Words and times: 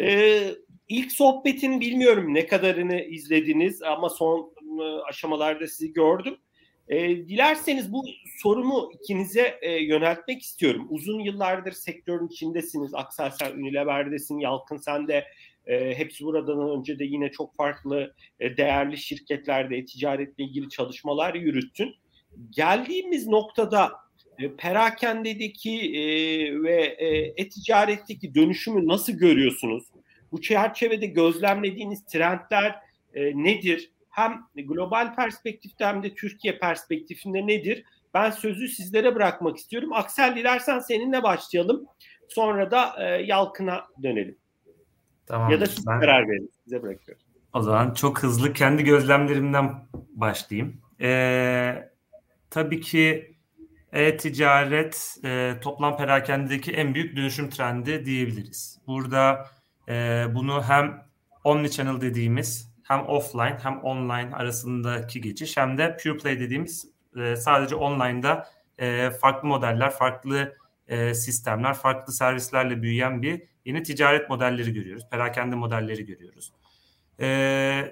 Ee, 0.00 0.54
ilk 0.88 1.12
sohbetin 1.12 1.80
bilmiyorum 1.80 2.34
ne 2.34 2.46
kadarını 2.46 3.00
izlediniz 3.00 3.82
ama 3.82 4.08
son 4.08 4.52
ıı, 4.78 5.02
aşamalarda 5.02 5.66
sizi 5.66 5.92
gördüm. 5.92 6.36
E, 6.88 7.08
dilerseniz 7.08 7.92
bu 7.92 8.04
sorumu 8.42 8.90
ikinize 8.94 9.58
e, 9.62 9.72
yöneltmek 9.72 10.42
istiyorum. 10.42 10.86
Uzun 10.90 11.20
yıllardır 11.20 11.72
sektörün 11.72 12.28
içindesiniz. 12.28 12.94
Aksel 12.94 13.30
sen 13.30 13.52
Unilever'desin, 13.52 14.38
Yalkın 14.38 14.76
sen 14.76 15.08
de 15.08 15.24
e, 15.66 15.98
hepsi 15.98 16.24
buradan 16.24 16.78
önce 16.78 16.98
de 16.98 17.04
yine 17.04 17.30
çok 17.30 17.56
farklı 17.56 18.14
e, 18.40 18.56
değerli 18.56 18.96
şirketlerde 18.96 19.84
ticaretle 19.84 20.44
ilgili 20.44 20.68
çalışmalar 20.68 21.34
yürüttün. 21.34 21.94
Geldiğimiz 22.50 23.26
noktada 23.26 23.84
e, 23.86 24.07
perakendedeki 24.56 25.72
e, 25.72 26.02
ve 26.62 26.82
e, 26.82 27.06
e-ticaretteki 27.36 28.34
dönüşümü 28.34 28.88
nasıl 28.88 29.12
görüyorsunuz? 29.12 29.84
Bu 30.32 30.40
çerçevede 30.40 31.06
gözlemlediğiniz 31.06 32.04
trendler 32.04 32.74
e, 33.14 33.44
nedir? 33.44 33.90
Hem 34.10 34.42
global 34.54 35.14
perspektifte 35.14 35.84
hem 35.84 36.02
de 36.02 36.14
Türkiye 36.14 36.58
perspektifinde 36.58 37.46
nedir? 37.46 37.84
Ben 38.14 38.30
sözü 38.30 38.68
sizlere 38.68 39.14
bırakmak 39.14 39.56
istiyorum. 39.56 39.92
Aksel 39.92 40.36
dilersen 40.36 40.78
seninle 40.78 41.22
başlayalım. 41.22 41.86
Sonra 42.28 42.70
da 42.70 42.94
e, 42.98 43.22
Yalkın'a 43.22 43.84
dönelim. 44.02 44.38
Tamam. 45.26 45.50
Ya 45.50 45.60
da 45.60 45.66
siz 45.66 45.86
ben... 45.86 46.00
karar 46.00 46.28
verin. 46.28 46.50
Size 46.64 46.82
bırakıyorum. 46.82 47.22
O 47.54 47.62
zaman 47.62 47.94
çok 47.94 48.22
hızlı 48.22 48.52
kendi 48.52 48.84
gözlemlerimden 48.84 49.74
başlayayım. 50.14 50.80
Ee, 51.00 51.88
tabii 52.50 52.80
ki 52.80 53.34
e-ticaret 53.92 55.16
e, 55.24 55.54
toplam 55.60 55.96
perakendedeki 55.96 56.72
en 56.72 56.94
büyük 56.94 57.16
dönüşüm 57.16 57.50
trendi 57.50 58.04
diyebiliriz. 58.04 58.78
Burada 58.86 59.50
e, 59.88 60.26
bunu 60.34 60.62
hem 60.62 61.02
omnichannel 61.44 62.00
dediğimiz 62.00 62.72
hem 62.82 63.06
offline 63.06 63.58
hem 63.62 63.80
online 63.80 64.34
arasındaki 64.34 65.20
geçiş 65.20 65.56
hem 65.56 65.78
de 65.78 65.96
pure 66.02 66.16
play 66.16 66.40
dediğimiz 66.40 66.88
e, 67.16 67.36
sadece 67.36 67.74
online'da 67.74 68.48
e, 68.78 69.10
farklı 69.10 69.48
modeller, 69.48 69.90
farklı 69.90 70.56
e, 70.88 71.14
sistemler, 71.14 71.74
farklı 71.74 72.12
servislerle 72.12 72.82
büyüyen 72.82 73.22
bir 73.22 73.42
yeni 73.64 73.82
ticaret 73.82 74.30
modelleri 74.30 74.72
görüyoruz. 74.72 75.04
Perakende 75.10 75.56
modelleri 75.56 76.06
görüyoruz. 76.06 76.52
E, 77.20 77.26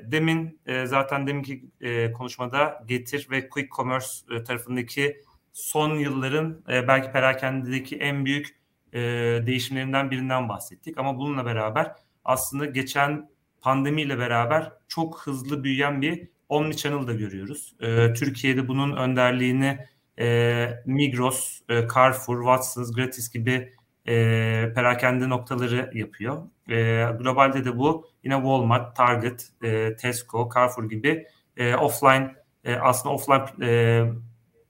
demin 0.04 0.60
e, 0.66 0.86
zaten 0.86 1.26
deminki 1.26 1.64
e, 1.80 2.12
konuşmada 2.12 2.84
Getir 2.86 3.26
ve 3.30 3.48
Quick 3.48 3.72
Commerce 3.72 4.06
e, 4.30 4.44
tarafındaki 4.44 5.22
son 5.56 5.98
yılların 5.98 6.62
e, 6.68 6.88
belki 6.88 7.12
perakendedeki 7.12 7.96
en 7.96 8.24
büyük 8.24 8.56
e, 8.92 9.00
değişimlerinden 9.46 10.10
birinden 10.10 10.48
bahsettik. 10.48 10.98
Ama 10.98 11.18
bununla 11.18 11.46
beraber 11.46 11.92
aslında 12.24 12.66
geçen 12.66 13.30
pandemiyle 13.60 14.18
beraber 14.18 14.72
çok 14.88 15.20
hızlı 15.20 15.64
büyüyen 15.64 16.02
bir 16.02 16.28
omnichannel 16.48 17.06
da 17.06 17.12
görüyoruz. 17.12 17.74
E, 17.80 18.12
Türkiye'de 18.12 18.68
bunun 18.68 18.96
önderliğini 18.96 19.78
e, 20.18 20.68
Migros, 20.86 21.60
e, 21.68 21.88
Carrefour, 21.94 22.38
Watsons, 22.38 22.92
Gratis 22.92 23.30
gibi 23.30 23.72
e, 24.08 24.12
perakende 24.74 25.28
noktaları 25.28 25.90
yapıyor. 25.94 26.42
E, 26.68 26.74
globalde 27.18 27.64
de 27.64 27.78
bu 27.78 28.06
yine 28.24 28.34
Walmart, 28.34 28.96
Target, 28.96 29.48
e, 29.62 29.96
Tesco, 29.96 30.50
Carrefour 30.54 30.90
gibi 30.90 31.26
e, 31.56 31.74
offline 31.76 32.34
e, 32.64 32.74
aslında 32.74 33.14
offline 33.14 33.66
e, 33.66 34.04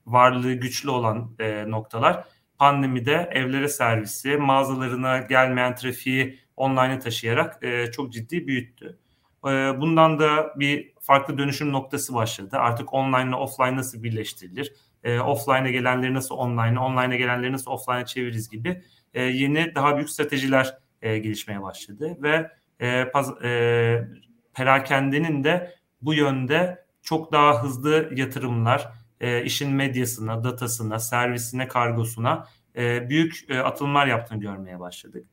varlığı 0.07 0.53
güçlü 0.53 0.89
olan 0.89 1.35
e, 1.39 1.71
noktalar 1.71 2.23
pandemide 2.57 3.29
evlere 3.31 3.67
servisi, 3.67 4.37
mağazalarına 4.37 5.17
gelmeyen 5.17 5.75
trafiği 5.75 6.39
online'a 6.57 6.99
taşıyarak 6.99 7.63
e, 7.63 7.91
çok 7.91 8.13
ciddi 8.13 8.47
büyüttü. 8.47 8.97
E, 9.45 9.49
bundan 9.81 10.19
da 10.19 10.53
bir 10.55 10.93
farklı 11.01 11.37
dönüşüm 11.37 11.71
noktası 11.71 12.13
başladı. 12.13 12.57
Artık 12.59 12.93
online 12.93 13.29
ile 13.29 13.35
offline 13.35 13.75
nasıl 13.75 14.03
birleştirilir? 14.03 14.73
E, 15.03 15.19
offline'a 15.19 15.69
gelenleri 15.69 16.13
nasıl 16.13 16.35
online'a, 16.35 16.85
online'a 16.85 17.15
gelenleri 17.15 17.51
nasıl 17.51 17.71
offline'a 17.71 18.05
çeviririz 18.05 18.49
gibi 18.49 18.83
e, 19.13 19.21
yeni 19.21 19.75
daha 19.75 19.95
büyük 19.95 20.09
stratejiler 20.09 20.77
e, 21.01 21.17
gelişmeye 21.17 21.61
başladı 21.61 22.17
ve 22.21 22.51
e, 22.79 23.09
paz, 23.13 23.43
e, 23.43 24.07
perakendenin 24.53 25.43
de 25.43 25.75
bu 26.01 26.13
yönde 26.13 26.85
çok 27.01 27.31
daha 27.31 27.63
hızlı 27.63 28.09
yatırımlar, 28.15 28.91
e, 29.21 29.43
işin 29.43 29.71
medyasına, 29.71 30.43
datasına, 30.43 30.99
servisine, 30.99 31.67
kargosuna 31.67 32.47
e, 32.75 33.09
büyük 33.09 33.45
e, 33.49 33.59
atılımlar 33.59 34.07
yaptığını 34.07 34.39
görmeye 34.39 34.79
başladık. 34.79 35.27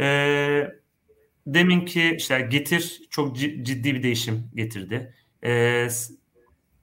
E, 0.00 0.06
deminki 1.46 2.14
işte 2.16 2.40
getir 2.40 3.00
çok 3.10 3.36
ciddi 3.36 3.94
bir 3.94 4.02
değişim 4.02 4.50
getirdi. 4.54 5.14
E, 5.44 5.88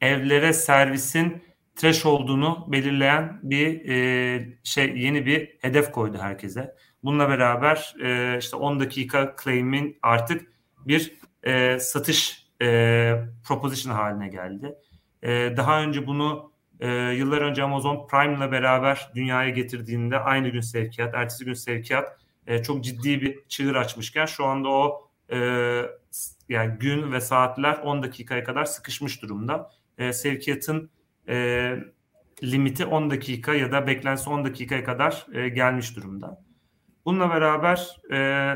evlere 0.02 0.54
servisin 0.54 1.44
trash 1.76 2.06
olduğunu 2.06 2.66
belirleyen 2.68 3.40
bir 3.44 3.90
e, 3.90 4.58
şey 4.64 4.98
yeni 4.98 5.26
bir 5.26 5.58
hedef 5.62 5.92
koydu 5.92 6.18
herkese. 6.18 6.76
Bununla 7.04 7.30
beraber 7.30 7.96
e, 8.04 8.38
işte 8.40 8.56
10 8.56 8.80
dakika 8.80 9.36
claim'in 9.44 10.00
artık 10.02 10.52
bir 10.86 11.14
e, 11.44 11.80
satış 11.80 12.48
e, 12.62 12.68
proposition 13.48 13.94
haline 13.94 14.28
geldi. 14.28 14.76
E, 15.28 15.54
daha 15.58 15.82
önce 15.82 16.08
bunu 16.08 16.52
e, 16.80 16.88
yıllar 16.92 17.42
önce 17.42 17.64
Amazon 17.64 18.08
Prime 18.08 18.38
ile 18.38 18.52
beraber 18.52 19.12
dünyaya 19.16 19.50
getirdiğinde 19.50 20.20
aynı 20.20 20.50
gün 20.50 20.62
sevkiyat, 20.62 21.16
ertesi 21.16 21.46
gün 21.46 21.54
sevkiyat 21.54 22.18
e, 22.48 22.64
çok 22.64 22.84
ciddi 22.84 23.22
bir 23.22 23.40
çığır 23.48 23.76
açmışken 23.76 24.26
şu 24.26 24.46
anda 24.46 24.70
o 24.70 25.10
e, 25.32 25.38
yani 26.50 26.80
gün 26.80 27.12
ve 27.12 27.22
saatler 27.22 27.78
10 27.78 28.04
dakikaya 28.04 28.44
kadar 28.44 28.66
sıkışmış 28.66 29.22
durumda. 29.22 29.72
E, 29.98 30.14
sevkiyatın 30.14 30.90
e, 31.30 31.76
limiti 32.44 32.86
10 32.86 33.10
dakika 33.10 33.54
ya 33.54 33.72
da 33.72 33.88
beklentisi 33.88 34.30
10 34.30 34.46
dakikaya 34.46 34.84
kadar 34.84 35.28
e, 35.34 35.50
gelmiş 35.50 35.96
durumda. 35.96 36.44
Bununla 37.06 37.30
beraber 37.30 37.98
e, 38.12 38.54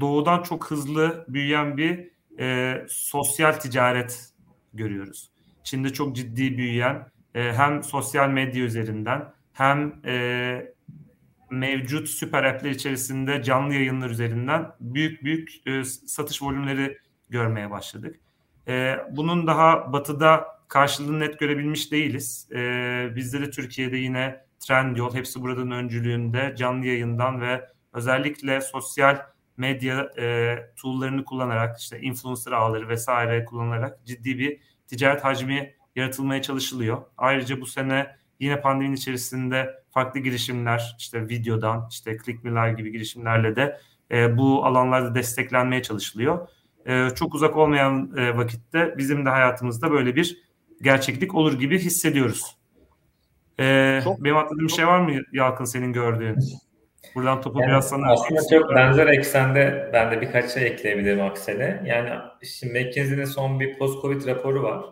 doğudan 0.00 0.42
çok 0.42 0.70
hızlı 0.70 1.24
büyüyen 1.28 1.76
bir 1.76 2.10
e, 2.38 2.78
sosyal 2.88 3.52
ticaret 3.52 4.32
görüyoruz. 4.74 5.31
Çin'de 5.64 5.92
çok 5.92 6.16
ciddi 6.16 6.58
büyüyen 6.58 7.06
e, 7.34 7.52
hem 7.52 7.82
sosyal 7.82 8.28
medya 8.28 8.64
üzerinden 8.64 9.32
hem 9.52 9.94
e, 10.04 10.72
mevcut 11.50 12.08
süper 12.08 12.44
app'ler 12.44 12.70
içerisinde 12.70 13.42
canlı 13.42 13.74
yayınlar 13.74 14.10
üzerinden 14.10 14.72
büyük 14.80 15.24
büyük 15.24 15.66
e, 15.66 15.84
satış 15.84 16.42
volümleri 16.42 16.98
görmeye 17.30 17.70
başladık. 17.70 18.16
E, 18.68 18.96
bunun 19.10 19.46
daha 19.46 19.92
batıda 19.92 20.44
karşılığını 20.68 21.20
net 21.20 21.38
görebilmiş 21.38 21.92
değiliz. 21.92 22.48
E, 22.52 23.08
bizde 23.16 23.40
de 23.40 23.50
Türkiye'de 23.50 23.96
yine 23.96 24.44
Trendyol 24.60 25.14
hepsi 25.14 25.40
buradan 25.42 25.70
öncülüğünde 25.70 26.54
canlı 26.56 26.86
yayından 26.86 27.40
ve 27.40 27.68
özellikle 27.92 28.60
sosyal 28.60 29.18
medya 29.56 30.10
e, 30.18 30.56
tool'larını 30.76 31.24
kullanarak 31.24 31.80
işte 31.80 32.00
influencer 32.00 32.52
ağları 32.52 32.88
vesaire 32.88 33.44
kullanarak 33.44 34.06
ciddi 34.06 34.38
bir 34.38 34.60
ticaret 34.96 35.24
hacmi 35.24 35.74
yaratılmaya 35.96 36.42
çalışılıyor. 36.42 37.02
Ayrıca 37.18 37.60
bu 37.60 37.66
sene 37.66 38.16
yine 38.40 38.60
pandeminin 38.60 38.96
içerisinde 38.96 39.70
farklı 39.90 40.20
girişimler 40.20 40.96
işte 40.98 41.28
videodan 41.28 41.86
işte 41.90 42.16
ClickMe'ler 42.24 42.68
gibi 42.68 42.92
girişimlerle 42.92 43.56
de 43.56 43.80
e, 44.10 44.38
bu 44.38 44.64
alanlarda 44.66 45.14
desteklenmeye 45.14 45.82
çalışılıyor. 45.82 46.48
E, 46.86 47.08
çok 47.14 47.34
uzak 47.34 47.56
olmayan 47.56 48.12
e, 48.16 48.36
vakitte 48.36 48.94
bizim 48.98 49.26
de 49.26 49.30
hayatımızda 49.30 49.90
böyle 49.90 50.16
bir 50.16 50.42
gerçeklik 50.82 51.34
olur 51.34 51.58
gibi 51.58 51.78
hissediyoruz. 51.78 52.56
E, 53.60 54.00
çok, 54.04 54.24
benim 54.24 54.36
atladığım 54.36 54.66
bir 54.66 54.72
şey 54.72 54.86
var 54.86 55.00
mı 55.00 55.20
Yalkın 55.32 55.64
senin 55.64 55.92
gördüğün? 55.92 56.36
Buradan 57.14 57.40
topu 57.40 57.60
yani 57.60 57.68
biraz 57.68 57.88
sana... 57.88 58.12
Aslında 58.12 58.40
çok 58.50 58.74
benzer 58.74 59.06
eksende 59.06 59.90
ben 59.92 60.10
de 60.10 60.20
birkaç 60.20 60.50
şey 60.50 60.66
ekleyebilirim 60.66 61.20
Aksel'e. 61.20 61.82
Yani 61.86 62.10
şimdi 62.42 62.72
McKinsey'nin 62.72 63.24
son 63.24 63.60
bir 63.60 63.78
post-covid 63.78 64.26
raporu 64.26 64.62
var. 64.62 64.84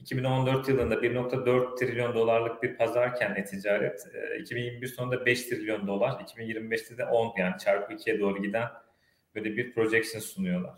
2014 0.00 0.68
yılında 0.68 0.94
1.4 0.94 1.78
trilyon 1.78 2.14
dolarlık 2.14 2.62
bir 2.62 2.76
pazarken 2.76 3.34
e-ticaret 3.34 4.06
2021 4.40 4.86
sonunda 4.86 5.26
5 5.26 5.42
trilyon 5.42 5.86
dolar, 5.86 6.10
2025'te 6.10 6.98
de 6.98 7.04
10 7.04 7.32
yani 7.38 7.58
çarpı 7.58 7.92
2'ye 7.94 8.20
doğru 8.20 8.42
giden 8.42 8.68
böyle 9.34 9.56
bir 9.56 9.74
projection 9.74 10.20
sunuyorlar. 10.20 10.74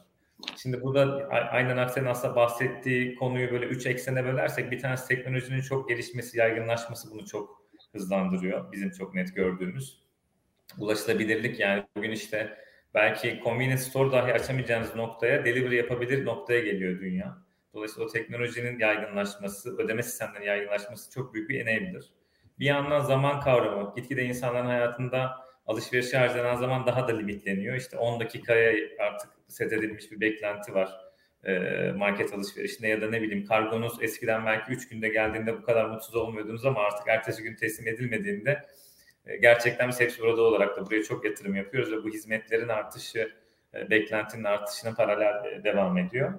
Şimdi 0.56 0.82
burada 0.82 1.28
aynen 1.31 1.76
Aksel'in 1.76 2.06
aslında 2.06 2.36
bahsettiği 2.36 3.16
konuyu 3.16 3.50
böyle 3.50 3.66
3 3.66 3.86
eksene 3.86 4.24
bölersek 4.24 4.70
bir 4.70 4.78
tanesi 4.78 5.08
teknolojinin 5.08 5.60
çok 5.60 5.88
gelişmesi, 5.88 6.38
yaygınlaşması 6.38 7.10
bunu 7.10 7.26
çok 7.26 7.62
hızlandırıyor. 7.92 8.72
Bizim 8.72 8.90
çok 8.90 9.14
net 9.14 9.36
gördüğümüz. 9.36 10.07
Ulaşılabilirlik 10.79 11.61
yani 11.61 11.85
bugün 11.97 12.11
işte 12.11 12.59
belki 12.94 13.41
convenience 13.44 13.82
store 13.82 14.12
dahi 14.12 14.32
açamayacağınız 14.32 14.97
noktaya 14.97 15.44
delivery 15.44 15.76
yapabilir 15.76 16.25
noktaya 16.25 16.61
geliyor 16.61 17.00
dünya. 17.00 17.38
Dolayısıyla 17.75 18.09
o 18.09 18.12
teknolojinin 18.12 18.79
yaygınlaşması, 18.79 19.76
ödeme 19.76 20.03
sistemlerinin 20.03 20.47
yaygınlaşması 20.47 21.11
çok 21.11 21.35
büyük 21.35 21.50
bir 21.50 21.67
enabler. 21.67 22.03
Bir 22.59 22.67
yandan 22.67 23.00
zaman 23.00 23.41
kavramı, 23.41 23.93
gitgide 23.97 24.25
insanların 24.25 24.67
hayatında 24.67 25.31
alışverişe 25.67 26.19
harcanan 26.19 26.56
zaman 26.56 26.87
daha 26.87 27.09
da 27.09 27.17
limitleniyor. 27.17 27.76
İşte 27.76 27.99
10 27.99 28.20
dakikaya 28.20 28.73
artık 28.99 29.31
set 29.49 29.73
edilmiş 29.73 30.12
bir 30.12 30.20
beklenti 30.20 30.75
var 30.75 31.09
e, 31.44 31.53
market 31.97 32.35
alışverişinde 32.35 32.88
ya 32.88 33.00
da 33.00 33.11
ne 33.11 33.23
bileyim 33.23 33.47
kargonuz 33.47 34.03
eskiden 34.03 34.47
belki 34.47 34.73
3 34.73 34.88
günde 34.88 35.09
geldiğinde 35.09 35.59
bu 35.59 35.62
kadar 35.62 35.85
mutsuz 35.85 36.15
olmuyordunuz 36.15 36.67
ama 36.67 36.81
artık 36.81 37.09
ertesi 37.09 37.43
gün 37.43 37.56
teslim 37.56 37.88
edilmediğinde 37.88 38.67
gerçekten 39.36 39.88
biz 39.88 40.00
hepsi 40.00 40.22
burada 40.22 40.42
olarak 40.42 40.76
da 40.76 40.86
buraya 40.86 41.02
çok 41.02 41.25
yatırım 41.25 41.54
yapıyoruz 41.54 41.92
ve 41.92 42.04
bu 42.04 42.08
hizmetlerin 42.08 42.69
artışı 42.69 43.32
e, 43.75 43.90
beklentinin 43.90 44.44
artışına 44.44 44.94
paralel 44.94 45.64
devam 45.64 45.98
ediyor. 45.98 46.34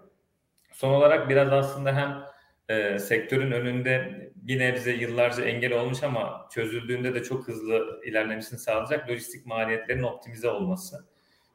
Son 0.71 0.89
olarak 0.89 1.29
biraz 1.29 1.53
aslında 1.53 1.95
hem 1.95 2.23
e, 2.69 2.99
sektörün 2.99 3.51
önünde 3.51 4.19
bir 4.35 4.59
nebze 4.59 4.91
yıllarca 4.91 5.45
engel 5.45 5.73
olmuş 5.73 6.03
ama 6.03 6.47
çözüldüğünde 6.53 7.15
de 7.15 7.23
çok 7.23 7.47
hızlı 7.47 8.01
ilerlemesini 8.05 8.59
sağlayacak 8.59 9.09
lojistik 9.09 9.45
maliyetlerin 9.45 10.03
optimize 10.03 10.49
olması. 10.49 11.05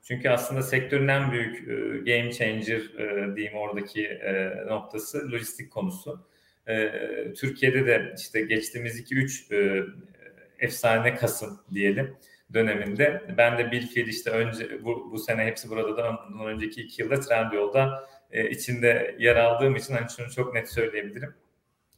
Çünkü 0.02 0.28
aslında 0.28 0.62
sektörün 0.62 1.08
en 1.08 1.32
büyük 1.32 1.68
e, 1.68 1.72
game 2.12 2.32
changer 2.32 2.80
e, 2.98 3.36
diyeyim 3.36 3.56
oradaki 3.58 4.06
e, 4.06 4.52
noktası 4.66 5.30
lojistik 5.32 5.70
konusu. 5.72 6.26
E, 6.68 6.92
Türkiye'de 7.36 7.86
de 7.86 8.14
işte 8.18 8.40
geçtiğimiz 8.40 9.00
2-3 9.00 9.54
e, 9.54 9.84
efsane 10.64 11.14
Kasım 11.14 11.60
diyelim 11.74 12.16
döneminde 12.54 13.22
ben 13.36 13.58
de 13.58 13.72
Bilfiil 13.72 14.08
işte 14.08 14.30
önce 14.30 14.84
bu, 14.84 15.12
bu 15.12 15.18
sene 15.18 15.44
hepsi 15.44 15.70
burada 15.70 15.96
da 15.96 16.18
ondan 16.28 16.46
önceki 16.46 16.82
iki 16.82 17.02
yılda 17.02 17.20
Trendyol'da 17.20 18.08
e, 18.30 18.50
içinde 18.50 19.16
yer 19.18 19.36
aldığım 19.36 19.76
için 19.76 19.94
hani 19.94 20.10
şunu 20.16 20.30
çok 20.30 20.54
net 20.54 20.72
söyleyebilirim. 20.72 21.34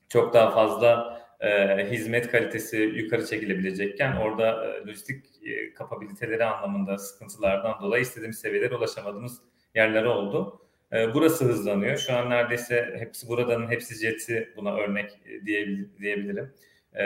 Çok 0.09 0.35
daha 0.35 0.51
fazla 0.51 1.21
e, 1.41 1.51
hizmet 1.91 2.31
kalitesi 2.31 2.77
yukarı 2.77 3.27
çekilebilecekken 3.27 4.17
orada 4.17 4.65
e, 4.67 4.87
lojistik 4.87 5.25
e, 5.47 5.75
kapabiliteleri 5.75 6.45
anlamında 6.45 6.99
sıkıntılardan 6.99 7.81
dolayı 7.81 8.03
istediğimiz 8.03 8.39
seviyelere 8.39 8.77
ulaşamadığımız 8.77 9.41
yerler 9.75 10.05
oldu. 10.05 10.61
E, 10.93 11.15
burası 11.15 11.45
hızlanıyor. 11.45 11.97
Şu 11.97 12.17
an 12.17 12.31
neredeyse 12.31 12.95
hepsi 12.99 13.29
buradanın 13.29 13.71
hepsi 13.71 13.95
jeti 13.95 14.53
buna 14.57 14.77
örnek 14.77 15.21
e, 15.27 15.47
diyebilirim. 15.47 16.53
E, 16.97 17.05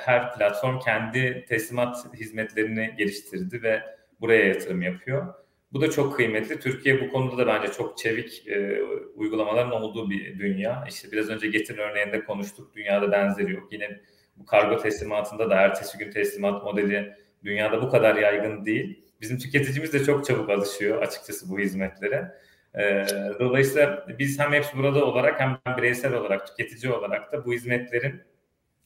her 0.00 0.34
platform 0.34 0.78
kendi 0.78 1.44
teslimat 1.48 2.14
hizmetlerini 2.14 2.94
geliştirdi 2.98 3.62
ve 3.62 3.82
buraya 4.20 4.46
yatırım 4.46 4.82
yapıyor. 4.82 5.34
Bu 5.72 5.80
da 5.80 5.90
çok 5.90 6.16
kıymetli. 6.16 6.60
Türkiye 6.60 7.00
bu 7.00 7.12
konuda 7.12 7.38
da 7.38 7.46
bence 7.46 7.72
çok 7.72 7.98
çevik 7.98 8.48
e, 8.48 8.82
uygulamaların 9.14 9.72
olduğu 9.72 10.10
bir 10.10 10.38
dünya. 10.38 10.84
İşte 10.88 11.12
biraz 11.12 11.28
önce 11.28 11.48
Getir 11.48 11.78
örneğinde 11.78 12.24
konuştuk. 12.24 12.76
Dünyada 12.76 13.12
benzeri 13.12 13.52
yok. 13.52 13.72
Yine 13.72 14.00
bu 14.36 14.46
kargo 14.46 14.76
teslimatında 14.82 15.50
da 15.50 15.54
ertesi 15.54 15.98
gün 15.98 16.10
teslimat 16.10 16.64
modeli 16.64 17.14
dünyada 17.44 17.82
bu 17.82 17.90
kadar 17.90 18.16
yaygın 18.16 18.64
değil. 18.64 19.04
Bizim 19.20 19.38
tüketicimiz 19.38 19.92
de 19.92 20.04
çok 20.04 20.24
çabuk 20.24 20.50
alışıyor 20.50 21.02
açıkçası 21.02 21.50
bu 21.50 21.58
hizmetlere. 21.58 22.32
E, 22.78 23.06
dolayısıyla 23.40 24.06
biz 24.18 24.38
hem 24.38 24.52
hepsi 24.52 24.76
burada 24.76 25.04
olarak 25.04 25.40
hem 25.40 25.58
bireysel 25.76 26.14
olarak 26.14 26.46
tüketici 26.46 26.92
olarak 26.92 27.32
da 27.32 27.44
bu 27.44 27.52
hizmetlerin 27.52 28.22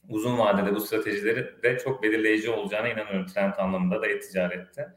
uzun 0.09 0.37
vadede 0.37 0.75
bu 0.75 0.79
stratejileri 0.79 1.63
de 1.63 1.77
çok 1.77 2.03
belirleyici 2.03 2.49
olacağına 2.49 2.89
inanıyorum 2.89 3.25
trend 3.25 3.53
anlamında 3.57 4.01
da 4.01 4.07
e-ticarette 4.07 4.87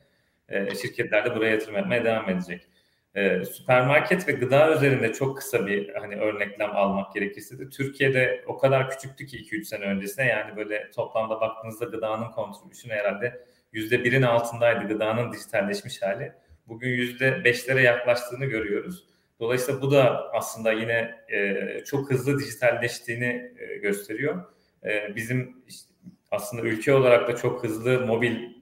e, 0.48 0.74
şirketler 0.74 1.24
de 1.24 1.36
buraya 1.36 1.50
yatırım 1.50 1.76
yapmaya 1.76 2.04
devam 2.04 2.30
edecek. 2.30 2.68
E, 3.14 3.44
süpermarket 3.44 4.28
ve 4.28 4.32
gıda 4.32 4.74
üzerinde 4.74 5.12
çok 5.12 5.36
kısa 5.36 5.66
bir 5.66 5.94
hani 5.94 6.16
örneklem 6.16 6.76
almak 6.76 7.14
gerekirse 7.14 7.58
de 7.58 7.68
Türkiye'de 7.70 8.44
o 8.46 8.58
kadar 8.58 8.90
küçüktü 8.90 9.26
ki 9.26 9.36
2-3 9.36 9.64
sene 9.64 9.84
öncesine 9.84 10.26
yani 10.26 10.56
böyle 10.56 10.90
toplamda 10.90 11.40
baktığınızda 11.40 11.84
gıdanın 11.84 12.30
kontribüsünü 12.30 12.92
herhalde 12.92 13.46
%1'in 13.72 14.22
altındaydı 14.22 14.88
gıdanın 14.88 15.32
dijitalleşmiş 15.32 16.02
hali. 16.02 16.32
Bugün 16.66 16.88
%5'lere 16.88 17.80
yaklaştığını 17.80 18.44
görüyoruz. 18.44 19.04
Dolayısıyla 19.40 19.82
bu 19.82 19.90
da 19.90 20.32
aslında 20.32 20.72
yine 20.72 21.14
e, 21.28 21.84
çok 21.84 22.10
hızlı 22.10 22.38
dijitalleştiğini 22.38 23.52
e, 23.58 23.76
gösteriyor. 23.76 24.44
E, 24.84 25.16
bizim 25.16 25.62
işte, 25.68 25.92
aslında 26.30 26.62
ülke 26.62 26.94
olarak 26.94 27.28
da 27.28 27.36
çok 27.36 27.64
hızlı 27.64 28.06
mobil 28.06 28.58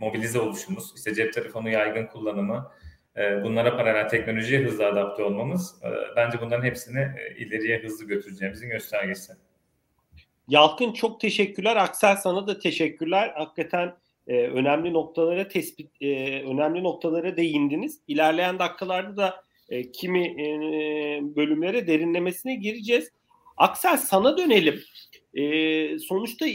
mobilize 0.00 0.40
oluşumuz, 0.40 0.92
işte 0.96 1.14
cep 1.14 1.32
telefonu 1.32 1.70
yaygın 1.70 2.06
kullanımı, 2.06 2.70
e, 3.16 3.44
bunlara 3.44 3.76
paralel 3.76 4.08
teknolojiye 4.08 4.60
hızlı 4.60 4.86
adapte 4.86 5.22
olmamız 5.22 5.82
e, 5.84 5.88
bence 6.16 6.40
bunların 6.40 6.64
hepsini 6.64 6.98
e, 7.00 7.36
ileriye 7.38 7.78
hızlı 7.78 8.04
götüreceğimizin 8.04 8.68
göstergesi. 8.70 9.32
Yalkın 10.48 10.92
çok 10.92 11.20
teşekkürler. 11.20 11.76
Aksel 11.76 12.16
sana 12.16 12.46
da 12.46 12.58
teşekkürler. 12.58 13.32
Hakikaten 13.36 13.94
e, 14.26 14.42
önemli 14.42 14.92
noktalara 14.92 15.48
tespit, 15.48 15.90
e, 16.00 16.42
önemli 16.42 16.82
noktalara 16.82 17.36
değindiniz. 17.36 18.00
İlerleyen 18.08 18.58
dakikalarda 18.58 19.16
da 19.16 19.44
e, 19.68 19.92
kimi 19.92 20.26
e, 20.26 20.46
bölümlere 21.36 21.86
derinlemesine 21.86 22.54
gireceğiz. 22.54 23.12
Aksel 23.56 23.96
sana 23.96 24.38
dönelim. 24.38 24.80
E, 25.34 25.98
sonuçta 25.98 26.46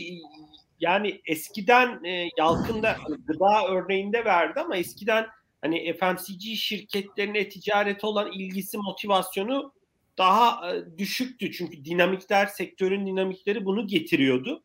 yani 0.80 1.22
eskiden 1.26 2.04
e, 2.04 2.30
Yalkın'da 2.38 2.96
hani 3.04 3.16
gıda 3.26 3.68
örneğinde 3.68 4.26
verdi 4.26 4.60
ama 4.60 4.78
eskiden 4.78 5.28
hani 5.62 5.94
FMCG 5.94 6.42
şirketlerine 6.56 7.50
ticarete 7.50 8.08
olan 8.08 8.32
ilgisi, 8.32 8.78
motivasyonu 8.78 9.74
daha 10.18 10.74
e, 10.74 10.98
düşüktü. 10.98 11.52
Çünkü 11.52 11.86
dinamikler, 11.86 12.46
sektörün 12.46 13.08
dinamikleri 13.08 13.66
bunu 13.66 13.88
getiriyordu. 13.88 14.64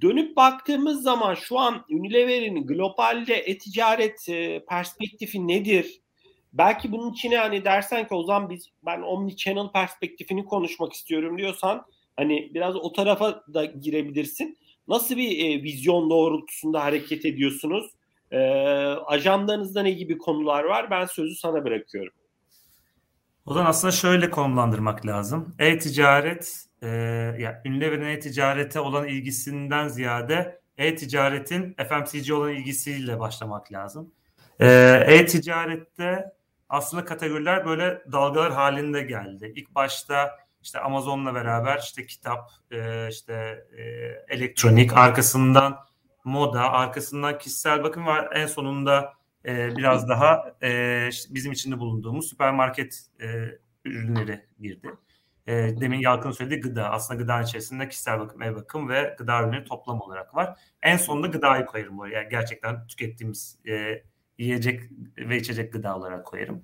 Dönüp 0.00 0.36
baktığımız 0.36 1.02
zaman 1.02 1.34
şu 1.34 1.58
an 1.58 1.84
Unilever'in 1.90 2.66
globalde 2.66 3.34
e-ticaret 3.34 4.28
e, 4.28 4.64
perspektifi 4.68 5.48
nedir? 5.48 6.00
Belki 6.52 6.92
bunun 6.92 7.12
içine 7.12 7.36
hani 7.36 7.64
dersen 7.64 8.08
ki 8.08 8.14
o 8.14 8.22
zaman 8.22 8.50
biz 8.50 8.68
ben 8.86 9.02
omni 9.02 9.36
channel 9.36 9.68
perspektifini 9.72 10.44
konuşmak 10.44 10.92
istiyorum 10.92 11.38
diyorsan 11.38 11.86
hani 12.16 12.50
biraz 12.54 12.76
o 12.76 12.92
tarafa 12.92 13.44
da 13.54 13.64
girebilirsin. 13.64 14.58
Nasıl 14.88 15.16
bir 15.16 15.44
e, 15.44 15.62
vizyon 15.62 16.10
doğrultusunda 16.10 16.84
hareket 16.84 17.24
ediyorsunuz? 17.24 17.90
E, 18.30 18.38
ajandanızda 19.06 19.82
ne 19.82 19.90
gibi 19.90 20.18
konular 20.18 20.64
var? 20.64 20.90
Ben 20.90 21.06
sözü 21.06 21.34
sana 21.34 21.64
bırakıyorum. 21.64 22.12
O 23.46 23.54
zaman 23.54 23.66
aslında 23.70 23.92
şöyle 23.92 24.30
konumlandırmak 24.30 25.06
lazım. 25.06 25.54
E-ticaret, 25.58 26.64
e, 26.82 26.86
yani 27.38 27.56
Unilever'in 27.66 28.06
e-ticarete 28.06 28.80
olan 28.80 29.08
ilgisinden 29.08 29.88
ziyade 29.88 30.60
e-ticaretin 30.78 31.76
FMCG 31.88 32.32
olan 32.32 32.54
ilgisiyle 32.54 33.20
başlamak 33.20 33.72
lazım. 33.72 34.12
E, 34.60 34.66
e-ticarette 35.06 36.32
aslında 36.68 37.04
kategoriler 37.04 37.66
böyle 37.66 38.02
dalgalar 38.12 38.52
halinde 38.52 39.02
geldi. 39.02 39.52
İlk 39.56 39.74
başta 39.74 40.30
işte 40.62 40.80
Amazon'la 40.80 41.34
beraber 41.34 41.78
işte 41.78 42.06
kitap, 42.06 42.50
e, 42.70 43.08
işte 43.08 43.64
e, 43.78 43.82
elektronik, 44.34 44.92
arkasından 44.92 45.78
moda, 46.24 46.60
arkasından 46.60 47.38
kişisel 47.38 47.82
bakım 47.82 48.06
var. 48.06 48.28
En 48.34 48.46
sonunda 48.46 49.12
e, 49.44 49.76
biraz 49.76 50.08
daha 50.08 50.56
bizim 51.30 51.52
içinde 51.52 51.78
bulunduğumuz 51.78 52.28
süpermarket 52.28 53.06
ürünleri 53.84 54.46
girdi. 54.60 54.90
Demin 55.46 56.00
Yalkın 56.00 56.30
söylediği 56.30 56.60
gıda. 56.60 56.90
Aslında 56.90 57.22
gıda 57.22 57.42
içerisinde 57.42 57.88
kişisel 57.88 58.20
bakım, 58.20 58.42
ev 58.42 58.54
bakım 58.54 58.88
ve 58.88 59.14
gıda 59.18 59.42
ürünleri 59.42 59.64
toplam 59.64 60.00
olarak 60.00 60.34
var. 60.34 60.58
En 60.82 60.96
sonunda 60.96 61.26
gıdayı 61.26 61.66
koyarım 61.66 61.98
oraya. 61.98 62.14
Yani 62.14 62.28
gerçekten 62.28 62.86
tükettiğimiz 62.86 63.58
yiyecek 64.38 64.80
ve 65.18 65.36
içecek 65.36 65.72
gıda 65.72 65.96
olarak 65.96 66.26
koyarım. 66.26 66.62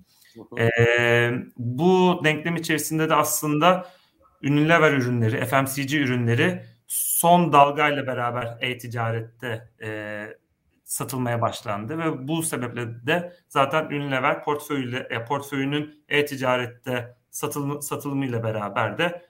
E, 0.58 1.30
bu 1.56 2.20
denklem 2.24 2.56
içerisinde 2.56 3.08
de 3.08 3.14
aslında 3.14 3.88
Unilever 4.42 4.92
ürünleri, 4.92 5.46
FMCG 5.46 5.94
ürünleri 5.94 6.64
son 6.86 7.52
dalgayla 7.52 8.06
beraber 8.06 8.58
e-ticarette 8.60 9.68
e, 9.82 10.26
satılmaya 10.84 11.40
başlandı 11.40 11.98
ve 11.98 12.28
bu 12.28 12.42
sebeple 12.42 13.06
de 13.06 13.32
zaten 13.48 13.84
Unilever 13.84 14.44
portföyüyle, 14.44 15.06
e, 15.10 15.24
portföyünün 15.24 16.04
e-ticarette 16.08 17.16
satılımı, 17.30 17.82
satılımıyla 17.82 18.42
beraber 18.42 18.98
de 18.98 19.28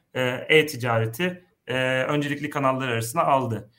e-ticareti 0.48 1.44
e, 1.66 2.02
öncelikli 2.02 2.50
kanallar 2.50 2.88
arasına 2.88 3.22
aldı. 3.22 3.70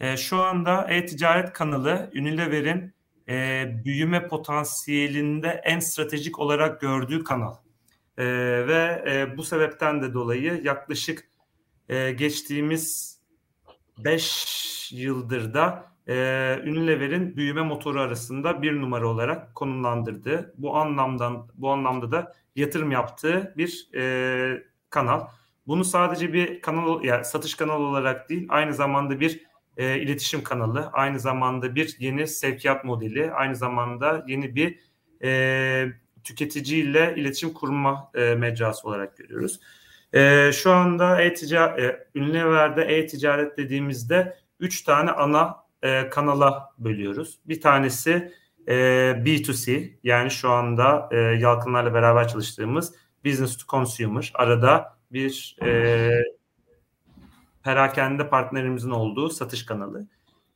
E, 0.00 0.16
şu 0.16 0.42
anda 0.42 0.86
e-ticaret 0.90 1.52
kanalı 1.52 2.10
Unilever'in 2.14 2.93
e, 3.28 3.66
büyüme 3.84 4.28
potansiyelinde 4.28 5.60
en 5.64 5.80
stratejik 5.80 6.38
olarak 6.38 6.80
gördüğü 6.80 7.24
kanal. 7.24 7.54
E, 8.18 8.24
ve 8.66 9.04
e, 9.06 9.36
bu 9.36 9.42
sebepten 9.42 10.02
de 10.02 10.14
dolayı 10.14 10.60
yaklaşık 10.64 11.28
e, 11.88 12.10
geçtiğimiz 12.10 13.18
5 13.98 14.92
yıldır 14.92 15.54
da 15.54 15.94
e, 16.08 16.14
Unilever'in 16.62 17.36
büyüme 17.36 17.62
motoru 17.62 18.00
arasında 18.00 18.62
bir 18.62 18.80
numara 18.80 19.08
olarak 19.08 19.54
konumlandırdığı, 19.54 20.54
bu 20.58 20.76
anlamdan 20.76 21.48
bu 21.54 21.70
anlamda 21.70 22.10
da 22.10 22.32
yatırım 22.56 22.90
yaptığı 22.90 23.54
bir 23.56 23.88
e, 23.94 24.64
kanal. 24.90 25.26
Bunu 25.66 25.84
sadece 25.84 26.32
bir 26.32 26.60
kanal 26.60 27.04
yani 27.04 27.24
satış 27.24 27.54
kanalı 27.54 27.84
olarak 27.84 28.28
değil, 28.28 28.46
aynı 28.48 28.74
zamanda 28.74 29.20
bir 29.20 29.46
e, 29.76 29.98
iletişim 30.00 30.44
kanalı, 30.44 30.90
aynı 30.92 31.20
zamanda 31.20 31.74
bir 31.74 31.96
yeni 31.98 32.26
sevkiyat 32.26 32.84
modeli, 32.84 33.32
aynı 33.32 33.56
zamanda 33.56 34.24
yeni 34.26 34.54
bir 34.54 34.78
e, 35.22 35.86
tüketiciyle 36.24 37.14
iletişim 37.16 37.52
kurma 37.52 38.10
e, 38.14 38.34
mecrası 38.34 38.88
olarak 38.88 39.16
görüyoruz. 39.16 39.60
E, 40.14 40.50
şu 40.52 40.70
anda 40.70 41.22
e-ticaret, 41.22 41.80
e, 41.80 42.20
Unilever'de 42.20 42.82
e-ticaret 42.82 43.58
dediğimizde 43.58 44.36
üç 44.60 44.82
tane 44.82 45.10
ana 45.10 45.56
e, 45.82 46.08
kanala 46.10 46.74
bölüyoruz. 46.78 47.38
Bir 47.44 47.60
tanesi 47.60 48.32
e, 48.68 48.74
B2C 49.24 49.90
yani 50.02 50.30
şu 50.30 50.50
anda 50.50 51.08
e, 51.12 51.16
Yalkınlarla 51.16 51.94
beraber 51.94 52.28
çalıştığımız 52.28 52.94
business 53.24 53.56
to 53.56 53.66
consumer. 53.68 54.32
Arada 54.34 54.96
bir 55.12 55.56
e, 55.62 56.10
perakende 57.64 58.28
partnerimizin 58.28 58.90
olduğu 58.90 59.30
satış 59.30 59.66
kanalı. 59.66 60.06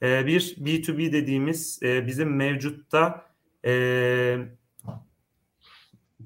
E, 0.03 0.27
bir 0.27 0.41
B2B 0.41 1.12
dediğimiz 1.12 1.83
e, 1.83 2.07
bizim 2.07 2.37
mevcutta 2.37 3.25
e, 3.65 3.73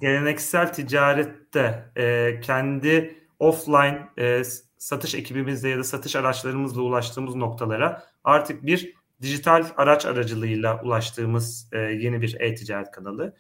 geleneksel 0.01 0.73
ticarette 0.73 1.91
e, 1.97 2.41
kendi 2.41 3.19
offline 3.39 4.09
e, 4.19 4.43
satış 4.79 5.15
ekibimizle 5.15 5.69
ya 5.69 5.79
da 5.79 5.85
satış 5.85 6.17
araçlarımızla 6.17 6.83
ulaştığımız 6.83 7.35
noktalara 7.35 8.05
artık 8.25 8.67
bir 8.67 8.95
dijital 9.23 9.67
araç 9.77 10.07
aracılığıyla 10.07 10.83
ulaştığımız 10.83 11.69
e, 11.73 11.79
yeni 11.79 12.23
bir 12.23 12.37
e-ticaret 12.41 12.91
kanalı. 12.91 13.37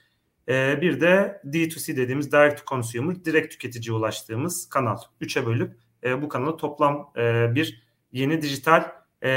E, 0.48 0.80
bir 0.80 1.00
de 1.00 1.40
D2C 1.44 1.96
dediğimiz 1.96 2.32
direct 2.32 2.58
to 2.58 2.64
consumer, 2.66 3.24
direkt 3.24 3.52
tüketiciye 3.52 3.96
ulaştığımız 3.96 4.68
kanal. 4.68 4.98
Üçe 5.20 5.46
bölüp 5.46 5.76
e, 6.04 6.22
bu 6.22 6.28
kanalı 6.28 6.56
toplam 6.56 7.12
e, 7.16 7.54
bir 7.54 7.82
yeni 8.12 8.42
dijital 8.42 8.84
e, 9.22 9.28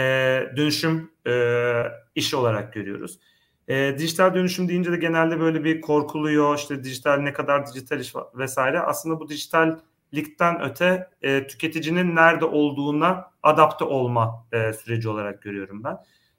dönüşüm 0.56 1.12
e, 1.28 1.84
işi 2.16 2.36
olarak 2.36 2.74
görüyoruz. 2.74 3.20
E, 3.68 3.96
dijital 3.98 4.34
dönüşüm 4.34 4.70
deyince 4.70 4.92
de 4.92 4.98
genelde 4.98 5.40
böyle 5.40 5.64
bir 5.64 5.82
korkuluyor. 5.82 6.58
İşte 6.58 6.84
dijital 6.84 7.18
ne 7.18 7.34
kadar 7.34 7.74
dijital 7.74 8.00
iş 8.00 8.14
vesaire. 8.36 8.80
Aslında 8.80 9.20
bu 9.20 9.30
dijitallikten 9.30 10.62
öte 10.62 11.10
e, 11.22 11.48
tüketicinin 11.48 12.16
nerede 12.16 12.46
olduğuna 12.46 13.32
adapte 13.44 13.86
olma 13.86 14.48
e, 14.52 14.74
süreci 14.74 15.10
olarak 15.10 15.42
görüyorum 15.42 15.84
ben. 15.84 15.98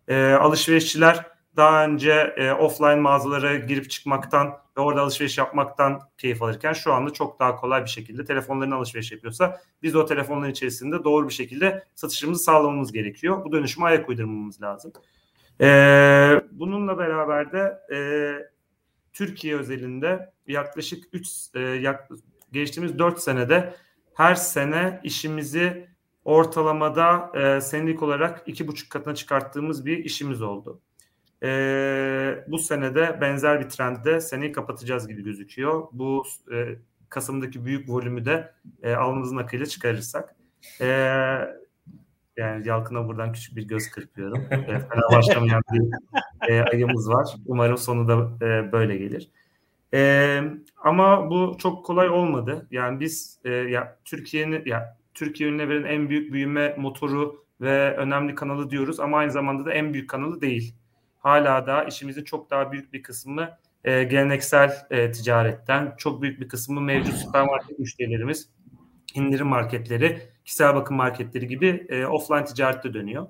E, 0.09 0.33
alışverişçiler 0.33 1.36
daha 1.57 1.85
önce 1.85 2.35
e, 2.37 2.53
offline 2.53 2.97
mağazalara 2.97 3.57
girip 3.57 3.91
çıkmaktan 3.91 4.47
ve 4.77 4.81
orada 4.81 5.01
alışveriş 5.03 5.39
yapmaktan 5.39 6.01
keyif 6.19 6.43
alırken 6.43 6.73
şu 6.73 6.93
anda 6.93 7.13
çok 7.13 7.41
daha 7.41 7.57
kolay 7.57 7.85
bir 7.85 7.91
şekilde 7.91 8.25
telefonlarına 8.25 8.77
alışveriş 8.77 9.13
yapıyorsa 9.13 9.61
biz 9.83 9.97
o 9.97 10.07
telefonların 10.07 10.51
içerisinde 10.51 11.05
doğru 11.05 11.29
bir 11.29 11.35
şekilde 11.35 11.85
satışımızı 11.95 12.45
sağlamamız 12.45 12.93
gerekiyor. 12.93 13.45
Bu 13.45 13.53
dönüşüme 13.53 13.87
ayak 13.87 14.09
uydurmamız 14.09 14.63
lazım. 14.63 14.93
E, 15.61 15.67
bununla 16.51 16.99
beraber 16.99 17.53
de 17.53 17.79
e, 17.95 17.99
Türkiye 19.13 19.57
özelinde 19.57 20.33
yaklaşık 20.47 21.05
3 21.13 21.29
e, 21.55 21.61
yak, 21.61 22.09
geçtiğimiz 22.53 22.99
4 22.99 23.21
senede 23.21 23.75
her 24.15 24.35
sene 24.35 25.01
işimizi 25.05 25.89
ortalamada 26.25 27.33
e, 27.35 27.61
senelik 27.61 28.03
olarak 28.03 28.43
iki 28.47 28.69
buçuk 28.69 28.91
katına 28.91 29.15
çıkarttığımız 29.15 29.87
bir 29.87 29.99
işimiz 30.05 30.43
oldu. 30.43 30.81
E, 31.43 32.45
bu 32.49 32.59
senede 32.59 33.19
benzer 33.21 33.61
bir 33.61 33.69
trendde 33.69 34.21
seneyi 34.21 34.53
kapatacağız 34.53 35.09
gibi 35.09 35.25
gözüküyor. 35.25 35.89
Bu 35.93 36.25
e, 36.53 36.77
Kasım'daki 37.09 37.65
büyük 37.65 37.89
volümü 37.89 38.25
de 38.25 38.53
e, 38.83 38.95
alnımızın 38.95 39.37
akıyla 39.37 39.67
çıkarırsak. 39.67 40.37
E, 40.81 40.87
yani 42.37 42.69
Yalkın'a 42.69 43.09
buradan 43.09 43.33
küçük 43.33 43.57
bir 43.57 43.69
göz 43.69 43.91
kırpıyorum. 43.91 44.43
e, 44.51 44.57
fena 44.67 45.13
başlamayan 45.13 45.63
bir 45.73 45.83
e, 46.49 46.63
ayımız 46.63 47.09
var. 47.09 47.27
Umarım 47.47 47.79
sonu 47.79 48.09
da 48.09 48.47
e, 48.47 48.73
böyle 48.73 48.97
gelir. 48.97 49.31
E, 49.95 50.43
ama 50.77 51.31
bu 51.31 51.57
çok 51.59 51.87
kolay 51.87 52.09
olmadı. 52.09 52.67
Yani 52.71 53.01
biz 53.01 53.39
e, 53.45 53.51
ya 53.51 53.99
Türkiye'nin 54.05 54.63
ya 54.67 54.97
Türkiye 55.15 55.51
Unilever'in 55.51 55.85
en 55.85 56.09
büyük 56.09 56.33
büyüme 56.33 56.75
motoru 56.79 57.45
ve 57.61 57.97
önemli 57.97 58.35
kanalı 58.35 58.71
diyoruz 58.71 59.01
ama 59.01 59.19
aynı 59.19 59.31
zamanda 59.31 59.67
da 59.67 59.73
en 59.73 59.93
büyük 59.93 60.11
kanalı 60.11 60.41
değil. 60.41 60.75
Hala 61.27 61.67
da 61.67 61.85
işimizin 61.85 62.25
çok 62.25 62.51
daha 62.51 62.73
büyük 62.73 62.93
bir 62.93 63.03
kısmı 63.03 63.59
e, 63.85 64.05
geleneksel 64.05 64.87
e, 64.91 65.13
ticaretten, 65.13 65.95
çok 65.99 66.23
büyük 66.23 66.41
bir 66.41 66.49
kısmı 66.49 66.81
mevcut 66.81 67.15
süpermarket 67.15 67.79
müşterilerimiz, 67.79 68.49
indirim 69.15 69.47
marketleri, 69.47 70.23
kişisel 70.45 70.75
bakım 70.75 70.97
marketleri 70.97 71.47
gibi 71.49 71.87
e, 71.89 72.07
offline 72.07 72.45
ticarette 72.45 72.95
dönüyor. 72.95 73.27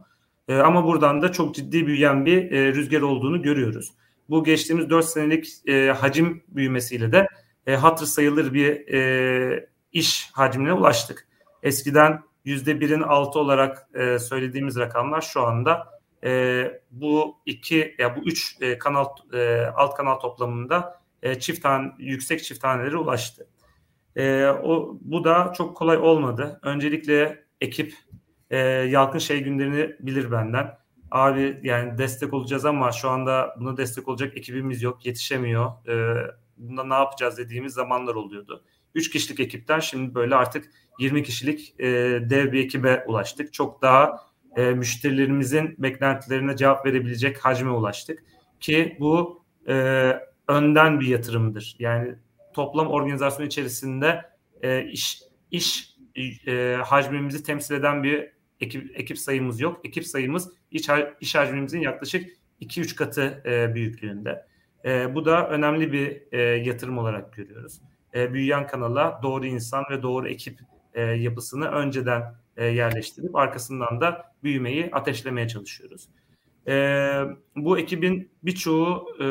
E, 0.49 0.57
ama 0.57 0.85
buradan 0.85 1.23
da 1.23 1.33
çok 1.33 1.55
ciddi 1.55 1.87
büyüyen 1.87 2.27
bir 2.27 2.53
e, 2.53 2.75
rüzgar 2.75 3.01
olduğunu 3.01 3.43
görüyoruz. 3.43 3.95
Bu 4.29 4.45
geçtiğimiz 4.45 4.91
4 4.91 5.05
senelik 5.05 5.69
e, 5.69 5.89
hacim 5.91 6.43
büyümesiyle 6.49 7.13
de 7.13 7.29
e, 7.67 7.77
hatır 7.77 8.07
sayılır 8.07 8.53
bir 8.53 8.95
e, 8.95 9.69
iş 9.93 10.31
hacmine 10.33 10.73
ulaştık. 10.73 11.29
Eskiden 11.63 12.23
%1'in 12.47 13.03
altı 13.03 13.39
olarak 13.39 13.89
e, 13.95 14.19
söylediğimiz 14.19 14.77
rakamlar 14.77 15.21
şu 15.21 15.47
anda 15.47 15.96
e, 16.25 16.81
bu 16.91 17.37
iki 17.47 17.95
ya 17.99 18.17
bu 18.17 18.21
üç 18.21 18.57
e, 18.61 18.79
kanal 18.79 19.07
e, 19.33 19.67
alt 19.77 19.95
kanal 19.95 20.15
toplamında 20.15 21.01
e, 21.23 21.39
çift 21.39 21.63
tane 21.63 21.93
yüksek 21.99 22.45
çift 22.45 22.61
tanelere 22.61 22.97
ulaştı. 22.97 23.49
E, 24.17 24.47
o 24.47 24.99
bu 25.01 25.25
da 25.25 25.53
çok 25.57 25.77
kolay 25.77 25.97
olmadı. 25.97 26.61
Öncelikle 26.63 27.45
ekip 27.61 27.95
e, 28.51 28.59
Yalkın 28.67 29.19
şey 29.19 29.41
günlerini 29.41 29.97
bilir 30.01 30.33
benden. 30.33 30.79
Abi 31.11 31.61
yani 31.63 31.99
destek 31.99 32.35
olacağız 32.35 32.65
ama 32.65 32.93
şu 32.93 33.11
anda 33.11 33.55
buna 33.61 33.77
destek 33.77 34.09
olacak 34.09 34.37
ekibimiz 34.37 34.83
yok, 34.83 35.07
yetişemiyor. 35.07 35.89
E, 35.89 36.27
bunda 36.57 36.85
ne 36.85 36.95
yapacağız 36.95 37.39
dediğimiz 37.39 37.73
zamanlar 37.73 38.15
oluyordu. 38.15 38.65
3 38.95 39.11
kişilik 39.11 39.41
ekipten 39.41 39.81
şimdi 39.81 40.15
böyle 40.15 40.35
artık 40.35 40.71
20 40.99 41.23
kişilik 41.23 41.75
e, 41.81 41.87
dev 42.31 42.53
bir 42.53 42.65
ekibe 42.65 43.05
ulaştık. 43.07 43.53
Çok 43.53 43.83
daha 43.83 44.27
e, 44.57 44.71
müşterilerimizin 44.71 45.75
beklentilerine 45.79 46.57
cevap 46.57 46.87
verebilecek 46.87 47.39
hacme 47.39 47.71
ulaştık. 47.71 48.25
Ki 48.61 48.97
bu 49.01 49.45
e, 49.69 49.75
önden 50.49 51.01
bir 51.01 51.07
yatırımdır. 51.07 51.77
Yani 51.79 52.15
toplam 52.53 52.89
organizasyon 52.89 53.47
içerisinde 53.47 54.31
e, 54.63 54.85
iş 54.85 55.23
iş 55.51 55.97
e, 56.47 56.79
hacmimizi 56.85 57.43
temsil 57.43 57.75
eden 57.75 58.03
bir 58.03 58.31
ekip, 58.61 59.01
ekip 59.01 59.19
sayımız 59.19 59.61
yok. 59.61 59.81
Ekip 59.85 60.07
sayımız 60.07 60.53
iş, 60.71 60.89
iş 61.21 61.35
hacmimizin 61.35 61.81
yaklaşık 61.81 62.31
2-3 62.61 62.95
katı 62.95 63.43
e, 63.47 63.75
büyüklüğünde. 63.75 64.47
E, 64.85 65.15
bu 65.15 65.25
da 65.25 65.49
önemli 65.49 65.93
bir 65.93 66.23
e, 66.33 66.41
yatırım 66.41 66.99
olarak 66.99 67.33
görüyoruz 67.33 67.81
e, 68.17 68.35
büyüyen 68.35 68.67
kanala 68.67 69.21
doğru 69.23 69.47
insan 69.47 69.85
ve 69.91 70.03
doğru 70.03 70.29
ekip 70.29 70.61
e, 70.95 71.03
yapısını 71.03 71.69
önceden 71.69 72.23
e, 72.57 72.65
yerleştirip 72.65 73.37
arkasından 73.37 74.01
da 74.01 74.33
büyümeyi 74.43 74.91
ateşlemeye 74.93 75.49
çalışıyoruz. 75.49 76.09
E, 76.69 76.75
bu 77.57 77.79
ekibin 77.79 78.31
birçoğu 78.43 79.09
e, 79.21 79.27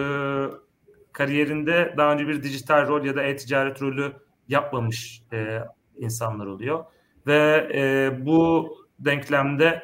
kariyerinde 1.12 1.94
daha 1.98 2.13
önce 2.13 2.27
bir 2.27 2.44
dijital 2.44 2.88
rol 2.88 3.05
ya 3.05 3.15
da 3.15 3.24
e-ticaret 3.24 3.82
rolü 3.82 4.13
yapmamış 4.48 5.24
e, 5.34 5.60
insanlar 5.98 6.46
oluyor. 6.46 6.86
Ve 7.27 8.17
bu 8.25 8.70
denklemde 9.00 9.84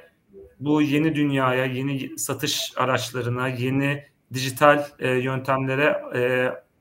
bu 0.59 0.81
yeni 0.81 1.15
dünyaya, 1.15 1.65
yeni 1.65 2.19
satış 2.19 2.73
araçlarına, 2.75 3.47
yeni 3.47 4.03
dijital 4.33 4.85
yöntemlere 4.99 6.01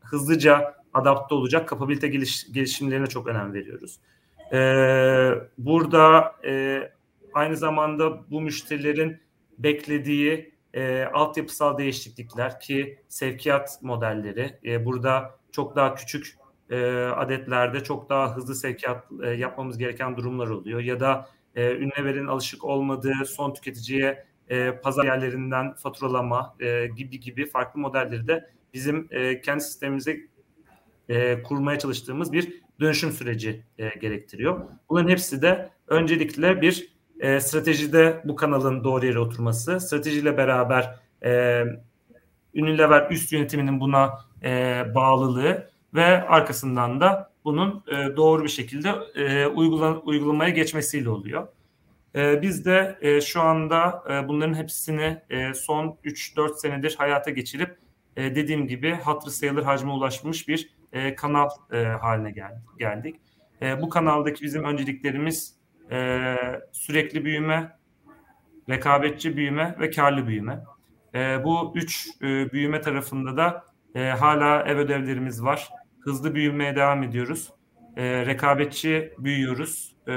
hızlıca 0.01 0.75
adapte 0.95 1.35
olacak 1.35 1.69
kapabilite 1.69 2.09
geliş, 2.09 2.53
gelişimlerine 2.53 3.07
çok 3.07 3.27
önem 3.27 3.53
veriyoruz. 3.53 4.01
Ee, 4.53 5.33
burada 5.59 6.35
e, 6.47 6.83
aynı 7.35 7.57
zamanda 7.57 8.31
bu 8.31 8.41
müşterilerin 8.41 9.21
beklediği 9.59 10.55
e, 10.75 11.05
altyapısal 11.05 11.79
değişiklikler 11.79 12.61
ki 12.61 12.99
sevkiyat 13.09 13.79
modelleri 13.83 14.59
e, 14.65 14.85
burada 14.85 15.39
çok 15.53 15.77
daha 15.77 15.95
küçük 15.95 16.35
e, 16.71 16.95
adetlerde 16.95 17.85
çok 17.85 18.09
daha 18.09 18.37
hızlı 18.37 18.55
sevkiyat 18.55 19.05
e, 19.23 19.31
yapmamız 19.31 19.79
gereken 19.79 20.17
durumlar 20.17 20.47
oluyor. 20.49 20.81
Ya 20.81 21.01
da 21.01 21.29
e, 21.55 21.77
ünleverin 21.77 22.27
alışık 22.27 22.65
olmadığı 22.65 23.25
son 23.27 23.55
tüketiciye 23.55 24.25
e, 24.49 24.73
pazar 24.73 25.05
yerlerinden 25.05 25.75
faturalama 25.75 26.55
e, 26.61 26.87
gibi 26.87 27.21
gibi 27.21 27.47
farklı 27.47 27.81
modelleri 27.81 28.29
de 28.29 28.51
bizim 28.75 29.09
e, 29.11 29.41
kendi 29.41 29.61
sistemimize 29.61 30.21
e, 31.09 31.43
kurmaya 31.43 31.79
çalıştığımız 31.79 32.33
bir 32.33 32.63
dönüşüm 32.81 33.13
süreci 33.13 33.63
e, 33.79 33.89
gerektiriyor. 33.89 34.61
Bunların 34.89 35.09
hepsi 35.09 35.43
de 35.43 35.71
öncelikle 35.89 36.61
bir 36.61 36.93
e, 37.21 37.41
stratejide 37.41 38.23
bu 38.25 38.37
kanalın 38.37 38.85
doğru 38.85 39.07
yere 39.07 39.19
oturması, 39.19 39.81
stratejiyle 39.81 40.37
beraber 40.37 41.01
e, 41.25 41.63
Unilever 42.55 43.11
üst 43.11 43.33
yönetiminin 43.33 43.81
buna 43.81 44.19
e, 44.43 44.83
bağlılığı 44.95 45.71
ve 45.95 46.29
arkasından 46.29 47.01
da 47.01 47.31
bunun 47.45 47.85
e, 47.89 48.17
doğru 48.17 48.45
bir 48.45 48.49
şekilde 48.49 48.89
e, 49.15 49.47
uygulan, 49.47 50.09
uygulamaya 50.09 50.51
geçmesiyle 50.51 51.11
oluyor. 51.11 51.49
E, 52.15 52.43
biz 52.43 52.65
de 52.65 52.99
e, 53.01 53.21
şu 53.21 53.41
anda 53.41 54.05
e, 54.11 54.29
bunların 54.29 54.55
hepsini 54.55 55.23
e, 55.31 55.55
son 55.55 55.99
3-4 56.05 56.57
senedir 56.57 56.95
hayata 56.99 57.31
geçirip 57.31 57.77
e, 58.17 58.35
dediğim 58.35 58.67
gibi 58.67 58.93
hatırı 58.93 59.31
sayılır 59.31 59.63
hacme 59.63 59.93
ulaşmış 59.93 60.49
bir 60.49 60.71
e, 60.93 61.15
kanal 61.15 61.49
e, 61.73 61.85
haline 61.85 62.31
gel 62.31 62.63
geldik. 62.79 63.21
E, 63.63 63.83
bu 63.83 63.89
kanaldaki 63.89 64.45
bizim 64.45 64.65
önceliklerimiz 64.65 65.55
e, 65.91 66.37
sürekli 66.73 67.25
büyüme, 67.25 67.79
rekabetçi 68.69 69.37
büyüme 69.37 69.77
ve 69.81 69.91
karlı 69.91 70.27
büyüme. 70.27 70.65
E, 71.15 71.45
bu 71.45 71.73
üç 71.75 72.09
e, 72.23 72.53
büyüme 72.53 72.81
tarafında 72.81 73.37
da 73.37 73.65
e, 73.95 74.09
hala 74.09 74.63
ev 74.63 74.77
ödevlerimiz 74.77 75.45
var. 75.45 75.69
Hızlı 76.01 76.35
büyümeye 76.35 76.77
devam 76.77 77.03
ediyoruz. 77.03 77.53
E, 77.97 78.27
rekabetçi 78.27 79.15
büyüyoruz 79.19 79.97
e, 80.09 80.15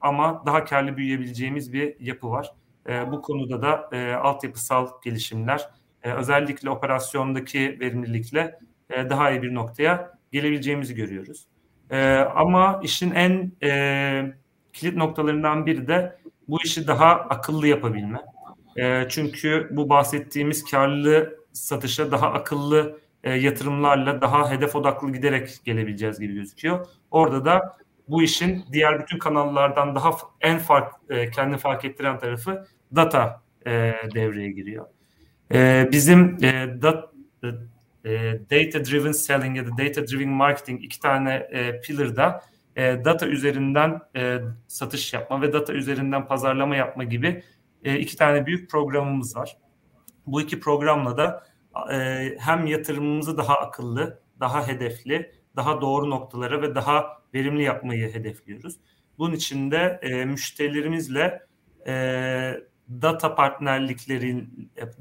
ama 0.00 0.42
daha 0.46 0.64
karlı 0.64 0.96
büyüyebileceğimiz 0.96 1.72
bir 1.72 2.00
yapı 2.00 2.30
var. 2.30 2.54
E, 2.88 3.12
bu 3.12 3.22
konuda 3.22 3.62
da 3.62 3.88
e, 3.92 4.14
altyapısal 4.14 4.88
gelişimler, 5.04 5.68
e, 6.02 6.12
özellikle 6.12 6.70
operasyondaki 6.70 7.76
verimlilikle 7.80 8.58
e, 8.90 9.10
daha 9.10 9.30
iyi 9.30 9.42
bir 9.42 9.54
noktaya 9.54 10.18
gelebileceğimizi 10.32 10.94
görüyoruz. 10.94 11.46
E, 11.90 12.14
ama 12.14 12.80
işin 12.82 13.10
en 13.10 13.52
e, 13.62 14.34
kilit 14.72 14.96
noktalarından 14.96 15.66
biri 15.66 15.88
de 15.88 16.16
bu 16.48 16.62
işi 16.64 16.86
daha 16.86 17.10
akıllı 17.10 17.66
yapabilme. 17.66 18.18
Çünkü 19.08 19.68
bu 19.70 19.88
bahsettiğimiz 19.88 20.64
karlı 20.64 21.38
satışa 21.52 22.10
daha 22.10 22.32
akıllı 22.32 22.98
yatırımlarla 23.24 24.20
daha 24.20 24.50
hedef 24.50 24.76
odaklı 24.76 25.12
giderek 25.12 25.48
gelebileceğiz 25.64 26.20
gibi 26.20 26.34
gözüküyor. 26.34 26.86
Orada 27.10 27.44
da 27.44 27.76
bu 28.08 28.22
işin 28.22 28.64
diğer 28.72 29.00
bütün 29.00 29.18
kanallardan 29.18 29.94
daha 29.94 30.10
en 30.40 30.58
fark 30.58 30.92
e, 31.10 31.30
kendi 31.30 31.56
fark 31.56 31.84
ettiren 31.84 32.18
tarafı 32.18 32.66
data 32.96 33.42
devreye 34.14 34.50
giriyor. 34.50 34.86
Bizim 35.92 36.38
e, 36.44 36.82
e, 38.04 38.40
data 38.50 38.84
driven 38.84 39.12
selling 39.12 39.56
ya 39.56 39.66
da 39.66 39.70
data 39.78 40.06
driven 40.06 40.28
marketing 40.28 40.84
iki 40.84 41.00
tane 41.00 41.34
e, 41.34 41.80
pillar'da 41.80 42.42
e, 42.76 43.04
data 43.04 43.26
üzerinden 43.26 44.00
e, 44.16 44.38
satış 44.68 45.12
yapma 45.12 45.42
ve 45.42 45.52
data 45.52 45.72
üzerinden 45.72 46.26
pazarlama 46.26 46.76
yapma 46.76 47.04
gibi 47.04 47.42
e, 47.84 47.98
iki 47.98 48.16
tane 48.16 48.46
büyük 48.46 48.70
programımız 48.70 49.36
var. 49.36 49.56
Bu 50.26 50.40
iki 50.40 50.60
programla 50.60 51.16
da 51.16 51.46
e, 51.92 51.96
hem 52.38 52.66
yatırımımızı 52.66 53.38
daha 53.38 53.54
akıllı, 53.54 54.20
daha 54.40 54.68
hedefli, 54.68 55.32
daha 55.56 55.80
doğru 55.80 56.10
noktalara 56.10 56.62
ve 56.62 56.74
daha 56.74 57.22
verimli 57.34 57.62
yapmayı 57.62 58.14
hedefliyoruz. 58.14 58.76
Bunun 59.18 59.34
için 59.34 59.70
de 59.70 60.00
e, 60.02 60.24
müşterilerimizle 60.24 61.42
e, 61.86 61.92
data 62.88 63.34
partnerlikleri 63.34 64.46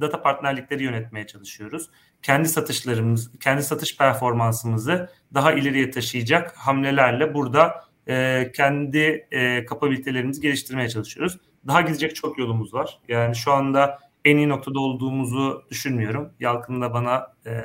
data 0.02 0.22
partnerlikleri 0.22 0.84
yönetmeye 0.84 1.28
çalışıyoruz. 1.28 1.90
Kendi 2.24 2.50
satışlarımız, 2.50 3.32
kendi 3.40 3.64
satış 3.64 3.98
performansımızı 3.98 5.10
daha 5.34 5.54
ileriye 5.54 5.92
taşıyacak 5.92 6.58
hamlelerle 6.58 7.34
burada 7.34 7.84
e, 8.08 8.52
kendi 8.56 9.28
e, 9.32 9.66
kapabilitelerimizi 9.66 10.42
geliştirmeye 10.42 10.90
çalışıyoruz. 10.90 11.38
Daha 11.68 11.82
gidecek 11.82 12.16
çok 12.16 12.40
yolumuz 12.40 12.74
var. 12.74 13.00
Yani 13.08 13.36
şu 13.36 13.52
anda 13.52 14.00
en 14.26 14.38
iyi 14.38 14.50
noktada 14.50 14.80
olduğumuzu 14.80 15.64
düşünmüyorum. 15.70 16.34
Yalkın 16.40 16.82
da 16.82 16.94
bana 16.94 17.28
e, 17.46 17.62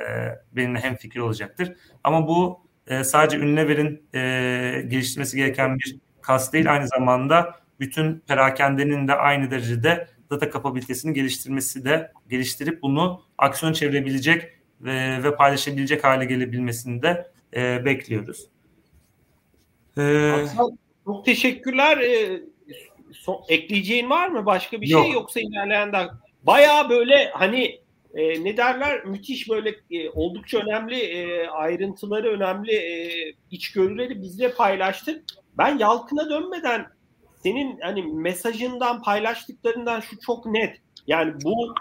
benimle 0.51 0.79
hem 0.79 0.95
fikir 0.95 1.19
olacaktır. 1.19 1.73
Ama 2.03 2.27
bu 2.27 2.61
e, 2.87 3.03
sadece 3.03 3.39
Unilever'in 3.39 4.03
e, 4.13 4.19
geliştirmesi 4.87 5.37
gereken 5.37 5.77
bir 5.77 5.97
kas 6.21 6.53
değil. 6.53 6.71
Aynı 6.71 6.87
zamanda 6.87 7.55
bütün 7.79 8.19
perakendenin 8.19 9.07
de 9.07 9.13
aynı 9.15 9.51
derecede 9.51 10.07
data 10.31 10.49
kapabilitesini 10.49 11.13
geliştirmesi 11.13 11.85
de 11.85 12.11
geliştirip 12.29 12.81
bunu 12.81 13.21
aksiyon 13.37 13.73
çevirebilecek 13.73 14.43
ve, 14.81 15.23
ve 15.23 15.35
paylaşabilecek 15.35 16.03
hale 16.03 16.25
gelebilmesini 16.25 17.01
de 17.01 17.31
e, 17.55 17.85
bekliyoruz. 17.85 18.45
Ee, 19.97 20.45
çok 21.05 21.25
teşekkürler. 21.25 21.97
Ee, 21.97 22.41
so, 23.13 23.41
ekleyeceğin 23.49 24.09
var 24.09 24.27
mı 24.27 24.45
başka 24.45 24.81
bir 24.81 24.85
şey 24.85 24.93
yok. 24.93 25.05
şey 25.05 25.13
yoksa 25.13 25.39
ilerleyen 25.39 25.93
de 25.93 25.97
baya 26.43 26.89
böyle 26.89 27.29
hani 27.33 27.79
e, 28.13 28.43
ne 28.43 28.57
derler 28.57 29.05
müthiş 29.05 29.49
böyle 29.49 29.75
e, 29.91 30.09
oldukça 30.09 30.59
önemli 30.59 30.99
e, 30.99 31.47
ayrıntıları 31.47 32.27
önemli 32.27 32.73
e, 32.73 33.11
içgörüleri 33.51 34.21
bizle 34.21 34.53
paylaştın. 34.53 35.23
Ben 35.57 35.77
Yalkın'a 35.77 36.29
dönmeden 36.29 36.87
senin 37.43 37.79
hani 37.79 38.03
mesajından 38.03 39.01
paylaştıklarından 39.01 39.99
şu 39.99 40.19
çok 40.19 40.45
net. 40.45 40.77
Yani 41.07 41.33
bu 41.43 41.75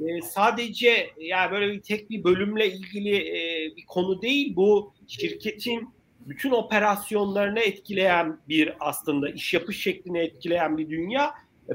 e, 0.00 0.22
sadece 0.22 1.10
yani 1.18 1.52
böyle 1.52 1.72
bir 1.72 1.82
tek 1.82 2.10
bir 2.10 2.24
bölümle 2.24 2.72
ilgili 2.72 3.16
e, 3.16 3.76
bir 3.76 3.86
konu 3.86 4.22
değil. 4.22 4.56
Bu 4.56 4.92
şirketin 5.08 5.94
bütün 6.20 6.50
operasyonlarını 6.50 7.60
etkileyen 7.60 8.38
bir 8.48 8.74
aslında 8.80 9.30
iş 9.30 9.54
yapış 9.54 9.82
şeklini 9.82 10.18
etkileyen 10.18 10.78
bir 10.78 10.90
dünya. 10.90 11.34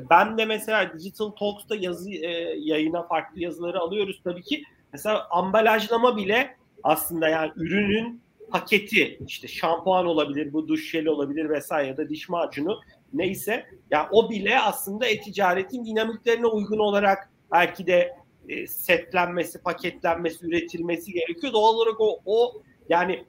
Ben 0.09 0.37
de 0.37 0.45
mesela 0.45 0.93
Digital 0.99 1.29
Talks'ta 1.29 1.75
yazı 1.75 2.11
e, 2.11 2.29
yayına 2.59 3.03
farklı 3.03 3.41
yazıları 3.41 3.79
alıyoruz 3.79 4.21
tabii 4.23 4.43
ki. 4.43 4.63
Mesela 4.93 5.27
ambalajlama 5.29 6.17
bile 6.17 6.55
aslında 6.83 7.29
yani 7.29 7.51
ürünün 7.55 8.21
paketi 8.51 9.19
işte 9.27 9.47
şampuan 9.47 10.05
olabilir, 10.05 10.53
bu 10.53 10.67
duş 10.67 10.91
jeli 10.91 11.09
olabilir 11.09 11.49
vesaire 11.49 11.87
ya 11.87 11.97
da 11.97 12.09
diş 12.09 12.29
macunu 12.29 12.79
neyse 13.13 13.65
ya 13.91 14.09
o 14.11 14.29
bile 14.29 14.59
aslında 14.59 15.07
e-ticaretin 15.07 15.85
dinamiklerine 15.85 16.47
uygun 16.47 16.79
olarak 16.79 17.29
belki 17.51 17.87
de 17.87 18.15
e, 18.49 18.67
setlenmesi, 18.67 19.61
paketlenmesi, 19.61 20.45
üretilmesi 20.45 21.11
gerekiyor. 21.11 21.53
Doğal 21.53 21.73
olarak 21.73 22.01
o, 22.01 22.19
o 22.25 22.61
yani 22.89 23.25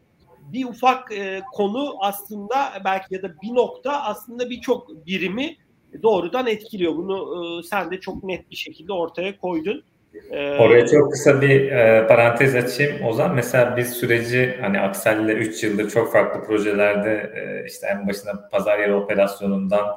bir 0.52 0.64
ufak 0.64 1.12
e, 1.12 1.42
konu 1.52 1.96
aslında 2.00 2.82
belki 2.84 3.14
ya 3.14 3.22
da 3.22 3.34
bir 3.42 3.54
nokta 3.54 4.02
aslında 4.02 4.50
birçok 4.50 5.06
birimi 5.06 5.56
doğrudan 6.02 6.46
etkiliyor. 6.46 6.96
Bunu 6.96 7.44
e, 7.58 7.62
sen 7.62 7.90
de 7.90 8.00
çok 8.00 8.24
net 8.24 8.50
bir 8.50 8.56
şekilde 8.56 8.92
ortaya 8.92 9.38
koydun. 9.38 9.84
Ee, 10.31 10.59
Oraya 10.59 10.87
çok 10.87 11.12
kısa 11.12 11.42
bir 11.42 11.72
e, 11.72 12.07
parantez 12.07 12.54
açayım 12.54 13.04
Ozan. 13.04 13.35
Mesela 13.35 13.76
biz 13.76 13.92
süreci 13.92 14.59
hani 14.61 14.81
Aksel'le 14.81 15.28
3 15.28 15.64
yıldır 15.64 15.90
çok 15.90 16.12
farklı 16.12 16.46
projelerde 16.46 17.33
e, 17.35 17.66
işte 17.66 17.87
en 17.87 18.09
başında 18.09 18.48
pazar 18.48 18.78
yeri 18.78 18.94
operasyonundan 18.94 19.96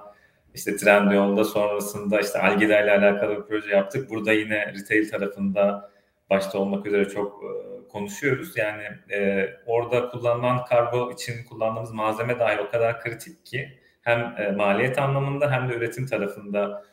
işte 0.54 0.76
Trendyol'da 0.76 1.44
sonrasında 1.44 2.20
işte 2.20 2.40
Algida 2.40 2.82
ile 2.82 2.92
alakalı 2.92 3.38
bir 3.38 3.44
proje 3.44 3.76
yaptık. 3.76 4.10
Burada 4.10 4.34
yine 4.34 4.74
retail 4.74 5.10
tarafında 5.10 5.92
başta 6.30 6.60
olmak 6.60 6.86
üzere 6.86 7.10
çok 7.10 7.44
e, 7.44 7.88
konuşuyoruz. 7.88 8.58
Yani 8.58 8.84
e, 9.14 9.50
orada 9.66 10.10
kullanılan 10.10 10.66
kargo 10.66 11.12
için 11.12 11.34
kullandığımız 11.50 11.92
malzeme 11.92 12.40
dahi 12.40 12.60
o 12.60 12.72
kadar 12.72 13.02
kritik 13.02 13.46
ki 13.46 13.80
hem 14.02 14.36
e, 14.38 14.52
maliyet 14.52 15.00
anlamında 15.00 15.52
hem 15.52 15.70
de 15.70 15.74
üretim 15.74 16.06
tarafında 16.06 16.84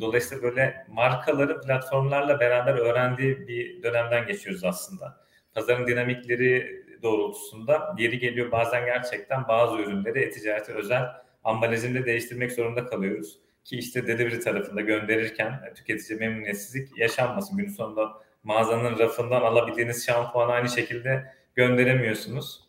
Dolayısıyla 0.00 0.42
böyle 0.42 0.86
markaları 0.88 1.60
platformlarla 1.60 2.40
beraber 2.40 2.74
öğrendiği 2.74 3.48
bir 3.48 3.82
dönemden 3.82 4.26
geçiyoruz 4.26 4.64
aslında. 4.64 5.20
Pazarın 5.54 5.86
dinamikleri 5.86 6.84
doğrultusunda 7.02 7.94
yeri 7.98 8.18
geliyor 8.18 8.52
bazen 8.52 8.84
gerçekten 8.84 9.48
bazı 9.48 9.78
ürünleri 9.78 10.18
e-ticarete 10.18 10.72
özel 10.72 11.04
ambalajını 11.44 12.06
değiştirmek 12.06 12.52
zorunda 12.52 12.86
kalıyoruz. 12.86 13.38
Ki 13.64 13.78
işte 13.78 14.06
delivery 14.06 14.40
tarafında 14.40 14.80
gönderirken 14.80 15.72
tüketici 15.74 16.18
memnuniyetsizlik 16.18 16.98
yaşanmasın. 16.98 17.56
Günün 17.56 17.68
sonunda 17.68 18.12
mağazanın 18.42 18.98
rafından 18.98 19.42
alabildiğiniz 19.42 20.06
şampuanı 20.06 20.52
aynı 20.52 20.68
şekilde 20.68 21.32
gönderemiyorsunuz. 21.54 22.68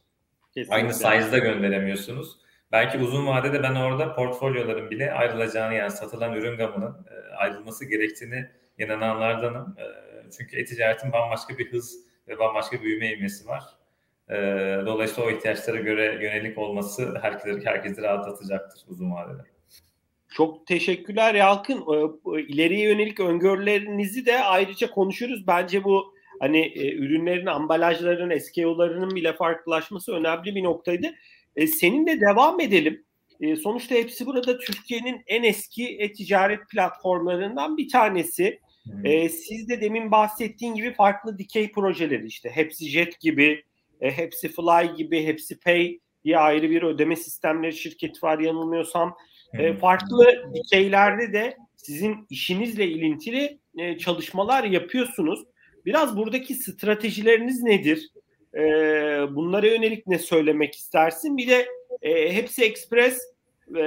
Kesinlikle. 0.53 0.75
Aynı 0.75 0.93
size'da 0.93 1.38
gönderemiyorsunuz. 1.38 2.38
Belki 2.71 2.97
uzun 2.97 3.27
vadede 3.27 3.63
ben 3.63 3.75
orada 3.75 4.15
portfolyoların 4.15 4.89
bile 4.89 5.13
ayrılacağını 5.13 5.73
yani 5.73 5.91
satılan 5.91 6.34
ürün 6.34 6.58
gamının 6.58 7.05
e, 7.12 7.36
ayrılması 7.36 7.86
gerektiğini 7.86 8.49
inananlardanım. 8.77 9.75
E, 9.77 9.86
çünkü 10.38 10.58
e-ticaretin 10.58 11.12
bambaşka 11.12 11.58
bir 11.58 11.71
hız 11.71 11.95
ve 12.27 12.39
bambaşka 12.39 12.82
büyüme 12.82 13.13
ivmesi 13.13 13.47
var. 13.47 13.63
E, 14.29 14.36
dolayısıyla 14.86 15.29
o 15.29 15.32
ihtiyaçlara 15.32 15.79
göre 15.79 16.05
yönelik 16.05 16.58
olması 16.58 17.19
herkesi, 17.21 17.65
herkesi 17.65 18.01
rahatlatacaktır 18.01 18.82
uzun 18.88 19.12
vadede. 19.12 19.41
Çok 20.29 20.67
teşekkürler 20.67 21.36
Yalkın. 21.36 21.86
İleriye 22.47 22.89
yönelik 22.89 23.19
öngörülerinizi 23.19 24.25
de 24.25 24.43
ayrıca 24.43 24.91
konuşuruz. 24.91 25.47
Bence 25.47 25.84
bu 25.84 26.13
hani 26.39 26.73
ürünlerin, 26.93 27.45
ambalajların, 27.45 28.38
SKU'larının 28.38 29.15
bile 29.15 29.34
farklılaşması 29.34 30.13
önemli 30.15 30.55
bir 30.55 30.63
noktaydı. 30.63 31.08
E, 31.60 31.67
seninle 31.67 32.22
devam 32.22 32.60
edelim. 32.60 33.06
E, 33.41 33.56
sonuçta 33.56 33.95
hepsi 33.95 34.26
burada 34.26 34.58
Türkiye'nin 34.58 35.22
en 35.28 35.43
eski 35.43 35.88
e-ticaret 35.88 36.60
platformlarından 36.72 37.78
bir 37.78 37.89
tanesi. 37.89 38.60
E, 39.04 39.30
siz 39.30 39.69
de 39.69 39.82
demin 39.82 40.12
bahsettiğin 40.12 40.76
gibi 40.76 40.93
farklı 40.93 41.38
dikey 41.38 41.72
projeleri 41.72 42.26
işte 42.26 42.50
hepsi 42.50 42.89
Jet 42.89 43.19
gibi, 43.19 43.63
e, 44.02 44.12
hepsi 44.12 44.50
Fly 44.50 44.95
gibi, 44.98 45.26
hepsi 45.26 45.60
Pay 45.60 46.00
diye 46.24 46.38
ayrı 46.38 46.69
bir 46.69 46.84
ödeme 46.84 47.15
sistemleri 47.15 47.74
şirketi 47.74 48.24
var 48.24 48.39
yanılmıyorsam. 48.39 49.15
e, 49.54 49.74
farklı 49.74 50.26
dikeylerde 50.54 51.34
de 51.34 51.58
sizin 51.76 52.28
işinizle 52.30 52.88
ilintili 52.88 53.60
e, 53.78 53.98
çalışmalar 53.98 54.63
yapıyorsunuz. 54.63 55.43
Biraz 55.86 56.17
buradaki 56.17 56.54
stratejileriniz 56.54 57.63
nedir? 57.63 58.10
E, 58.55 58.62
bunlara 59.35 59.67
yönelik 59.67 60.07
ne 60.07 60.19
söylemek 60.19 60.75
istersin? 60.75 61.38
Bir 61.38 61.47
de 61.47 61.67
e, 62.01 62.33
hepsi 62.33 62.63
Express 62.63 63.21
e, 63.77 63.83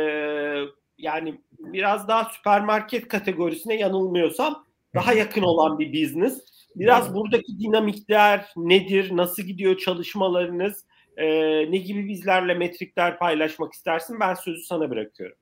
yani 0.99 1.41
biraz 1.59 2.09
daha 2.09 2.25
süpermarket 2.25 3.09
kategorisine 3.09 3.77
yanılmıyorsam 3.77 4.67
daha 4.95 5.13
yakın 5.13 5.43
olan 5.43 5.79
bir 5.79 5.93
business. 5.93 6.39
Biraz 6.77 7.15
buradaki 7.15 7.59
dinamikler 7.59 8.53
nedir? 8.57 9.17
Nasıl 9.17 9.43
gidiyor 9.43 9.79
çalışmalarınız? 9.79 10.87
E, 11.17 11.27
ne 11.71 11.77
gibi 11.77 12.09
bizlerle 12.09 12.55
metrikler 12.55 13.19
paylaşmak 13.19 13.73
istersin? 13.73 14.21
Ben 14.21 14.35
sözü 14.35 14.63
sana 14.63 14.91
bırakıyorum. 14.91 15.37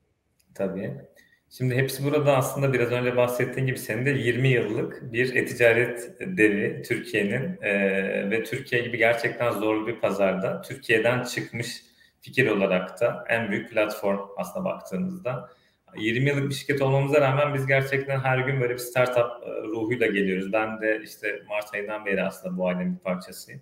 Tabii. 0.54 1.08
Şimdi 1.50 1.76
hepsi 1.76 2.04
burada 2.04 2.36
aslında 2.36 2.72
biraz 2.72 2.92
önce 2.92 3.16
bahsettiğin 3.16 3.66
gibi 3.66 3.78
senin 3.78 4.06
de 4.06 4.10
20 4.10 4.48
yıllık 4.48 5.12
bir 5.12 5.34
e-ticaret 5.34 6.20
devi 6.20 6.82
Türkiye'nin 6.82 7.58
e, 7.62 8.30
ve 8.30 8.44
Türkiye 8.44 8.82
gibi 8.82 8.98
gerçekten 8.98 9.50
zorlu 9.50 9.86
bir 9.86 10.00
pazarda 10.00 10.62
Türkiye'den 10.62 11.22
çıkmış 11.22 11.82
fikir 12.20 12.46
olarak 12.46 13.00
da 13.00 13.24
en 13.28 13.50
büyük 13.50 13.70
platform 13.70 14.18
aslında 14.36 14.64
baktığımızda. 14.64 15.50
20 15.96 16.28
yıllık 16.28 16.48
bir 16.48 16.54
şirket 16.54 16.82
olmamıza 16.82 17.20
rağmen 17.20 17.54
biz 17.54 17.66
gerçekten 17.66 18.20
her 18.20 18.38
gün 18.38 18.60
böyle 18.60 18.74
bir 18.74 18.78
startup 18.78 19.48
e, 19.48 19.62
ruhuyla 19.62 20.06
geliyoruz. 20.06 20.52
Ben 20.52 20.80
de 20.80 21.00
işte 21.04 21.42
Mart 21.48 21.74
ayından 21.74 22.06
beri 22.06 22.22
aslında 22.22 22.58
bu 22.58 22.68
ailenin 22.68 22.94
bir 22.94 23.00
parçasıyım. 23.00 23.60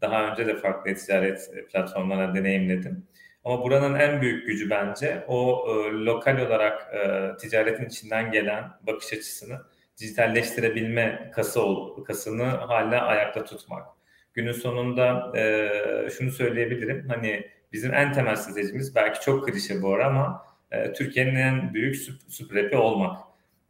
Daha 0.00 0.30
önce 0.30 0.46
de 0.46 0.56
farklı 0.56 0.94
ticaret 0.94 1.50
platformlarına 1.72 2.34
deneyimledim. 2.34 3.06
Ama 3.44 3.62
buranın 3.62 3.94
en 3.94 4.22
büyük 4.22 4.46
gücü 4.46 4.70
bence 4.70 5.24
o 5.28 5.66
e, 5.68 5.92
lokal 5.92 6.38
olarak 6.38 6.94
e, 6.94 7.30
ticaretin 7.36 7.84
içinden 7.84 8.30
gelen 8.30 8.64
bakış 8.86 9.12
açısını 9.12 9.60
dijitalleştirebilme 9.98 11.30
kası 11.34 11.62
ol, 11.62 12.04
kasını 12.04 12.44
hala 12.44 13.02
ayakta 13.02 13.44
tutmak. 13.44 13.86
Günün 14.34 14.52
sonunda 14.52 15.32
e, 15.38 16.10
şunu 16.10 16.30
söyleyebilirim. 16.30 17.08
Hani 17.08 17.50
bizim 17.72 17.94
en 17.94 18.12
temel 18.12 18.36
stratejimiz 18.36 18.94
belki 18.94 19.20
çok 19.20 19.46
klişe 19.46 19.82
bu 19.82 19.94
ara 19.94 20.06
ama 20.06 20.46
e, 20.70 20.92
Türkiye'nin 20.92 21.34
en 21.34 21.74
büyük 21.74 21.96
süp, 21.96 22.74
olmak. 22.74 23.20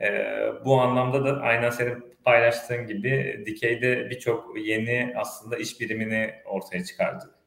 E, 0.00 0.26
bu 0.64 0.80
anlamda 0.80 1.24
da 1.24 1.40
aynen 1.40 1.70
senin 1.70 2.16
paylaştığın 2.24 2.86
gibi 2.86 3.42
Dikey'de 3.46 4.10
birçok 4.10 4.58
yeni 4.58 5.14
aslında 5.16 5.56
iş 5.56 5.80
birimini 5.80 6.34
ortaya 6.44 6.84
çıkardık. 6.84 7.41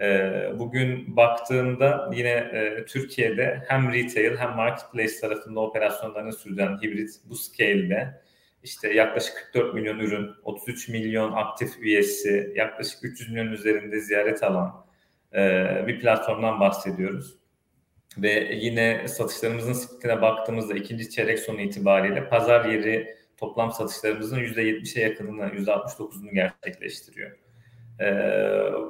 E, 0.00 0.30
bugün 0.58 1.16
baktığımda 1.16 2.10
yine 2.14 2.28
e, 2.28 2.84
Türkiye'de 2.84 3.62
hem 3.68 3.92
retail 3.92 4.36
hem 4.36 4.50
marketplace 4.50 5.20
tarafında 5.20 5.60
operasyonlarını 5.60 6.32
sürdüren 6.32 6.82
hibrit 6.82 7.20
bu 7.24 7.34
scale'de 7.34 8.20
işte 8.62 8.92
yaklaşık 8.92 9.50
44 9.52 9.74
milyon 9.74 9.98
ürün, 9.98 10.30
33 10.44 10.88
milyon 10.88 11.32
aktif 11.32 11.78
üyesi, 11.78 12.52
yaklaşık 12.56 13.04
300 13.04 13.30
milyon 13.30 13.52
üzerinde 13.52 14.00
ziyaret 14.00 14.42
alan 14.42 14.86
e, 15.34 15.84
bir 15.86 16.00
platformdan 16.00 16.60
bahsediyoruz. 16.60 17.38
Ve 18.18 18.54
yine 18.54 19.08
satışlarımızın 19.08 19.72
splitine 19.72 20.22
baktığımızda 20.22 20.74
ikinci 20.74 21.10
çeyrek 21.10 21.38
sonu 21.38 21.60
itibariyle 21.60 22.28
pazar 22.28 22.64
yeri 22.64 23.16
toplam 23.36 23.72
satışlarımızın 23.72 24.38
%70'e 24.38 25.02
yakınını, 25.02 25.42
%69'unu 25.42 26.34
gerçekleştiriyor. 26.34 27.45
Ee, 28.00 28.14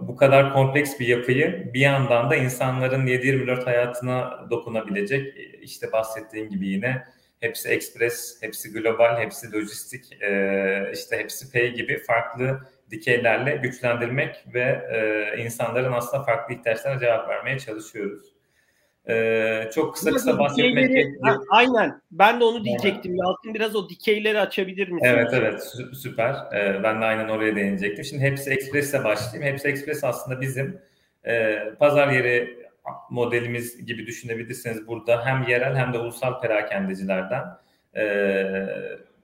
bu 0.01 0.17
kadar 0.17 0.53
kompleks 0.53 1.01
bir 1.01 1.07
yapıyı 1.07 1.71
bir 1.75 1.81
yandan 1.81 2.31
da 2.31 2.37
insanların 2.37 3.07
7-24 3.07 3.65
hayatına 3.65 4.47
dokunabilecek 4.51 5.35
işte 5.63 5.93
bahsettiğim 5.93 6.49
gibi 6.49 6.69
yine 6.69 7.05
hepsi 7.41 7.69
express, 7.69 8.43
hepsi 8.43 8.73
global, 8.73 9.19
hepsi 9.21 9.53
lojistik, 9.53 10.23
e, 10.23 10.91
işte 10.95 11.19
hepsi 11.19 11.53
pay 11.53 11.75
gibi 11.75 11.99
farklı 11.99 12.61
dikeylerle 12.91 13.57
güçlendirmek 13.57 14.45
ve 14.55 14.89
e, 14.93 15.43
insanların 15.43 15.93
aslında 15.93 16.25
farklı 16.25 16.55
ihtiyaçlarına 16.55 17.01
cevap 17.01 17.29
vermeye 17.29 17.59
çalışıyoruz. 17.59 18.36
Ee, 19.09 19.71
çok 19.75 19.95
kısa 19.95 20.11
kısa 20.11 20.39
bahsetmek 20.39 20.89
gerekiyor. 20.89 21.47
Aynen. 21.51 22.01
Ben 22.11 22.41
de 22.41 22.45
onu 22.45 22.65
diyecektim. 22.65 23.13
Evet. 23.13 23.21
Yalçın 23.25 23.55
biraz 23.55 23.77
o 23.77 23.89
dikeyleri 23.89 24.41
açabilir 24.41 24.89
misin? 24.89 25.07
Evet 25.09 25.31
evet 25.33 25.75
süper. 25.93 26.35
Ee, 26.55 26.83
ben 26.83 27.01
de 27.01 27.05
aynen 27.05 27.29
oraya 27.29 27.57
değinecektim. 27.57 28.05
Şimdi 28.05 28.23
hepsi 28.23 28.51
Express'e 28.51 29.05
başlayayım. 29.05 29.53
Hepsi 29.53 29.69
Express 29.69 30.05
aslında 30.05 30.41
bizim 30.41 30.79
e, 31.27 31.59
pazar 31.79 32.09
yeri 32.09 32.67
modelimiz 33.11 33.87
gibi 33.87 34.07
düşünebilirsiniz. 34.07 34.87
Burada 34.87 35.27
hem 35.27 35.43
yerel 35.49 35.77
hem 35.77 35.93
de 35.93 35.99
ulusal 35.99 36.41
perakendecilerden 36.41 37.45
e, 37.97 38.47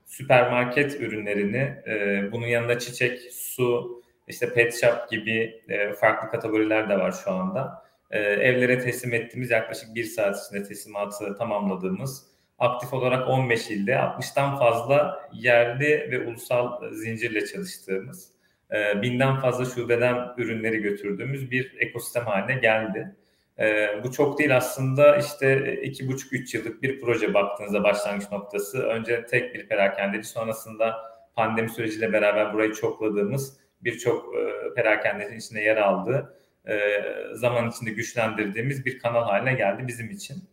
süpermarket 0.07 1.01
ürünlerini 1.01 1.75
e, 1.87 2.29
bunun 2.33 2.47
yanında 2.47 2.79
çiçek, 2.79 3.21
su, 3.33 4.03
işte 4.29 4.53
pet 4.55 4.81
shop 4.81 5.11
gibi 5.11 5.62
e, 5.68 5.92
farklı 5.92 6.31
kategoriler 6.31 6.88
de 6.88 6.99
var 6.99 7.14
şu 7.25 7.31
anda 7.31 7.82
e, 8.12 8.18
evlere 8.18 8.79
teslim 8.79 9.14
ettiğimiz 9.14 9.51
yaklaşık 9.51 9.94
bir 9.94 10.05
saat 10.05 10.46
içinde 10.46 10.62
teslimatı 10.62 11.37
tamamladığımız 11.37 12.27
aktif 12.59 12.92
olarak 12.92 13.29
15 13.29 13.70
ilde 13.70 13.92
60'tan 13.92 14.59
fazla 14.59 15.29
yerli 15.33 16.09
ve 16.11 16.29
ulusal 16.29 16.90
zincirle 16.90 17.46
çalıştığımız 17.46 18.33
e, 18.72 19.03
binden 19.03 19.40
fazla 19.40 19.64
şubeden 19.64 20.29
ürünleri 20.37 20.79
götürdüğümüz 20.79 21.51
bir 21.51 21.77
ekosistem 21.79 22.25
haline 22.25 22.61
geldi. 22.61 23.16
E, 23.59 23.88
bu 24.05 24.12
çok 24.12 24.38
değil 24.38 24.57
aslında 24.57 25.16
işte 25.16 25.77
iki 25.83 26.09
buçuk 26.09 26.33
üç 26.33 26.55
yıllık 26.55 26.83
bir 26.83 27.01
proje 27.01 27.35
baktığınızda 27.35 27.85
başlangıç 27.85 28.31
noktası. 28.33 28.83
Önce 28.83 29.27
tek 29.27 29.55
bir 29.55 29.68
perakendeci 29.68 30.29
sonrasında 30.29 30.96
pandemi 31.35 31.68
süreciyle 31.68 32.12
beraber 32.12 32.53
burayı 32.53 32.72
çokladığımız 32.72 33.57
birçok 33.81 34.35
e, 34.37 34.75
perakendecinin 34.75 35.38
içinde 35.38 35.61
yer 35.61 35.77
aldığı 35.77 36.41
e, 36.68 37.03
zaman 37.33 37.70
içinde 37.70 37.90
güçlendirdiğimiz 37.90 38.87
bir 38.87 38.98
kanal 38.98 39.25
haline 39.25 39.55
geldi 39.55 39.85
bizim 39.87 40.11
için. 40.11 40.44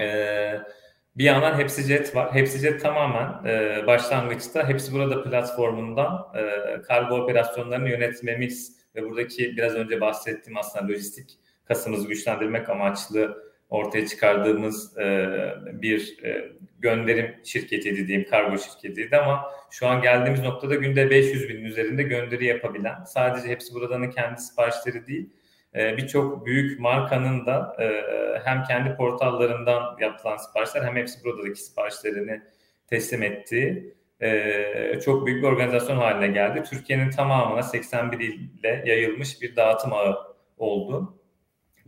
E, 0.00 0.60
bir 1.16 1.24
yandan 1.24 1.58
Hepsi 1.58 1.82
Jet 1.82 2.16
var. 2.16 2.34
Hepsi 2.34 2.58
Jet 2.58 2.82
tamamen 2.82 3.44
e, 3.46 3.86
başlangıçta 3.86 4.68
Hepsi 4.68 4.92
Burada 4.92 5.22
platformundan 5.22 6.26
e, 6.34 6.82
kargo 6.82 7.16
operasyonlarını 7.16 7.88
yönetmemiz 7.88 8.78
ve 8.94 9.02
buradaki 9.02 9.56
biraz 9.56 9.74
önce 9.74 10.00
bahsettiğim 10.00 10.58
aslında 10.58 10.92
lojistik 10.92 11.38
kasımızı 11.64 12.08
güçlendirmek 12.08 12.70
amaçlı 12.70 13.47
ortaya 13.70 14.06
çıkardığımız 14.06 14.98
e, 14.98 15.28
bir 15.72 16.24
e, 16.24 16.52
gönderim 16.78 17.34
şirketiydi 17.44 18.08
diyeyim, 18.08 18.30
kargo 18.30 18.58
şirketiydi 18.58 19.16
ama 19.16 19.44
şu 19.70 19.86
an 19.86 20.02
geldiğimiz 20.02 20.42
noktada 20.42 20.74
günde 20.74 21.10
500 21.10 21.48
bin 21.48 21.64
üzerinde 21.64 22.02
gönderi 22.02 22.44
yapabilen, 22.44 23.04
sadece 23.04 23.48
hepsi 23.48 23.74
buradanın 23.74 24.10
kendi 24.10 24.40
siparişleri 24.40 25.06
değil, 25.06 25.30
e, 25.74 25.96
birçok 25.96 26.46
büyük 26.46 26.80
markanın 26.80 27.46
da 27.46 27.76
hem 28.44 28.62
kendi 28.64 28.96
portallarından 28.96 29.96
yapılan 30.00 30.36
siparişler 30.36 30.82
hem 30.82 30.96
hepsi 30.96 31.24
buradaki 31.24 31.60
siparişlerini 31.60 32.40
teslim 32.86 33.22
ettiği 33.22 33.94
çok 35.04 35.26
büyük 35.26 35.42
bir 35.42 35.48
organizasyon 35.48 35.96
haline 35.96 36.26
geldi. 36.26 36.62
Türkiye'nin 36.70 37.10
tamamına 37.10 37.62
81 37.62 38.18
ile 38.58 38.82
yayılmış 38.86 39.42
bir 39.42 39.56
dağıtım 39.56 39.92
ağı 39.92 40.18
oldu. 40.58 41.17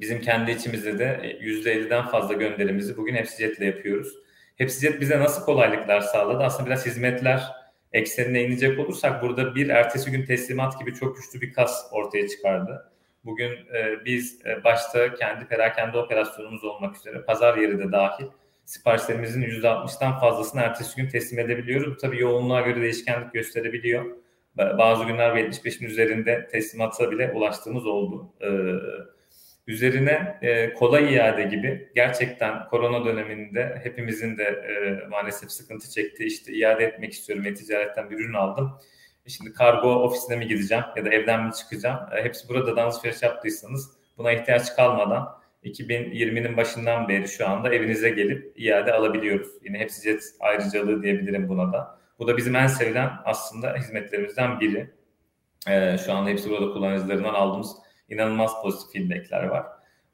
Bizim 0.00 0.20
kendi 0.20 0.50
içimizde 0.50 0.98
de 0.98 1.38
%50'den 1.40 2.06
fazla 2.06 2.34
gönderimizi 2.34 2.96
bugün 2.96 3.14
HepsiJet 3.14 3.58
ile 3.58 3.66
yapıyoruz. 3.66 4.14
HepsiJet 4.56 5.00
bize 5.00 5.20
nasıl 5.20 5.44
kolaylıklar 5.44 6.00
sağladı? 6.00 6.44
Aslında 6.44 6.66
biraz 6.66 6.86
hizmetler 6.86 7.42
eksenine 7.92 8.42
inecek 8.42 8.78
olursak 8.78 9.22
burada 9.22 9.54
bir 9.54 9.68
ertesi 9.68 10.10
gün 10.10 10.24
teslimat 10.24 10.78
gibi 10.78 10.94
çok 10.94 11.16
güçlü 11.16 11.40
bir 11.40 11.52
kas 11.52 11.88
ortaya 11.92 12.28
çıkardı. 12.28 12.92
Bugün 13.24 13.50
e, 13.50 14.04
biz 14.04 14.46
e, 14.46 14.64
başta 14.64 15.14
kendi 15.14 15.44
perakende 15.44 15.98
operasyonumuz 15.98 16.64
olmak 16.64 16.96
üzere 16.96 17.22
pazar 17.22 17.56
yeri 17.56 17.78
de 17.78 17.92
dahil 17.92 18.26
siparişlerimizin 18.64 19.42
%60'tan 19.42 20.20
fazlasını 20.20 20.60
ertesi 20.60 20.96
gün 20.96 21.08
teslim 21.08 21.38
edebiliyoruz. 21.38 21.98
Tabii 22.00 22.20
yoğunluğa 22.20 22.60
göre 22.60 22.80
değişkenlik 22.80 23.32
gösterebiliyor. 23.32 24.16
Bazı 24.56 25.04
günler 25.04 25.30
75'in 25.30 25.86
üzerinde 25.86 26.48
teslimata 26.52 27.10
bile 27.10 27.32
ulaştığımız 27.32 27.86
oldu. 27.86 28.32
Ee, 28.40 28.46
Üzerine 29.70 30.38
e, 30.42 30.74
kolay 30.74 31.14
iade 31.14 31.42
gibi 31.42 31.90
gerçekten 31.94 32.68
korona 32.68 33.04
döneminde 33.04 33.80
hepimizin 33.82 34.38
de 34.38 34.44
e, 34.44 35.08
maalesef 35.08 35.50
sıkıntı 35.50 35.90
çektiği 35.90 36.26
işte 36.26 36.52
iade 36.52 36.84
etmek 36.84 37.12
istiyorum 37.12 37.46
e-ticaretten 37.46 38.10
bir 38.10 38.18
ürün 38.18 38.34
aldım. 38.34 38.78
E 39.26 39.30
şimdi 39.30 39.52
kargo 39.52 39.88
ofisine 39.88 40.36
mi 40.36 40.46
gideceğim 40.46 40.84
ya 40.96 41.04
da 41.04 41.08
evden 41.08 41.46
mi 41.46 41.52
çıkacağım? 41.52 42.00
E, 42.12 42.24
hepsi 42.24 42.48
burada 42.48 42.82
alışveriş 42.82 43.22
yaptıysanız 43.22 43.90
buna 44.18 44.32
ihtiyaç 44.32 44.76
kalmadan 44.76 45.28
2020'nin 45.64 46.56
başından 46.56 47.08
beri 47.08 47.28
şu 47.28 47.48
anda 47.48 47.74
evinize 47.74 48.10
gelip 48.10 48.52
iade 48.56 48.92
alabiliyoruz. 48.92 49.48
Yine 49.64 49.78
hepsi 49.78 50.02
jet 50.02 50.22
ayrıcalığı 50.40 51.02
diyebilirim 51.02 51.48
buna 51.48 51.72
da. 51.72 51.98
Bu 52.18 52.28
da 52.28 52.36
bizim 52.36 52.56
en 52.56 52.66
sevilen 52.66 53.10
aslında 53.24 53.74
hizmetlerimizden 53.74 54.60
biri. 54.60 54.90
Ee, 55.68 55.96
şu 56.06 56.12
anda 56.12 56.30
hepsi 56.30 56.50
burada 56.50 56.72
kullanıcılarından 56.72 57.34
aldığımız 57.34 57.76
inanılmaz 58.10 58.62
pozitif 58.62 58.92
feedbackler 58.92 59.42
var. 59.42 59.66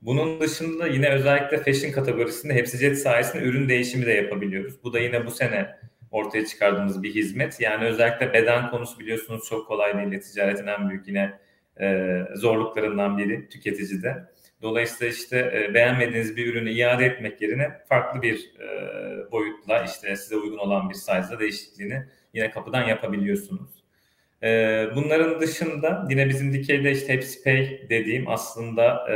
Bunun 0.02 0.40
dışında 0.40 0.86
yine 0.86 1.08
özellikle 1.08 1.58
fashion 1.58 1.92
kategorisinde 1.92 2.54
hepsi 2.54 2.78
jet 2.78 2.98
sayesinde 2.98 3.42
ürün 3.42 3.68
değişimi 3.68 4.06
de 4.06 4.12
yapabiliyoruz. 4.12 4.84
Bu 4.84 4.92
da 4.92 4.98
yine 4.98 5.26
bu 5.26 5.30
sene 5.30 5.76
ortaya 6.10 6.46
çıkardığımız 6.46 7.02
bir 7.02 7.14
hizmet. 7.14 7.60
Yani 7.60 7.84
özellikle 7.84 8.32
beden 8.32 8.70
konusu 8.70 8.98
biliyorsunuz 8.98 9.48
çok 9.48 9.66
kolay 9.66 10.10
değil. 10.10 10.22
Ticaretin 10.22 10.66
en 10.66 10.90
büyük 10.90 11.08
yine 11.08 11.38
e, 11.80 12.18
zorluklarından 12.34 13.18
biri 13.18 13.48
tüketicide. 13.48 14.24
Dolayısıyla 14.62 15.12
işte 15.12 15.38
e, 15.38 15.74
beğenmediğiniz 15.74 16.36
bir 16.36 16.46
ürünü 16.46 16.70
iade 16.70 17.06
etmek 17.06 17.42
yerine 17.42 17.70
farklı 17.88 18.22
bir 18.22 18.50
e, 18.60 19.32
boyutla 19.32 19.84
işte 19.84 20.16
size 20.16 20.36
uygun 20.36 20.58
olan 20.58 20.88
bir 20.88 20.94
size'da 20.94 21.40
değişikliğini 21.40 22.06
yine 22.34 22.50
kapıdan 22.50 22.88
yapabiliyorsunuz. 22.88 23.70
E, 24.42 24.84
bunların 24.94 25.40
dışında 25.40 26.06
yine 26.10 26.28
bizim 26.28 26.52
dikeyde 26.52 26.92
işte 26.92 27.12
Hepsi 27.12 27.44
Pay 27.44 27.80
dediğim 27.90 28.28
aslında 28.28 29.10
e, 29.10 29.14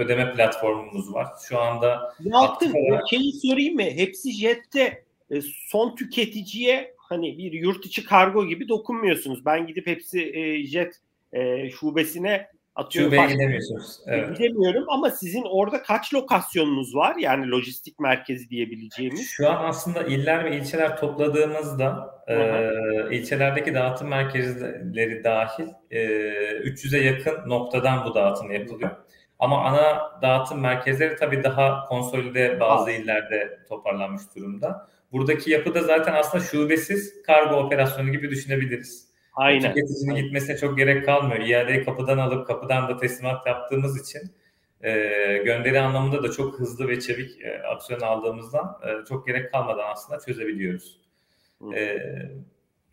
ödeme 0.00 0.32
platformumuz 0.32 1.14
var. 1.14 1.28
Şu 1.48 1.58
anda 1.58 2.14
Yaptım. 2.20 2.72
Olarak... 2.74 3.02
Şeyi 3.10 3.32
sorayım 3.32 3.74
mı? 3.74 3.82
Hepsi 3.82 4.32
Jet'te 4.32 5.04
e, 5.30 5.40
son 5.68 5.96
tüketiciye 5.96 6.94
hani 6.98 7.38
bir 7.38 7.52
yurt 7.52 7.86
içi 7.86 8.04
kargo 8.04 8.46
gibi 8.46 8.68
dokunmuyorsunuz. 8.68 9.44
Ben 9.44 9.66
gidip 9.66 9.86
hepsi 9.86 10.20
e, 10.34 10.66
Jet 10.66 11.00
e, 11.32 11.70
şubesine 11.70 12.48
Atıyorum, 12.74 13.12
Şubeye 13.12 13.32
gidemiyorsunuz. 13.32 14.00
Evet. 14.06 14.38
Gidemiyorum 14.38 14.84
ama 14.88 15.10
sizin 15.10 15.42
orada 15.50 15.82
kaç 15.82 16.14
lokasyonunuz 16.14 16.94
var? 16.94 17.16
Yani 17.16 17.50
lojistik 17.50 17.98
merkezi 17.98 18.50
diyebileceğimiz. 18.50 19.30
Şu 19.30 19.50
an 19.50 19.64
aslında 19.64 20.02
iller 20.02 20.44
ve 20.44 20.56
ilçeler 20.56 20.96
topladığımızda 20.96 22.10
e, 22.28 23.16
ilçelerdeki 23.16 23.74
dağıtım 23.74 24.08
merkezleri 24.08 25.24
dahil 25.24 25.66
e, 25.90 26.00
300'e 26.58 27.00
yakın 27.00 27.48
noktadan 27.48 28.04
bu 28.04 28.14
dağıtım 28.14 28.52
yapılıyor. 28.52 28.90
Ama 29.38 29.64
ana 29.64 30.02
dağıtım 30.22 30.60
merkezleri 30.60 31.16
tabii 31.16 31.42
daha 31.42 31.86
konsolide 31.86 32.60
bazı 32.60 32.84
ha. 32.84 32.90
illerde 32.90 33.58
toparlanmış 33.68 34.22
durumda. 34.36 34.88
Buradaki 35.12 35.50
yapı 35.50 35.74
da 35.74 35.82
zaten 35.82 36.14
aslında 36.14 36.44
şubesiz 36.44 37.22
kargo 37.22 37.56
operasyonu 37.56 38.12
gibi 38.12 38.30
düşünebiliriz. 38.30 39.11
Aynen. 39.34 39.74
Tüketicinin 39.74 40.14
gitmesine 40.14 40.56
çok 40.56 40.78
gerek 40.78 41.04
kalmıyor. 41.04 41.40
İadeyi 41.40 41.84
kapıdan 41.84 42.18
alıp 42.18 42.46
kapıdan 42.46 42.88
da 42.88 42.96
teslimat 42.96 43.46
yaptığımız 43.46 44.00
için 44.00 44.20
e, 44.82 44.90
gönderi 45.44 45.80
anlamında 45.80 46.22
da 46.22 46.32
çok 46.32 46.58
hızlı 46.58 46.88
ve 46.88 47.00
çevik 47.00 47.40
e, 47.40 47.62
aksiyon 47.62 48.00
aldığımızdan 48.00 48.78
e, 48.82 49.04
çok 49.08 49.26
gerek 49.26 49.52
kalmadan 49.52 49.90
aslında 49.92 50.20
çözebiliyoruz. 50.20 51.00
E, 51.74 51.98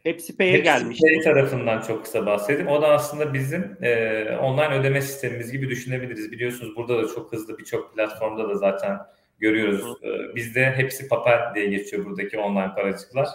Hepsi 0.03 0.37
Pay'e 0.37 0.59
gelmiş. 0.59 0.99
Pay 1.01 1.21
tarafından 1.21 1.81
çok 1.81 2.03
kısa 2.03 2.25
bahsedeyim. 2.25 2.67
O 2.67 2.81
da 2.81 2.87
aslında 2.87 3.33
bizim 3.33 3.77
e, 3.81 4.23
online 4.41 4.79
ödeme 4.79 5.01
sistemimiz 5.01 5.51
gibi 5.51 5.69
düşünebiliriz. 5.69 6.31
Biliyorsunuz 6.31 6.75
burada 6.75 7.03
da 7.03 7.07
çok 7.07 7.31
hızlı 7.31 7.57
birçok 7.57 7.95
platformda 7.95 8.49
da 8.49 8.55
zaten 8.55 8.97
görüyoruz. 9.39 10.03
E, 10.03 10.35
bizde 10.35 10.71
hepsi 10.71 11.07
papel 11.07 11.39
diye 11.55 11.65
geçiyor 11.65 12.05
buradaki 12.05 12.39
online 12.39 12.73
paracıklar. 12.75 13.27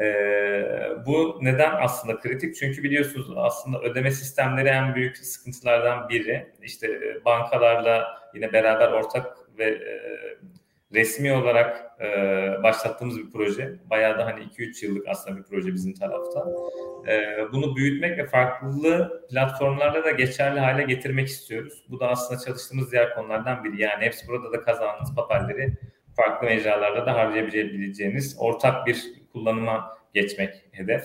Ee, 0.00 0.64
bu 1.06 1.38
neden 1.42 1.72
aslında 1.80 2.18
kritik? 2.18 2.56
Çünkü 2.56 2.82
biliyorsunuz 2.82 3.32
aslında 3.36 3.80
ödeme 3.80 4.10
sistemleri 4.10 4.68
en 4.68 4.94
büyük 4.94 5.16
sıkıntılardan 5.16 6.08
biri. 6.08 6.52
İşte 6.62 6.86
e, 6.86 7.24
bankalarla 7.24 8.06
yine 8.34 8.52
beraber 8.52 8.88
ortak 8.88 9.36
ve 9.58 9.64
e, 9.64 10.00
resmi 10.94 11.32
olarak 11.32 12.00
e, 12.00 12.06
başlattığımız 12.62 13.18
bir 13.18 13.30
proje. 13.30 13.74
Bayağı 13.90 14.18
da 14.18 14.26
hani 14.26 14.40
2-3 14.40 14.86
yıllık 14.86 15.08
aslında 15.08 15.36
bir 15.36 15.42
proje 15.42 15.74
bizim 15.74 15.94
tarafta. 15.94 16.46
E, 17.08 17.36
bunu 17.52 17.76
büyütmek 17.76 18.18
ve 18.18 18.26
farklı 18.26 19.22
platformlarda 19.30 20.04
da 20.04 20.10
geçerli 20.10 20.60
hale 20.60 20.82
getirmek 20.82 21.28
istiyoruz. 21.28 21.84
Bu 21.88 22.00
da 22.00 22.08
aslında 22.08 22.40
çalıştığımız 22.40 22.92
diğer 22.92 23.14
konulardan 23.14 23.64
biri. 23.64 23.82
Yani 23.82 24.04
hepsi 24.04 24.28
burada 24.28 24.52
da 24.52 24.60
kazandığınız 24.60 25.14
papelleri 25.14 25.72
farklı 26.16 26.46
mecralarda 26.46 27.06
da 27.06 27.14
harcayabileceğiniz 27.14 28.36
ortak 28.38 28.86
bir 28.86 29.04
kullanıma 29.38 29.98
geçmek 30.14 30.54
hedef. 30.72 31.04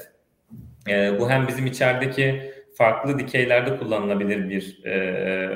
E, 0.90 1.20
bu 1.20 1.30
hem 1.30 1.48
bizim 1.48 1.66
içerideki 1.66 2.54
farklı 2.76 3.20
dikeylerde 3.20 3.78
kullanılabilir 3.78 4.50
bir 4.50 4.86
e, 4.86 5.50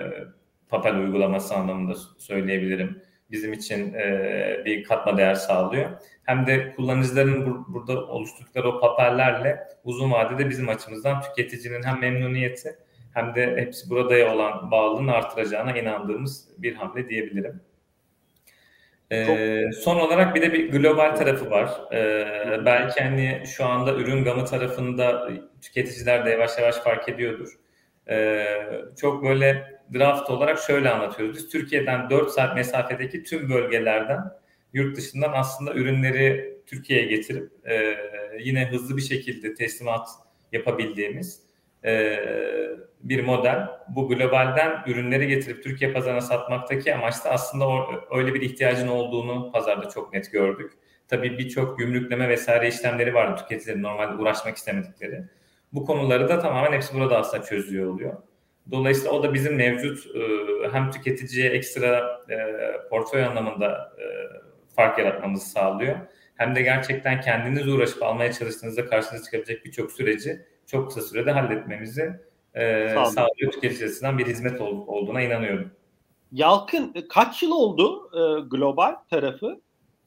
papel 0.69 0.95
uygulaması 0.95 1.55
anlamında 1.55 1.95
söyleyebilirim. 2.17 3.01
Bizim 3.31 3.53
için 3.53 3.93
e, 3.93 4.61
bir 4.65 4.83
katma 4.83 5.17
değer 5.17 5.35
sağlıyor. 5.35 5.89
Hem 6.23 6.47
de 6.47 6.73
kullanıcıların 6.75 7.45
bur- 7.45 7.73
burada 7.73 8.05
oluşturdukları 8.05 8.67
o 8.67 8.79
papellerle 8.79 9.59
uzun 9.83 10.11
vadede 10.11 10.49
bizim 10.49 10.69
açımızdan 10.69 11.21
tüketicinin 11.21 11.83
hem 11.83 11.99
memnuniyeti 11.99 12.75
hem 13.13 13.35
de 13.35 13.55
hepsi 13.57 13.89
burada 13.89 14.33
olan 14.33 14.71
bağlılığını 14.71 15.11
artıracağına 15.13 15.77
inandığımız 15.77 16.49
bir 16.57 16.75
hamle 16.75 17.09
diyebilirim. 17.09 17.61
Ee, 19.11 19.69
son 19.83 19.99
olarak 19.99 20.35
bir 20.35 20.41
de 20.41 20.53
bir 20.53 20.71
global 20.71 21.15
tarafı 21.15 21.49
var. 21.49 21.69
Ee, 21.93 22.65
belki 22.65 23.03
hani 23.03 23.43
şu 23.45 23.65
anda 23.65 23.93
ürün 23.93 24.23
gamı 24.23 24.45
tarafında 24.45 25.29
tüketiciler 25.61 26.25
de 26.25 26.29
yavaş 26.29 26.57
yavaş 26.57 26.75
fark 26.75 27.09
ediyordur. 27.09 27.59
Ee, 28.09 28.45
çok 29.01 29.23
böyle 29.23 29.77
draft 29.93 30.29
olarak 30.29 30.59
şöyle 30.59 30.89
anlatıyoruz. 30.89 31.37
Biz 31.37 31.49
Türkiye'den 31.49 32.09
4 32.09 32.31
saat 32.31 32.55
mesafedeki 32.55 33.23
tüm 33.23 33.49
bölgelerden 33.49 34.19
yurt 34.73 34.97
dışından 34.97 35.31
aslında 35.33 35.73
ürünleri 35.73 36.57
Türkiye'ye 36.65 37.07
getirip 37.07 37.51
e, 37.69 37.97
yine 38.39 38.67
hızlı 38.67 38.97
bir 38.97 39.01
şekilde 39.01 39.53
teslimat 39.53 40.07
yapabildiğimiz 40.51 41.46
e, 41.85 42.19
bir 42.99 43.23
model. 43.23 43.67
Bu 43.89 44.07
globalden 44.07 44.83
ürünleri 44.87 45.27
getirip 45.27 45.63
Türkiye 45.63 45.93
pazarına 45.93 46.21
satmaktaki 46.21 46.95
amaç 46.95 47.25
da 47.25 47.29
aslında 47.29 47.67
o, 47.67 47.87
öyle 48.11 48.33
bir 48.33 48.41
ihtiyacın 48.41 48.87
olduğunu 48.87 49.51
pazarda 49.51 49.89
çok 49.89 50.13
net 50.13 50.31
gördük. 50.31 50.71
Tabii 51.07 51.37
birçok 51.37 51.79
gümrükleme 51.79 52.29
vesaire 52.29 52.67
işlemleri 52.67 53.13
vardı 53.13 53.41
tüketicilerin 53.41 53.83
normalde 53.83 54.21
uğraşmak 54.21 54.57
istemedikleri. 54.57 55.23
Bu 55.73 55.85
konuları 55.85 56.29
da 56.29 56.39
tamamen 56.39 56.71
hepsi 56.71 56.93
burada 56.93 57.17
aslında 57.17 57.43
çözüyor 57.43 57.87
oluyor. 57.87 58.17
Dolayısıyla 58.71 59.11
o 59.11 59.23
da 59.23 59.33
bizim 59.33 59.55
mevcut 59.55 60.15
e, 60.15 60.19
hem 60.71 60.91
tüketiciye 60.91 61.49
ekstra 61.49 62.21
e, 62.29 62.37
portföy 62.89 63.23
anlamında 63.23 63.93
e, 63.99 64.05
fark 64.75 64.99
yaratmamızı 64.99 65.49
sağlıyor. 65.49 65.95
Hem 66.35 66.55
de 66.55 66.61
gerçekten 66.61 67.21
kendiniz 67.21 67.67
uğraşıp 67.67 68.03
almaya 68.03 68.33
çalıştığınızda 68.33 68.85
karşınıza 68.85 69.23
çıkabilecek 69.23 69.65
birçok 69.65 69.91
süreci 69.91 70.45
çok 70.67 70.87
kısa 70.87 71.01
sürede 71.01 71.31
halletmemizi 71.31 72.19
e, 72.53 72.89
sağlıyor 72.89 73.51
tüketici 73.51 74.17
bir 74.17 74.25
hizmet 74.25 74.61
ol, 74.61 74.87
olduğuna 74.87 75.21
inanıyorum. 75.21 75.71
Yalkın 76.31 76.91
e, 76.95 77.07
kaç 77.07 77.43
yıl 77.43 77.51
oldu 77.51 78.09
e, 78.13 78.49
global 78.49 78.95
tarafı? 79.09 79.61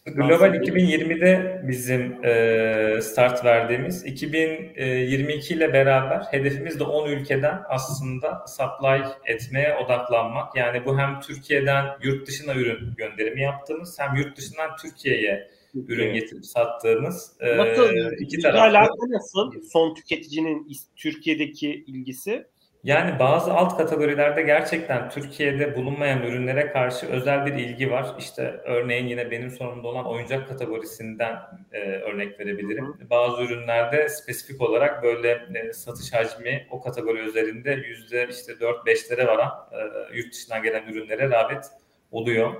Global 0.07 0.55
2020'de 0.55 1.62
bizim 1.68 2.25
e, 2.25 3.01
start 3.03 3.44
verdiğimiz 3.44 4.05
2022 4.07 5.55
ile 5.55 5.73
beraber 5.73 6.20
hedefimiz 6.31 6.81
de 6.81 6.85
10 6.85 7.09
ülkeden 7.09 7.62
aslında 7.68 8.44
supply 8.46 9.03
etmeye 9.25 9.77
odaklanmak. 9.77 10.57
Yani 10.57 10.85
bu 10.85 10.99
hem 10.99 11.20
Türkiye'den 11.20 11.87
yurt 12.03 12.29
dışına 12.29 12.55
ürün 12.55 12.94
gönderimi 12.96 13.42
yaptığımız 13.42 13.99
hem 13.99 14.16
yurt 14.16 14.37
dışından 14.37 14.77
Türkiye'ye 14.77 15.51
ürün 15.74 16.14
getirip 16.14 16.46
sattığımız 16.46 17.33
e, 17.40 17.56
nasıl, 17.56 17.96
e, 17.96 18.16
iki 18.18 18.38
taraflı. 18.38 19.11
nasıl 19.11 19.52
son 19.72 19.94
tüketicinin 19.94 20.66
Türkiye'deki 20.96 21.85
ilgisi? 21.87 22.46
Yani 22.85 23.18
bazı 23.18 23.52
alt 23.52 23.76
kategorilerde 23.76 24.42
gerçekten 24.42 25.11
Türkiye'de 25.11 25.76
bulunmayan 25.76 26.22
ürünlere 26.22 26.72
karşı 26.72 27.06
özel 27.06 27.46
bir 27.46 27.52
ilgi 27.52 27.90
var. 27.90 28.06
İşte 28.18 28.61
örneğin 28.64 29.06
yine 29.06 29.30
benim 29.30 29.50
sorumlu 29.50 29.88
olan 29.88 30.06
oyuncak 30.06 30.48
kategorisinden 30.48 31.37
e, 31.72 31.78
örnek 31.80 32.40
verebilirim. 32.40 32.87
Hı. 32.87 33.11
Bazı 33.11 33.42
ürünlerde 33.42 34.09
spesifik 34.09 34.61
olarak 34.61 35.02
böyle 35.02 35.48
e, 35.54 35.72
satış 35.72 36.12
hacmi 36.12 36.66
o 36.70 36.80
kategori 36.80 37.18
üzerinde 37.18 37.70
yüzde 37.70 38.28
işte 38.30 38.52
4-5'lere 38.52 39.26
varan 39.26 39.50
e, 39.72 40.16
yurt 40.16 40.33
dışından 40.33 40.62
gelen 40.62 40.92
ürünlere 40.92 41.30
rağbet 41.30 41.64
oluyor. 42.11 42.54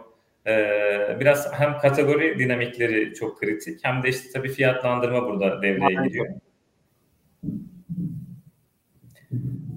Ee, 0.47 1.17
biraz 1.21 1.53
hem 1.53 1.79
kategori 1.79 2.39
dinamikleri 2.39 3.15
çok 3.15 3.41
kritik 3.41 3.81
hem 3.83 4.03
de 4.03 4.09
işte 4.09 4.29
tabii 4.33 4.49
fiyatlandırma 4.49 5.27
burada 5.27 5.63
devreye 5.63 6.09
giriyor. 6.09 6.27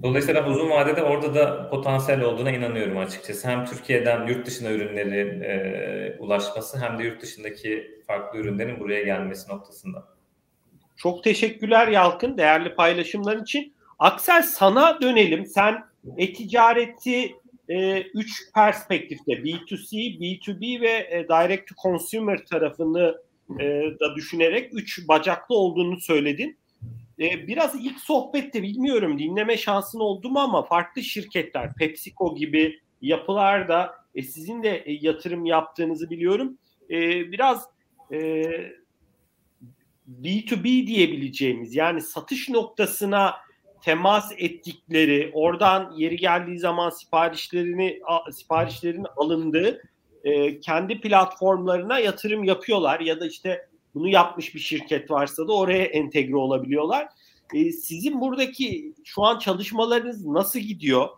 Dolayısıyla 0.02 0.48
uzun 0.48 0.70
vadede 0.70 1.02
orada 1.02 1.34
da 1.34 1.70
potansiyel 1.70 2.20
olduğuna 2.20 2.50
inanıyorum 2.50 2.98
açıkçası. 2.98 3.48
Hem 3.48 3.64
Türkiye'den 3.64 4.26
yurt 4.26 4.46
dışına 4.46 4.70
ürünleri 4.70 5.44
e, 5.44 6.18
ulaşması 6.18 6.78
hem 6.80 6.98
de 6.98 7.04
yurt 7.04 7.22
dışındaki 7.22 8.00
farklı 8.06 8.38
ürünlerin 8.38 8.80
buraya 8.80 9.02
gelmesi 9.02 9.50
noktasında. 9.50 10.04
Çok 10.96 11.24
teşekkürler 11.24 11.88
Yalkın 11.88 12.38
değerli 12.38 12.74
paylaşımlar 12.74 13.36
için. 13.36 13.74
Aksel 13.98 14.42
sana 14.42 15.00
dönelim. 15.00 15.46
Sen 15.46 15.84
e-ticareti 16.16 17.34
e, 17.68 18.02
üç 18.02 18.52
perspektifte 18.54 19.32
B2C, 19.32 20.18
B2B 20.20 20.80
ve 20.80 21.08
e, 21.10 21.28
Direct 21.28 21.68
to 21.68 21.74
Consumer 21.82 22.46
tarafını 22.46 23.18
e, 23.60 23.64
da 24.00 24.14
düşünerek 24.16 24.74
üç 24.74 25.08
bacaklı 25.08 25.56
olduğunu 25.56 26.00
söyledin. 26.00 26.58
E, 27.20 27.46
biraz 27.46 27.74
ilk 27.84 28.00
sohbette 28.00 28.62
bilmiyorum 28.62 29.18
dinleme 29.18 29.56
şansın 29.56 30.00
oldu 30.00 30.30
mu 30.30 30.38
ama 30.40 30.62
farklı 30.62 31.02
şirketler 31.02 31.74
PepsiCo 31.74 32.36
gibi 32.36 32.80
yapılarda 33.02 33.94
e, 34.14 34.22
sizin 34.22 34.62
de 34.62 34.76
e, 34.76 34.92
yatırım 34.92 35.46
yaptığınızı 35.46 36.10
biliyorum. 36.10 36.58
E, 36.90 37.32
biraz 37.32 37.64
e, 38.12 38.42
B2B 40.22 40.86
diyebileceğimiz 40.86 41.74
yani 41.74 42.00
satış 42.00 42.48
noktasına 42.48 43.34
temas 43.84 44.32
ettikleri, 44.38 45.30
oradan 45.34 45.92
yeri 45.96 46.16
geldiği 46.16 46.58
zaman 46.58 46.90
siparişlerini 46.90 48.00
siparişlerin 48.32 49.06
alındığı 49.16 49.82
e, 50.24 50.60
kendi 50.60 51.00
platformlarına 51.00 51.98
yatırım 51.98 52.44
yapıyorlar 52.44 53.00
ya 53.00 53.20
da 53.20 53.26
işte 53.26 53.68
bunu 53.94 54.08
yapmış 54.08 54.54
bir 54.54 54.60
şirket 54.60 55.10
varsa 55.10 55.48
da 55.48 55.52
oraya 55.52 55.84
entegre 55.84 56.36
olabiliyorlar. 56.36 57.08
E, 57.54 57.72
sizin 57.72 58.20
buradaki 58.20 58.94
şu 59.04 59.22
an 59.22 59.38
çalışmalarınız 59.38 60.26
nasıl 60.26 60.60
gidiyor? 60.60 61.08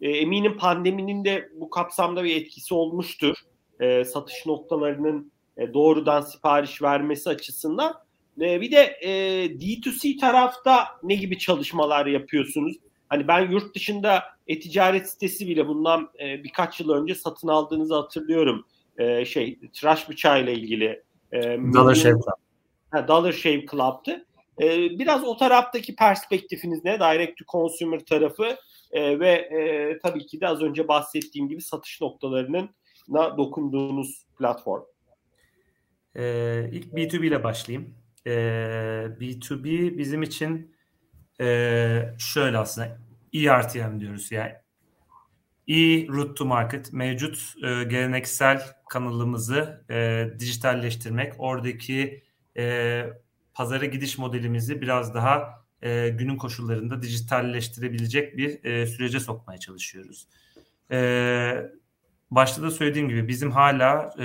E, 0.00 0.10
eminim 0.10 0.56
pandeminin 0.56 1.24
de 1.24 1.48
bu 1.54 1.70
kapsamda 1.70 2.24
bir 2.24 2.36
etkisi 2.36 2.74
olmuştur. 2.74 3.36
E, 3.80 4.04
satış 4.04 4.46
noktalarının 4.46 5.32
e, 5.56 5.74
doğrudan 5.74 6.20
sipariş 6.20 6.82
vermesi 6.82 7.30
açısından. 7.30 8.05
E, 8.40 8.60
bir 8.60 8.70
de 8.70 8.98
e, 9.00 9.10
D2C 9.46 10.20
tarafta 10.20 10.86
ne 11.02 11.14
gibi 11.14 11.38
çalışmalar 11.38 12.06
yapıyorsunuz? 12.06 12.76
Hani 13.08 13.28
ben 13.28 13.50
yurt 13.50 13.74
dışında 13.74 14.22
e-ticaret 14.46 15.10
sitesi 15.10 15.48
bile 15.48 15.68
bundan 15.68 16.10
e, 16.20 16.44
birkaç 16.44 16.80
yıl 16.80 16.90
önce 16.90 17.14
satın 17.14 17.48
aldığınızı 17.48 17.94
hatırlıyorum. 17.94 18.66
E, 18.98 19.24
şey 19.24 19.58
tıraş 19.74 20.08
bıçağı 20.08 20.42
ile 20.42 20.54
ilgili. 20.54 21.02
E, 21.32 21.42
Dollar 21.74 21.94
Shave 21.94 22.12
Club. 22.12 22.38
Ha, 22.90 23.08
Dollar 23.08 23.32
Shave 23.32 23.66
Club'tı. 23.70 24.26
E, 24.60 24.98
biraz 24.98 25.24
o 25.24 25.36
taraftaki 25.36 25.96
perspektifiniz 25.96 26.84
ne? 26.84 27.00
Direct 27.00 27.38
to 27.38 27.44
consumer 27.52 28.00
tarafı 28.00 28.56
e, 28.92 29.20
ve 29.20 29.30
e, 29.30 29.98
tabii 29.98 30.26
ki 30.26 30.40
de 30.40 30.48
az 30.48 30.62
önce 30.62 30.88
bahsettiğim 30.88 31.48
gibi 31.48 31.62
satış 31.62 32.00
noktalarının 32.00 32.70
dokunduğunuz 33.12 34.26
platform. 34.38 34.82
Ee, 36.16 36.68
ilk 36.72 36.92
B2B 36.92 37.26
ile 37.26 37.44
başlayayım. 37.44 37.94
Ee, 38.26 38.30
B2B 39.20 39.98
bizim 39.98 40.22
için 40.22 40.76
e, 41.40 42.14
şöyle 42.18 42.58
aslında 42.58 42.98
ERTM 43.34 44.00
diyoruz 44.00 44.32
yani 44.32 44.52
e 45.68 46.06
route 46.08 46.34
to 46.34 46.44
market 46.44 46.92
mevcut 46.92 47.54
e, 47.62 47.84
geleneksel 47.84 48.62
kanalımızı 48.88 49.84
e, 49.90 50.28
dijitalleştirmek 50.38 51.32
oradaki 51.38 52.22
e, 52.56 53.04
pazara 53.54 53.84
gidiş 53.84 54.18
modelimizi 54.18 54.80
biraz 54.80 55.14
daha 55.14 55.64
e, 55.82 56.08
günün 56.08 56.36
koşullarında 56.36 57.02
dijitalleştirebilecek 57.02 58.36
bir 58.36 58.64
e, 58.64 58.86
sürece 58.86 59.20
sokmaya 59.20 59.58
çalışıyoruz. 59.58 60.28
E, 60.90 60.98
başta 62.30 62.62
da 62.62 62.70
söylediğim 62.70 63.08
gibi 63.08 63.28
bizim 63.28 63.50
hala 63.50 64.14
e, 64.18 64.24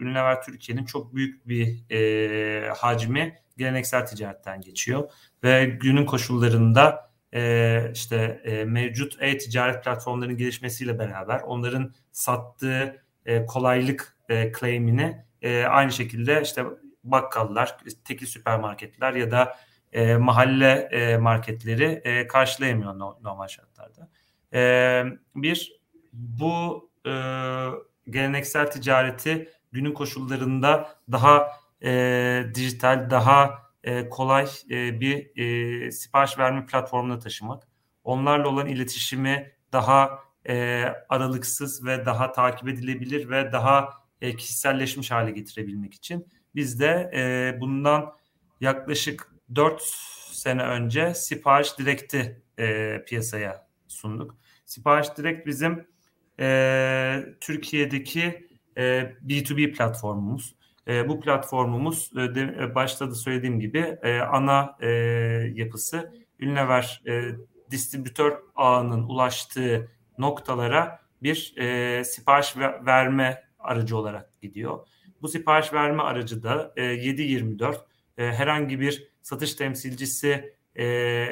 Unilever 0.00 0.42
Türkiye'nin 0.42 0.84
çok 0.84 1.14
büyük 1.14 1.48
bir 1.48 1.90
e, 1.90 2.68
hacmi 2.68 3.38
geleneksel 3.56 4.06
ticaretten 4.06 4.60
geçiyor 4.60 5.10
ve 5.44 5.64
günün 5.64 6.06
koşullarında 6.06 7.10
e, 7.34 7.90
işte 7.94 8.40
e, 8.44 8.64
mevcut 8.64 9.16
e-ticaret 9.22 9.84
platformlarının 9.84 10.36
gelişmesiyle 10.36 10.98
beraber 10.98 11.40
onların 11.40 11.94
sattığı 12.12 13.02
e, 13.26 13.46
kolaylık 13.46 14.16
e, 14.28 14.52
claim'ini 14.60 15.24
e, 15.42 15.64
aynı 15.64 15.92
şekilde 15.92 16.42
işte 16.42 16.64
bakkallar, 17.04 17.78
tekil 18.04 18.26
süpermarketler 18.26 19.14
ya 19.14 19.30
da 19.30 19.56
e, 19.92 20.16
mahalle 20.16 20.88
e, 20.92 21.16
marketleri 21.16 21.84
e, 21.84 22.26
karşılayamıyor 22.26 22.98
normal 22.98 23.48
şartlarda. 23.48 24.08
E, 24.54 25.02
bir, 25.34 25.80
bu 26.12 26.85
e, 27.06 27.12
geleneksel 28.10 28.70
ticareti 28.70 29.48
günün 29.72 29.92
koşullarında 29.92 30.98
daha 31.12 31.48
e, 31.82 32.42
dijital, 32.54 33.10
daha 33.10 33.66
e, 33.84 34.08
kolay 34.08 34.46
e, 34.70 35.00
bir 35.00 35.36
e, 35.36 35.90
sipariş 35.90 36.38
verme 36.38 36.66
platformuna 36.66 37.18
taşımak. 37.18 37.68
Onlarla 38.04 38.48
olan 38.48 38.66
iletişimi 38.66 39.52
daha 39.72 40.18
e, 40.48 40.84
aralıksız 41.08 41.86
ve 41.86 42.06
daha 42.06 42.32
takip 42.32 42.68
edilebilir 42.68 43.30
ve 43.30 43.52
daha 43.52 43.90
e, 44.20 44.36
kişiselleşmiş 44.36 45.10
hale 45.10 45.30
getirebilmek 45.30 45.94
için 45.94 46.28
biz 46.54 46.80
de 46.80 47.10
e, 47.14 47.60
bundan 47.60 48.12
yaklaşık 48.60 49.32
4 49.54 49.82
sene 50.32 50.62
önce 50.62 51.14
Sipariş 51.14 51.78
Direkt'i 51.78 52.42
e, 52.58 53.04
piyasaya 53.04 53.68
sunduk. 53.88 54.36
Sipariş 54.64 55.16
Direkt 55.16 55.46
bizim 55.46 55.86
e, 56.40 57.24
Türkiye'deki 57.40 58.48
e, 58.76 59.12
B2B 59.26 59.72
platformumuz. 59.72 60.56
E, 60.88 61.08
bu 61.08 61.20
platformumuz 61.20 62.10
e, 62.16 62.34
de, 62.34 62.56
e, 62.60 62.74
başta 62.74 63.10
da 63.10 63.14
söylediğim 63.14 63.60
gibi 63.60 63.98
e, 64.02 64.18
ana 64.18 64.76
e, 64.80 64.88
yapısı 65.54 66.12
Unilever 66.42 67.02
e, 67.06 67.22
distribütör 67.70 68.38
ağının 68.56 69.02
ulaştığı 69.02 69.90
noktalara 70.18 71.00
bir 71.22 71.54
e, 71.58 72.04
sipariş 72.04 72.56
ver, 72.56 72.86
verme 72.86 73.42
aracı 73.58 73.96
olarak 73.96 74.40
gidiyor. 74.42 74.86
Bu 75.22 75.28
sipariş 75.28 75.72
verme 75.72 76.02
aracı 76.02 76.42
da 76.42 76.72
e, 76.76 76.82
7-24 76.82 77.76
e, 78.18 78.32
herhangi 78.32 78.80
bir 78.80 79.08
satış 79.22 79.54
temsilcisi 79.54 80.54
e, 80.78 81.26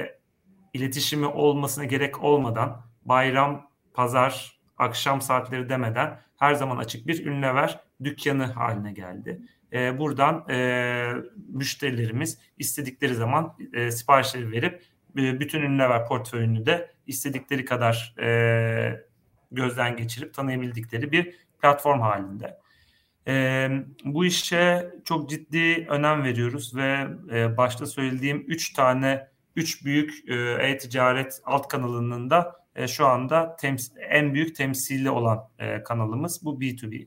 iletişimi 0.72 1.26
olmasına 1.26 1.84
gerek 1.84 2.22
olmadan 2.22 2.82
bayram, 3.04 3.70
pazar, 3.94 4.60
akşam 4.78 5.20
saatleri 5.20 5.68
demeden 5.68 6.20
her 6.37 6.54
zaman 6.54 6.76
açık 6.76 7.06
bir 7.06 7.26
ünlever 7.26 7.80
dükkanı 8.04 8.44
haline 8.44 8.92
geldi. 8.92 9.40
E, 9.72 9.98
buradan 9.98 10.48
e, 10.50 11.12
müşterilerimiz 11.48 12.38
istedikleri 12.58 13.14
zaman 13.14 13.56
e, 13.72 13.90
siparişleri 13.90 14.50
verip 14.50 14.82
e, 15.18 15.40
bütün 15.40 15.62
ünlever 15.62 16.06
portföyünü 16.06 16.66
de 16.66 16.90
istedikleri 17.06 17.64
kadar 17.64 18.14
e, 18.20 19.04
gözden 19.52 19.96
geçirip 19.96 20.34
tanıyabildikleri 20.34 21.12
bir 21.12 21.34
platform 21.62 22.00
halinde. 22.00 22.58
E, 23.28 23.68
bu 24.04 24.24
işe 24.24 24.90
çok 25.04 25.30
ciddi 25.30 25.87
önem 25.88 26.24
veriyoruz 26.24 26.76
ve 26.76 27.06
e, 27.32 27.56
başta 27.56 27.87
söylediğim 27.87 28.44
üç 28.48 28.72
tane, 28.72 29.28
üç 29.56 29.84
büyük 29.84 30.28
e, 30.28 30.34
e-ticaret 30.34 31.40
alt 31.44 31.68
kanalının 31.68 32.30
da 32.30 32.63
e, 32.76 32.88
şu 32.88 33.06
anda 33.06 33.56
tems- 33.60 34.00
en 34.00 34.34
büyük 34.34 34.56
temsili 34.56 35.10
olan 35.10 35.48
e, 35.58 35.82
kanalımız 35.82 36.44
bu 36.44 36.60
B2B. 36.60 37.06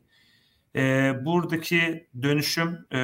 E, 0.76 1.14
buradaki 1.26 2.08
dönüşüm 2.22 2.86
e, 2.94 3.00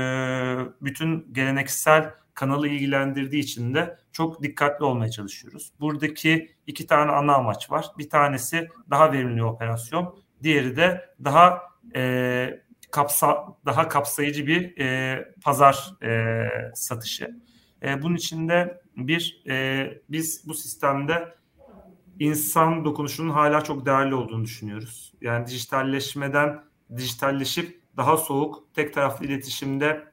bütün 0.82 1.34
geleneksel 1.34 2.13
kanalı 2.34 2.67
ilgilendirdiği 2.67 3.43
için 3.43 3.73
de 3.73 3.97
çok 4.12 4.43
dikkatli 4.43 4.86
olmaya 4.86 5.12
çalışıyoruz. 5.12 5.71
Buradaki 5.80 6.56
iki 6.67 6.88
tane 6.88 7.12
ana 7.12 7.34
amaç 7.34 7.71
var. 7.71 7.86
Bir 7.97 8.10
tanesi 8.10 8.67
daha 8.89 9.12
verimli 9.12 9.43
operasyon, 9.43 10.19
diğeri 10.43 10.76
de 10.76 11.10
daha 11.23 11.62
e, 11.95 12.63
kapsa 12.91 13.47
daha 13.65 13.88
kapsayıcı 13.88 14.47
bir 14.47 14.78
e, 14.80 15.34
pazar 15.43 15.93
e, 16.04 16.45
satışı. 16.76 17.41
E, 17.84 18.02
bunun 18.02 18.15
içinde 18.15 18.82
bir 18.97 19.43
e, 19.49 19.88
biz 20.10 20.47
bu 20.47 20.54
sistemde 20.54 21.34
insan 22.19 22.86
dokunuşunun 22.86 23.30
hala 23.30 23.62
çok 23.62 23.86
değerli 23.86 24.15
olduğunu 24.15 24.43
düşünüyoruz. 24.43 25.13
Yani 25.21 25.47
dijitalleşmeden 25.47 26.63
dijitalleşip 26.97 27.82
daha 27.97 28.17
soğuk 28.17 28.73
tek 28.73 28.93
taraflı 28.93 29.26
iletişimde 29.26 30.04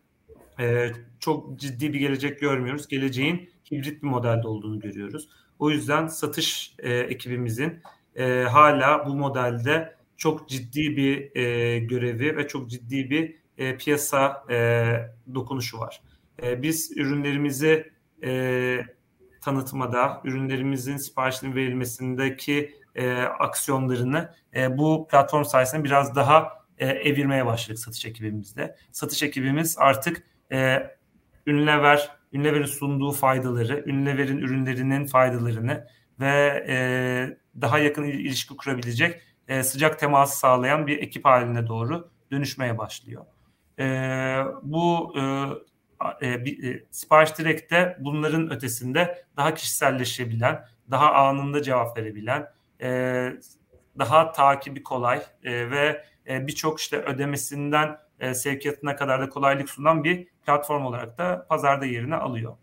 e, 0.61 0.93
çok 1.21 1.59
ciddi 1.59 1.93
bir 1.93 1.99
gelecek 1.99 2.41
görmüyoruz. 2.41 2.89
Geleceğin 2.89 3.51
hibrit 3.73 4.03
bir 4.03 4.09
modelde 4.09 4.49
olduğunu 4.49 4.81
görüyoruz. 4.81 5.29
O 5.59 5.71
yüzden 5.71 6.07
satış 6.07 6.75
e, 6.79 6.95
ekibimizin 6.95 7.83
e, 8.15 8.43
hala 8.43 9.07
bu 9.07 9.15
modelde 9.15 9.95
çok 10.17 10.49
ciddi 10.49 10.97
bir 10.97 11.37
e, 11.37 11.79
görevi 11.79 12.37
ve 12.37 12.49
çok 12.49 12.71
ciddi 12.71 13.11
bir 13.11 13.37
e, 13.59 13.77
piyasa 13.77 14.45
e, 14.51 14.87
dokunuşu 15.35 15.79
var. 15.79 16.03
E, 16.43 16.63
biz 16.63 16.93
ürünlerimizi 16.97 17.93
e, 18.25 18.81
tanıtmada, 19.41 20.21
ürünlerimizin 20.25 20.97
siparişinin 20.97 21.55
verilmesindeki 21.55 22.75
e, 22.95 23.23
aksiyonlarını 23.23 24.35
e, 24.55 24.79
bu 24.79 25.09
platform 25.11 25.45
sayesinde 25.45 25.85
biraz 25.85 26.17
daha 26.17 26.61
e, 26.79 26.87
evirmeye 26.87 27.47
başladık 27.47 27.79
satış 27.79 28.05
ekibimizde. 28.05 28.77
Satış 28.93 29.23
ekibimiz 29.23 29.77
artık 29.79 30.23
e, 30.53 30.91
Unilever, 31.47 32.11
Unilever'in 32.35 32.67
sunduğu 32.67 33.13
faydaları, 33.13 33.85
Unilever'in 33.87 34.39
ürünlerinin 34.39 35.07
faydalarını 35.07 35.87
ve 36.21 36.65
e, 36.69 36.77
daha 37.61 37.79
yakın 37.79 38.05
ilişki 38.05 38.57
kurabilecek 38.57 39.23
e, 39.49 39.63
sıcak 39.63 39.99
teması 39.99 40.39
sağlayan 40.39 40.87
bir 40.87 40.99
ekip 40.99 41.25
haline 41.25 41.67
doğru 41.67 42.11
dönüşmeye 42.33 42.79
başlıyor. 42.79 43.25
E, 43.79 43.85
bu 44.63 45.15
e, 45.19 45.23
e, 46.23 46.45
bir, 46.45 46.75
e, 46.75 46.85
sipariş 46.91 47.39
direkte 47.39 47.97
bunların 48.01 48.51
ötesinde 48.51 49.25
daha 49.37 49.55
kişiselleşebilen, 49.55 50.65
daha 50.91 51.13
anında 51.13 51.63
cevap 51.63 51.99
verebilen, 51.99 52.47
e, 52.81 53.33
daha 53.99 54.33
takibi 54.33 54.83
kolay 54.83 55.23
e, 55.45 55.71
ve 55.71 56.05
e, 56.29 56.47
birçok 56.47 56.81
işte 56.81 56.97
ödemesinden 56.97 57.99
e, 58.21 58.35
sevkiyatına 58.35 58.97
kadar 58.97 59.21
da 59.21 59.29
kolaylık 59.29 59.71
sunan 59.71 60.05
bir 60.05 60.29
platform 60.47 60.85
olarak 60.85 61.19
da 61.19 61.47
pazarda 61.49 61.85
yerini 61.85 62.17
alıyor. 62.17 62.57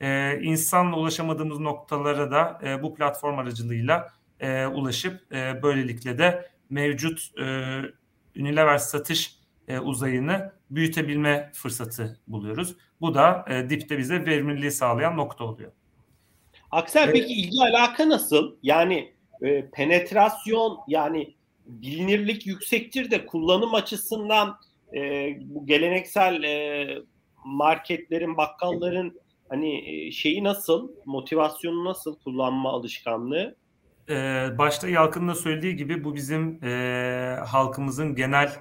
E, 0.00 0.38
insanla 0.42 0.96
ulaşamadığımız 0.96 1.58
noktalara 1.58 2.30
da 2.30 2.60
e, 2.64 2.82
bu 2.82 2.94
platform 2.94 3.38
aracılığıyla 3.38 4.12
e, 4.40 4.66
ulaşıp 4.66 5.32
e, 5.32 5.62
böylelikle 5.62 6.18
de 6.18 6.50
mevcut 6.70 7.38
e, 7.38 7.44
Unilever 8.40 8.78
satış 8.78 9.38
e, 9.68 9.78
uzayını 9.78 10.52
büyütebilme 10.70 11.50
fırsatı 11.54 12.20
buluyoruz. 12.28 12.76
Bu 13.00 13.14
da 13.14 13.44
e, 13.48 13.70
dipte 13.70 13.98
bize 13.98 14.26
verimliliği 14.26 14.70
sağlayan 14.70 15.16
nokta 15.16 15.44
oluyor. 15.44 15.72
Aksel 16.70 17.04
evet. 17.04 17.12
peki 17.12 17.32
ilgi 17.32 17.56
alaka 17.62 18.08
nasıl? 18.08 18.56
Yani 18.62 19.14
e, 19.42 19.70
penetrasyon 19.70 20.78
yani 20.88 21.34
bilinirlik 21.66 22.46
yüksektir 22.46 23.10
de 23.10 23.26
kullanım 23.26 23.74
açısından 23.74 24.56
e, 24.94 25.00
bu 25.40 25.66
geleneksel 25.66 26.42
e, 26.42 26.98
marketlerin, 27.44 28.36
bakkalların 28.36 29.20
hani 29.48 29.90
e, 29.90 30.12
şeyi 30.12 30.44
nasıl, 30.44 30.90
motivasyonu 31.04 31.84
nasıl 31.84 32.18
kullanma 32.18 32.72
alışkanlığı? 32.72 33.56
Ee, 34.08 34.48
başta 34.58 34.88
Yalkın'ın 34.88 35.28
da 35.28 35.34
söylediği 35.34 35.76
gibi 35.76 36.04
bu 36.04 36.14
bizim 36.14 36.64
e, 36.64 37.36
halkımızın 37.46 38.14
genel 38.14 38.52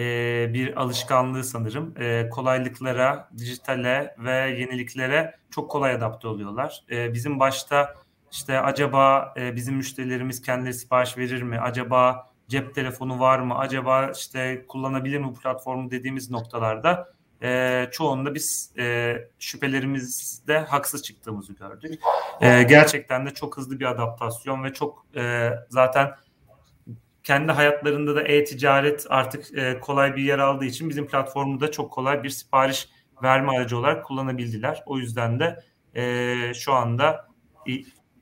e, 0.00 0.54
bir 0.54 0.80
alışkanlığı 0.80 1.44
sanırım. 1.44 1.94
E, 2.00 2.28
kolaylıklara, 2.30 3.28
dijitale 3.38 4.14
ve 4.18 4.32
yeniliklere 4.60 5.34
çok 5.50 5.70
kolay 5.70 5.92
adapte 5.92 6.28
oluyorlar. 6.28 6.84
E, 6.90 7.14
bizim 7.14 7.40
başta 7.40 7.94
işte 8.32 8.60
acaba 8.60 9.34
e, 9.36 9.56
bizim 9.56 9.76
müşterilerimiz 9.76 10.42
kendileri 10.42 10.74
sipariş 10.74 11.18
verir 11.18 11.42
mi? 11.42 11.60
Acaba 11.60 12.30
cep 12.48 12.74
telefonu 12.74 13.20
var 13.20 13.38
mı? 13.38 13.58
Acaba 13.58 14.10
işte 14.16 14.64
kullanabilir 14.68 15.18
mi 15.18 15.24
bu 15.24 15.34
platformu 15.34 15.90
dediğimiz 15.90 16.30
noktalarda 16.30 17.12
e, 17.42 17.88
çoğunda 17.92 18.34
biz 18.34 18.72
e, 18.78 19.16
şüphelerimizde 19.38 20.58
haksız 20.58 21.02
çıktığımızı 21.02 21.52
gördük. 21.52 22.00
E, 22.40 22.62
gerçekten 22.62 23.26
de 23.26 23.30
çok 23.30 23.56
hızlı 23.56 23.80
bir 23.80 23.84
adaptasyon 23.84 24.64
ve 24.64 24.72
çok 24.72 25.06
e, 25.16 25.50
zaten 25.68 26.10
kendi 27.30 27.52
hayatlarında 27.52 28.14
da 28.14 28.22
e-ticaret 28.22 29.06
artık 29.08 29.58
e, 29.58 29.80
kolay 29.80 30.16
bir 30.16 30.22
yer 30.22 30.38
aldığı 30.38 30.64
için 30.64 30.88
bizim 30.88 31.06
platformu 31.06 31.60
da 31.60 31.70
çok 31.70 31.92
kolay 31.92 32.22
bir 32.22 32.28
sipariş 32.28 32.88
verme 33.22 33.52
aracı 33.52 33.78
olarak 33.78 34.04
kullanabildiler. 34.04 34.82
O 34.86 34.98
yüzden 34.98 35.40
de 35.40 35.60
e, 35.94 36.54
şu 36.54 36.72
anda 36.72 37.28
e, 37.68 37.72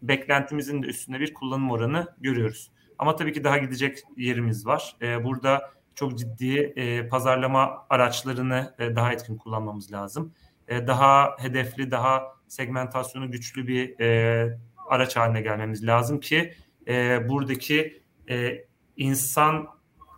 beklentimizin 0.03 0.83
de 0.83 0.87
üstünde 0.87 1.21
bir 1.21 1.35
kullanım 1.35 1.71
oranı 1.71 2.15
görüyoruz. 2.21 2.73
Ama 2.99 3.17
tabii 3.17 3.33
ki 3.33 3.45
daha 3.45 3.59
gidecek 3.59 3.99
yerimiz 4.17 4.67
var. 4.67 4.97
E, 5.03 5.25
burada 5.25 5.71
çok 5.95 6.19
ciddi 6.19 6.73
e, 6.77 7.09
pazarlama 7.09 7.87
araçlarını 7.91 8.75
e, 8.79 8.97
daha 8.97 9.13
etkin 9.13 9.37
kullanmamız 9.37 9.93
lazım. 9.93 10.35
E, 10.69 10.87
daha 10.87 11.37
hedefli, 11.39 11.91
daha 11.91 12.23
segmentasyonu 12.49 13.31
güçlü 13.31 13.67
bir 13.67 14.01
e, 14.01 14.59
araç 14.89 15.17
haline 15.17 15.41
gelmemiz 15.41 15.87
lazım 15.87 16.21
ki 16.21 16.55
e, 16.89 17.29
buradaki 17.29 18.03
e, 18.31 18.68
insan 18.99 19.69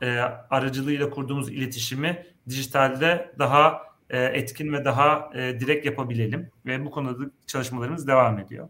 e, 0.03 0.07
aracılığıyla 0.51 1.11
kurduğumuz 1.11 1.51
iletişimi 1.51 2.27
dijitalde 2.49 3.35
daha 3.39 3.83
e, 4.11 4.25
etkin 4.25 4.73
ve 4.73 4.85
daha 4.85 5.31
e, 5.35 5.61
direkt 5.61 5.87
yapabilelim 5.87 6.51
ve 6.67 6.85
bu 6.85 6.91
konuda 6.91 7.31
çalışmalarımız 7.47 8.09
devam 8.09 8.39
ediyor. 8.39 8.69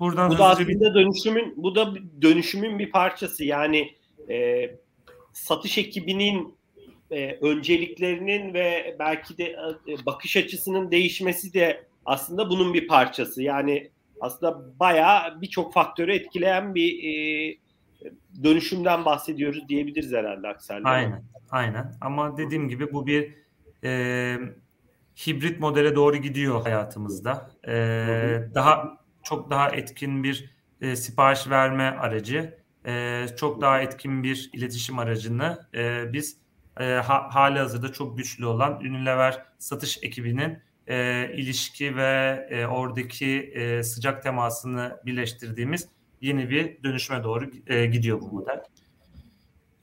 Buradan 0.00 0.30
bu 0.30 0.38
da 0.38 0.46
aslında 0.46 0.68
bir... 0.68 0.94
dönüşümün 0.94 1.54
bu 1.56 1.74
da 1.74 1.94
dönüşümün 2.22 2.78
bir 2.78 2.90
parçası. 2.90 3.44
Yani 3.44 3.94
e, 4.30 4.68
satış 5.32 5.78
ekibinin 5.78 6.54
e, 7.10 7.38
önceliklerinin 7.40 8.54
ve 8.54 8.96
belki 8.98 9.38
de 9.38 9.44
e, 9.88 10.06
bakış 10.06 10.36
açısının 10.36 10.90
değişmesi 10.90 11.54
de 11.54 11.84
aslında 12.04 12.50
bunun 12.50 12.74
bir 12.74 12.88
parçası. 12.88 13.42
Yani 13.42 13.90
aslında 14.20 14.80
bayağı 14.80 15.40
birçok 15.40 15.72
faktörü 15.72 16.12
etkileyen 16.14 16.74
bir 16.74 17.04
e, 17.04 17.56
dönüşümden 18.44 19.04
bahsediyoruz 19.04 19.68
diyebiliriz 19.68 20.12
herhalde 20.12 20.48
Aksel'de. 20.48 20.88
Aynen, 20.88 21.24
aynen. 21.50 21.92
Ama 22.00 22.36
dediğim 22.36 22.68
gibi 22.68 22.92
bu 22.92 23.06
bir 23.06 23.34
e, 23.84 24.36
hibrit 25.26 25.60
modele 25.60 25.94
doğru 25.96 26.16
gidiyor 26.16 26.62
hayatımızda. 26.62 27.50
E, 27.68 27.74
daha 28.54 28.98
çok 29.22 29.50
daha 29.50 29.70
etkin 29.70 30.24
bir 30.24 30.50
e, 30.80 30.96
sipariş 30.96 31.50
verme 31.50 31.84
aracı, 31.84 32.58
e, 32.86 33.26
çok 33.36 33.60
daha 33.60 33.80
etkin 33.80 34.22
bir 34.22 34.50
iletişim 34.52 34.98
aracını 34.98 35.66
e, 35.74 36.12
biz 36.12 36.36
e, 36.80 36.84
ha, 36.84 37.28
hali 37.34 37.58
hazırda 37.58 37.92
çok 37.92 38.18
güçlü 38.18 38.46
olan 38.46 38.80
Unilever 38.80 39.42
satış 39.58 39.98
ekibinin 40.02 40.58
e, 40.86 41.28
ilişki 41.34 41.96
ve 41.96 42.46
e, 42.50 42.66
oradaki 42.66 43.52
e, 43.54 43.82
sıcak 43.82 44.22
temasını 44.22 45.00
birleştirdiğimiz 45.06 45.88
yeni 46.22 46.50
bir 46.50 46.82
dönüşme 46.82 47.24
doğru 47.24 47.50
e, 47.66 47.86
gidiyor 47.86 48.20
bu 48.20 48.26
model. 48.26 48.62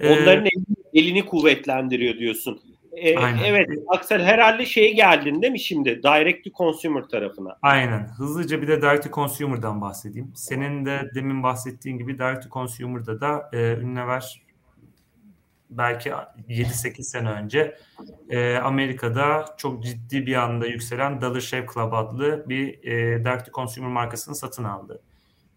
Onların 0.03 0.45
ee, 0.45 0.49
elini, 0.93 1.25
kuvvetlendiriyor 1.25 2.17
diyorsun. 2.17 2.61
Ee, 2.91 3.09
evet 3.45 3.69
Aksel 3.87 4.23
herhalde 4.23 4.65
şey 4.65 4.95
geldin 4.95 5.41
değil 5.41 5.51
mi 5.51 5.59
şimdi 5.59 6.03
direct 6.03 6.43
to 6.43 6.49
consumer 6.57 7.03
tarafına? 7.03 7.57
Aynen. 7.61 8.07
Hızlıca 8.17 8.61
bir 8.61 8.67
de 8.67 8.81
direct 8.81 9.03
to 9.03 9.09
consumer'dan 9.11 9.81
bahsedeyim. 9.81 10.31
Senin 10.35 10.85
de 10.85 11.11
demin 11.15 11.43
bahsettiğin 11.43 11.97
gibi 11.97 12.17
direct 12.17 12.43
to 12.43 12.49
consumer'da 12.49 13.21
da 13.21 13.49
e, 13.53 13.77
Unilever 13.83 14.41
belki 15.69 16.09
7-8 16.49 17.03
sene 17.03 17.29
önce 17.29 17.77
e, 18.29 18.55
Amerika'da 18.55 19.45
çok 19.57 19.83
ciddi 19.83 20.25
bir 20.25 20.35
anda 20.35 20.67
yükselen 20.67 21.21
Dollar 21.21 21.39
Shave 21.39 21.65
Club 21.73 21.93
adlı 21.93 22.45
bir 22.49 22.83
e, 22.83 23.25
direct 23.25 23.45
to 23.45 23.51
consumer 23.51 23.89
markasını 23.89 24.35
satın 24.35 24.63
aldı. 24.63 25.01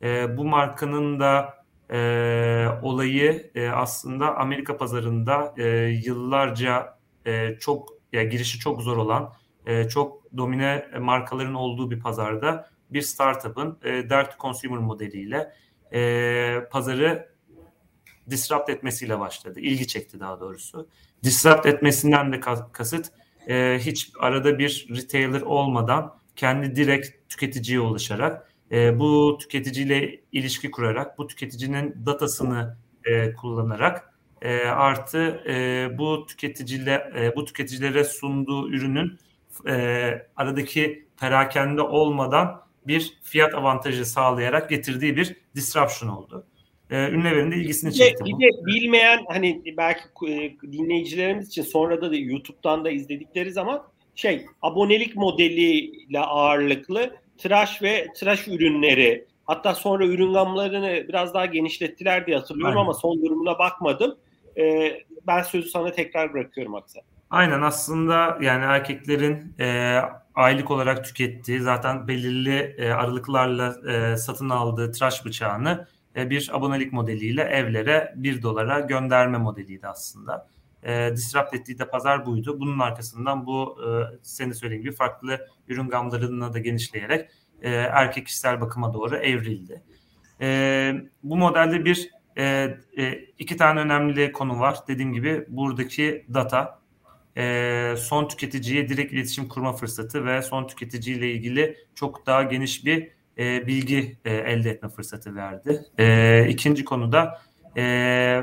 E, 0.02 0.36
bu 0.36 0.44
markanın 0.44 1.20
da 1.20 1.64
e, 1.90 2.66
olayı 2.82 3.50
e, 3.54 3.68
aslında 3.68 4.36
Amerika 4.36 4.76
pazarında 4.76 5.54
e, 5.56 5.66
yıllarca 6.04 6.98
e, 7.26 7.56
çok 7.60 7.88
ya 8.12 8.24
girişi 8.24 8.58
çok 8.58 8.82
zor 8.82 8.96
olan, 8.96 9.32
e, 9.66 9.88
çok 9.88 10.36
domine 10.36 10.88
markaların 11.00 11.54
olduğu 11.54 11.90
bir 11.90 12.00
pazarda 12.00 12.70
bir 12.90 13.02
startup'ın 13.02 13.78
e, 13.84 13.90
direct 13.90 14.38
consumer 14.38 14.78
modeliyle 14.78 15.52
e, 15.92 16.60
pazarı 16.70 17.32
disrupt 18.30 18.70
etmesiyle 18.70 19.20
başladı. 19.20 19.60
İlgi 19.60 19.86
çekti 19.86 20.20
daha 20.20 20.40
doğrusu. 20.40 20.88
Disrupt 21.24 21.66
etmesinden 21.66 22.32
de 22.32 22.40
kasıt 22.72 23.12
e, 23.48 23.78
hiç 23.80 24.10
arada 24.20 24.58
bir 24.58 24.86
retailer 24.90 25.40
olmadan 25.40 26.14
kendi 26.36 26.76
direkt 26.76 27.28
tüketiciye 27.28 27.80
ulaşarak 27.80 28.51
e, 28.72 28.98
bu 28.98 29.38
tüketiciyle 29.40 30.20
ilişki 30.32 30.70
kurarak, 30.70 31.18
bu 31.18 31.26
tüketicinin 31.26 31.96
datasını 32.06 32.76
e, 33.04 33.32
kullanarak 33.32 34.14
e, 34.42 34.58
artı 34.58 35.42
e, 35.48 35.88
bu 35.98 36.26
tüketiciyle 36.26 37.12
e, 37.16 37.36
bu 37.36 37.44
tüketicilere 37.44 38.04
sunduğu 38.04 38.70
ürünün 38.70 39.18
e, 39.66 39.74
aradaki 40.36 41.06
perakende 41.20 41.82
olmadan 41.82 42.62
bir 42.86 43.12
fiyat 43.22 43.54
avantajı 43.54 44.06
sağlayarak 44.06 44.70
getirdiği 44.70 45.16
bir 45.16 45.36
disruption 45.54 46.08
oldu. 46.08 46.46
E, 46.90 47.08
ünlülerin 47.08 47.50
de 47.50 47.56
ilgisini 47.56 47.94
çekti. 47.94 48.24
Bir 48.24 48.30
de, 48.30 48.36
bir 48.38 48.42
de 48.42 48.66
bilmeyen 48.66 49.24
hani 49.28 49.62
belki 49.76 50.02
e, 50.28 50.56
dinleyicilerimiz 50.72 51.48
için 51.48 51.62
sonra 51.62 52.00
da, 52.00 52.10
da 52.10 52.16
YouTube'dan 52.16 52.84
da 52.84 52.90
izledikleri 52.90 53.52
zaman 53.52 53.82
şey 54.14 54.46
abonelik 54.62 55.16
modeliyle 55.16 56.20
ağırlıklı 56.20 57.21
tıraş 57.42 57.82
ve 57.82 58.06
tıraş 58.16 58.48
ürünleri 58.48 59.24
hatta 59.46 59.74
sonra 59.74 60.06
ürün 60.06 60.32
gamlarını 60.32 61.08
biraz 61.08 61.34
daha 61.34 61.46
genişlettiler 61.46 62.26
diye 62.26 62.36
hatırlıyorum 62.36 62.76
Aynen. 62.76 62.84
ama 62.84 62.94
son 62.94 63.22
durumuna 63.22 63.58
bakmadım. 63.58 64.16
Ee, 64.56 65.02
ben 65.26 65.42
sözü 65.42 65.68
sana 65.68 65.92
tekrar 65.92 66.32
bırakıyorum 66.32 66.74
Aksel. 66.74 67.02
Aynen 67.30 67.62
aslında 67.62 68.38
yani 68.40 68.64
erkeklerin 68.64 69.54
e, 69.60 69.98
aylık 70.34 70.70
olarak 70.70 71.04
tükettiği 71.04 71.60
zaten 71.60 72.08
belirli 72.08 72.76
e, 72.78 72.90
aralıklarla 72.90 73.74
e, 73.92 74.16
satın 74.16 74.48
aldığı 74.48 74.92
tıraş 74.92 75.24
bıçağını 75.24 75.86
e, 76.16 76.30
bir 76.30 76.50
abonelik 76.52 76.92
modeliyle 76.92 77.42
evlere 77.42 78.12
bir 78.16 78.42
dolara 78.42 78.80
gönderme 78.80 79.38
modeliydi 79.38 79.86
aslında 79.86 80.48
e, 80.82 81.10
disrupt 81.16 81.54
ettiği 81.54 81.78
de 81.78 81.88
pazar 81.88 82.26
buydu. 82.26 82.60
Bunun 82.60 82.78
arkasından 82.78 83.46
bu 83.46 83.78
e, 83.82 83.88
senin 84.22 84.52
söylediğin 84.52 84.82
gibi 84.82 84.94
farklı 84.94 85.46
ürün 85.68 85.88
gamlarına 85.88 86.52
da 86.52 86.58
genişleyerek 86.58 87.30
e, 87.62 87.70
erkek 87.70 88.26
kişisel 88.26 88.60
bakıma 88.60 88.94
doğru 88.94 89.16
evrildi. 89.16 89.82
E, 90.40 90.94
bu 91.22 91.36
modelde 91.36 91.84
bir 91.84 92.10
e, 92.38 92.76
e, 92.98 93.12
iki 93.38 93.56
tane 93.56 93.80
önemli 93.80 94.32
konu 94.32 94.60
var. 94.60 94.78
Dediğim 94.88 95.12
gibi 95.12 95.44
buradaki 95.48 96.26
data 96.34 96.82
e, 97.36 97.94
son 97.98 98.28
tüketiciye 98.28 98.88
direkt 98.88 99.12
iletişim 99.12 99.48
kurma 99.48 99.72
fırsatı 99.72 100.24
ve 100.26 100.42
son 100.42 100.66
tüketiciyle 100.66 101.30
ilgili 101.30 101.76
çok 101.94 102.26
daha 102.26 102.42
geniş 102.42 102.84
bir 102.84 103.08
e, 103.38 103.66
bilgi 103.66 104.18
e, 104.24 104.34
elde 104.34 104.70
etme 104.70 104.88
fırsatı 104.88 105.34
verdi. 105.36 105.84
E, 105.98 106.46
ikinci 106.48 106.84
konuda 106.84 107.40
e, 107.76 108.42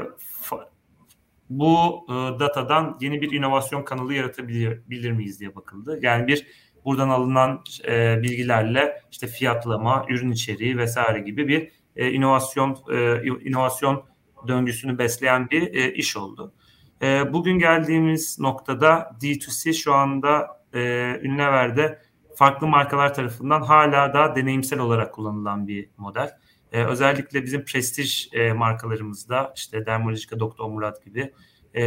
bu 1.50 2.06
e, 2.10 2.39
datadan 2.39 2.97
yeni 3.02 3.22
bir 3.22 3.32
inovasyon 3.32 3.84
kanalı 3.84 4.14
yaratabilir 4.14 5.12
miyiz 5.12 5.39
diye 5.39 5.56
bakıldı. 5.56 6.00
Yani 6.02 6.28
bir 6.28 6.47
buradan 6.86 7.10
alınan 7.10 7.64
e, 7.88 8.22
bilgilerle 8.22 9.02
işte 9.12 9.28
fiyatlama, 9.28 10.06
ürün 10.10 10.32
içeriği 10.32 10.78
vesaire 10.78 11.20
gibi 11.20 11.47
bir 11.47 11.72
e, 11.95 12.12
inovasyon 12.12 12.78
e, 12.91 13.24
inovasyon 13.50 14.04
döngüsünü 14.47 14.97
besleyen 14.97 15.50
bir 15.50 15.74
e, 15.74 15.93
iş 15.93 16.18
oldu. 16.18 16.54
E, 17.02 17.34
bugün 17.34 17.60
geldiğimiz 17.60 18.39
noktada 18.39 19.12
D2C 19.22 19.74
şu 19.74 19.93
anda 19.93 20.62
e, 20.74 20.80
Ünlever'de 21.24 22.02
farklı 22.36 22.68
markalar 22.68 23.14
tarafından 23.14 23.62
hala 23.62 24.14
da 24.14 24.36
deneyimsel 24.36 24.80
olarak 24.80 25.14
kullanılan 25.14 25.68
bir 25.68 25.89
model. 25.97 26.32
E, 26.72 26.84
özellikle 26.84 27.43
bizim 27.43 27.65
prestij 27.65 28.30
e, 28.34 28.53
markalarımızda 28.53 29.53
işte 29.55 29.86
Dermolojika, 29.86 30.39
Doktor 30.39 30.70
Murat 30.70 31.05
gibi 31.05 31.34
e, 31.76 31.84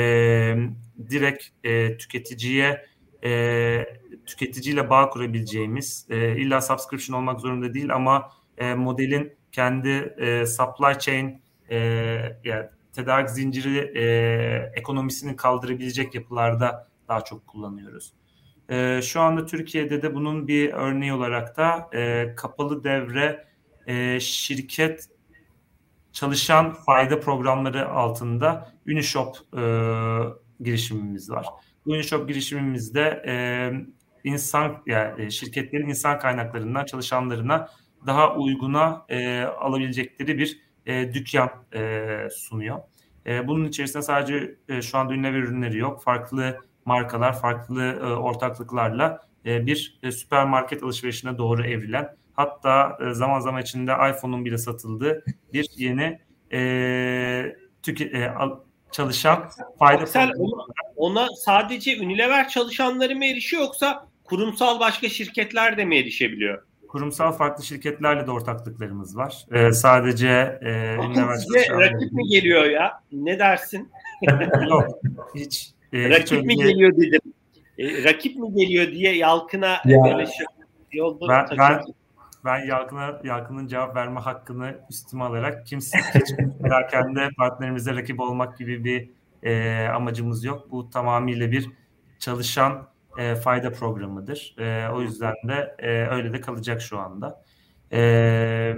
direkt 1.10 1.44
e, 1.64 1.96
tüketiciye 1.96 2.86
e, 3.24 3.84
tüketiciyle 4.26 4.90
bağ 4.90 5.10
kurabileceğimiz 5.10 6.06
e, 6.10 6.36
illa 6.36 6.60
subscription 6.60 7.18
olmak 7.18 7.40
zorunda 7.40 7.74
değil 7.74 7.94
ama 7.94 8.30
e, 8.58 8.74
modelin 8.74 9.32
kendi 9.52 10.14
e, 10.18 10.46
supply 10.46 10.98
chain 10.98 11.42
e, 11.70 11.76
yani 12.44 12.66
tedarik 12.92 13.30
zinciri 13.30 13.92
e, 13.98 14.72
ekonomisini 14.74 15.36
kaldırabilecek 15.36 16.14
yapılarda 16.14 16.88
daha 17.08 17.20
çok 17.20 17.46
kullanıyoruz. 17.46 18.12
E, 18.70 19.00
şu 19.02 19.20
anda 19.20 19.46
Türkiye'de 19.46 20.02
de 20.02 20.14
bunun 20.14 20.48
bir 20.48 20.72
örneği 20.72 21.12
olarak 21.12 21.56
da 21.56 21.90
e, 21.94 22.32
kapalı 22.36 22.84
devre 22.84 23.51
e, 23.86 24.20
şirket 24.20 25.08
çalışan 26.12 26.72
fayda 26.72 27.20
programları 27.20 27.88
altında 27.88 28.72
Unishop 28.86 29.36
e, 29.56 29.62
girişimimiz 30.60 31.30
var. 31.30 31.46
Bu 31.86 31.90
Unishop 31.90 32.28
girişimimizde 32.28 33.22
e, 33.26 33.34
insan 34.24 34.82
yani 34.86 35.22
e, 35.22 35.30
şirketlerin 35.30 35.88
insan 35.88 36.18
kaynaklarından 36.18 36.84
çalışanlarına 36.84 37.68
daha 38.06 38.36
uyguna 38.36 39.06
e, 39.08 39.42
alabilecekleri 39.42 40.38
bir 40.38 40.60
e, 40.86 41.14
dükkan 41.14 41.50
e, 41.74 42.28
sunuyor. 42.34 42.78
E, 43.26 43.48
bunun 43.48 43.64
içerisinde 43.64 44.02
sadece 44.02 44.54
e, 44.68 44.82
şu 44.82 44.98
anda 44.98 45.14
ünlü 45.14 45.28
ürünleri 45.28 45.78
yok. 45.78 46.02
Farklı 46.02 46.58
markalar, 46.84 47.40
farklı 47.40 47.82
e, 47.82 48.06
ortaklıklarla 48.06 49.20
e, 49.46 49.66
bir 49.66 49.98
e, 50.02 50.12
süpermarket 50.12 50.82
alışverişine 50.82 51.38
doğru 51.38 51.66
evrilen 51.66 52.16
hatta 52.32 52.98
e, 53.10 53.14
zaman 53.14 53.40
zaman 53.40 53.62
içinde 53.62 53.92
iPhone'un 53.92 54.44
bile 54.44 54.58
satıldığı 54.58 55.24
bir 55.52 55.68
yeni 55.76 56.18
e, 56.52 57.56
tüke, 57.82 58.04
e, 58.04 58.30
çalışan 58.92 59.48
fayda 59.78 60.02
Aksel, 60.02 60.30
ona, 60.38 60.64
ona 60.96 61.28
sadece 61.36 62.00
Unilever 62.00 62.48
çalışanları 62.48 63.16
mı 63.16 63.24
erişiyor 63.24 63.62
yoksa 63.62 64.08
kurumsal 64.24 64.80
başka 64.80 65.08
şirketler 65.08 65.76
de 65.76 65.84
mi 65.84 65.98
erişebiliyor? 65.98 66.62
kurumsal 66.92 67.32
farklı 67.32 67.64
şirketlerle 67.64 68.26
de 68.26 68.30
ortaklıklarımız 68.30 69.16
var. 69.16 69.46
Ee, 69.52 69.72
sadece 69.72 70.28
e, 70.62 70.96
size 71.38 71.70
rakip 71.70 72.12
mi 72.12 72.28
geliyor 72.28 72.64
ya? 72.64 73.02
Ne 73.12 73.38
dersin? 73.38 73.90
Yok. 74.68 74.88
Hiç. 75.34 75.72
E, 75.92 76.10
rakip 76.10 76.38
hiç 76.38 76.44
mi 76.44 76.54
öyle... 76.62 76.70
geliyor 76.72 76.96
dedim. 76.96 77.20
E, 77.78 78.04
rakip 78.04 78.36
mi 78.36 78.54
geliyor 78.54 78.92
diye 78.92 79.16
Yalkın'a 79.16 79.80
ya. 79.84 80.04
böyle 80.04 80.26
şey 80.92 81.02
oldu. 81.02 81.26
Ben, 81.28 81.46
ben, 81.58 81.80
ben 82.44 82.66
Yalkın'a 82.66 83.20
Yalkın'ın 83.24 83.66
cevap 83.66 83.96
verme 83.96 84.20
hakkını 84.20 84.76
üstüme 84.90 85.24
alarak 85.24 85.66
kimse 85.66 85.98
perakende 86.62 87.28
partnerimize 87.36 87.94
rakip 87.94 88.20
olmak 88.20 88.58
gibi 88.58 88.84
bir 88.84 89.10
e, 89.42 89.86
amacımız 89.88 90.44
yok. 90.44 90.70
Bu 90.70 90.90
tamamıyla 90.90 91.50
bir 91.50 91.70
çalışan 92.18 92.88
e, 93.18 93.34
fayda 93.34 93.72
programıdır. 93.72 94.54
E, 94.58 94.88
o 94.88 95.02
yüzden 95.02 95.34
de 95.48 95.76
e, 95.78 95.90
öyle 95.90 96.32
de 96.32 96.40
kalacak 96.40 96.82
şu 96.82 96.98
anda. 96.98 97.44
E, 97.92 98.74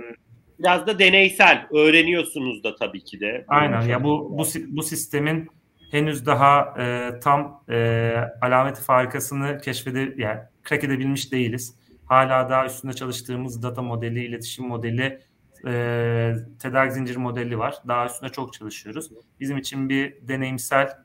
Biraz 0.59 0.87
da 0.87 0.99
deneysel 0.99 1.67
öğreniyorsunuz 1.73 2.65
da 2.65 2.77
tabii 2.77 3.05
ki 3.05 3.21
de. 3.21 3.45
Aynen 3.49 3.81
ya 3.81 4.05
bu 4.05 4.39
bu 4.39 4.45
bu 4.69 4.83
sistemin 4.83 5.49
henüz 5.91 6.27
daha 6.27 6.75
e, 6.79 7.11
tam 7.21 7.65
e, 7.69 8.15
alameti 8.43 8.83
farikasını 8.83 9.61
keşfede 9.61 10.15
yani 10.17 10.41
crack 10.69 10.85
edebilmiş 10.85 11.33
değiliz. 11.33 11.75
Hala 12.07 12.51
daha 12.51 12.67
üstünde 12.67 12.93
çalıştığımız 12.93 13.63
data 13.63 13.83
modeli, 13.83 14.25
iletişim 14.25 14.67
modeli, 14.67 15.21
e, 15.67 16.35
tedarik 16.59 16.93
zinciri 16.93 17.19
modeli 17.19 17.59
var. 17.59 17.75
Daha 17.89 18.07
üstünde 18.07 18.33
çok 18.33 18.53
çalışıyoruz. 18.53 19.11
Bizim 19.41 19.59
için 19.59 19.89
bir 19.89 20.29
deneyimsel 20.29 20.99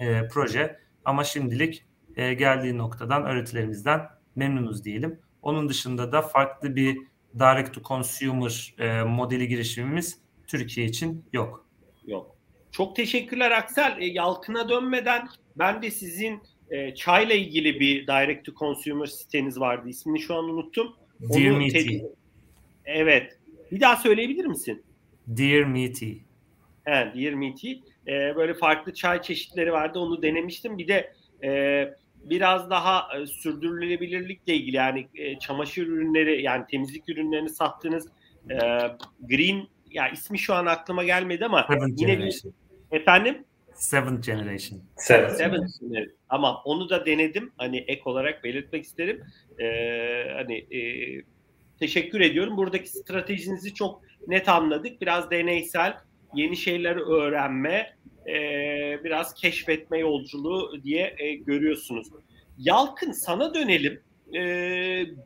e, 0.00 0.28
proje 0.28 0.80
ama 1.04 1.24
şimdilik 1.24 1.84
e, 2.16 2.34
geldiği 2.34 2.78
noktadan 2.78 3.24
öğretilerimizden 3.24 4.08
memnunuz 4.36 4.84
diyelim. 4.84 5.20
Onun 5.42 5.68
dışında 5.68 6.12
da 6.12 6.22
farklı 6.22 6.76
bir 6.76 6.98
direct 7.38 7.74
to 7.74 7.82
consumer 7.82 8.74
e, 8.78 9.02
modeli 9.02 9.48
girişimimiz 9.48 10.18
Türkiye 10.46 10.86
için 10.86 11.24
yok. 11.32 11.66
Yok. 12.06 12.36
Çok 12.70 12.96
teşekkürler 12.96 13.50
Aksel. 13.50 13.96
E, 14.00 14.04
Yalkın'a 14.04 14.68
dönmeden 14.68 15.28
ben 15.56 15.82
de 15.82 15.90
sizin 15.90 16.42
e, 16.70 16.94
çayla 16.94 17.34
ilgili 17.34 17.80
bir 17.80 18.06
direct 18.06 18.46
to 18.46 18.52
consumer 18.52 19.06
siteniz 19.06 19.60
vardı. 19.60 19.88
İsmini 19.88 20.20
şu 20.20 20.34
an 20.34 20.44
unuttum. 20.44 20.96
Dear 21.20 21.50
Onu 21.50 21.58
Meaty. 21.58 21.98
Evet. 22.84 23.38
Bir 23.72 23.80
daha 23.80 23.96
söyleyebilir 23.96 24.44
misin? 24.44 24.82
Dear 25.26 25.62
Meaty. 25.62 26.12
He, 26.84 26.92
Dear 26.92 27.32
Meaty. 27.32 27.72
E, 28.06 28.36
böyle 28.36 28.54
farklı 28.54 28.94
çay 28.94 29.22
çeşitleri 29.22 29.72
vardı. 29.72 29.98
Onu 29.98 30.22
denemiştim. 30.22 30.78
Bir 30.78 30.88
de 30.88 31.12
e, 31.44 31.84
biraz 32.24 32.70
daha 32.70 33.18
e, 33.18 33.26
sürdürülebilirlikle 33.26 34.54
ilgili 34.54 34.76
yani 34.76 35.08
e, 35.14 35.38
çamaşır 35.38 35.86
ürünleri 35.86 36.42
yani 36.42 36.64
temizlik 36.70 37.08
ürünlerini 37.08 37.48
sattığınız 37.48 38.08
e, 38.50 38.56
Green 39.20 39.68
ya 39.90 40.08
ismi 40.08 40.38
şu 40.38 40.54
an 40.54 40.66
aklıma 40.66 41.04
gelmedi 41.04 41.44
ama 41.44 41.66
Seventh 41.68 42.00
yine 42.00 42.18
bir 42.18 42.42
efendim 42.90 43.44
Seventh 43.78 44.26
Generation. 44.26 44.80
Seventh. 44.96 45.36
Seventh 45.36 45.70
Ama 46.28 46.62
onu 46.62 46.90
da 46.90 47.06
denedim. 47.06 47.52
Hani 47.56 47.78
ek 47.78 48.02
olarak 48.04 48.44
belirtmek 48.44 48.84
isterim. 48.84 49.24
Ee, 49.58 50.24
hani 50.34 50.56
e, 50.56 50.80
teşekkür 51.78 52.20
ediyorum. 52.20 52.56
Buradaki 52.56 52.88
stratejinizi 52.88 53.74
çok 53.74 54.02
net 54.26 54.48
anladık. 54.48 55.00
Biraz 55.00 55.30
deneysel, 55.30 55.96
yeni 56.34 56.56
şeyleri 56.56 57.00
öğrenme, 57.00 57.96
e, 58.28 58.34
biraz 59.04 59.34
keşfetme 59.34 59.98
yolculuğu 59.98 60.82
diye 60.84 61.14
e, 61.18 61.34
görüyorsunuz. 61.34 62.08
Yalkın 62.58 63.12
sana 63.12 63.54
dönelim. 63.54 64.00
E, 64.34 64.40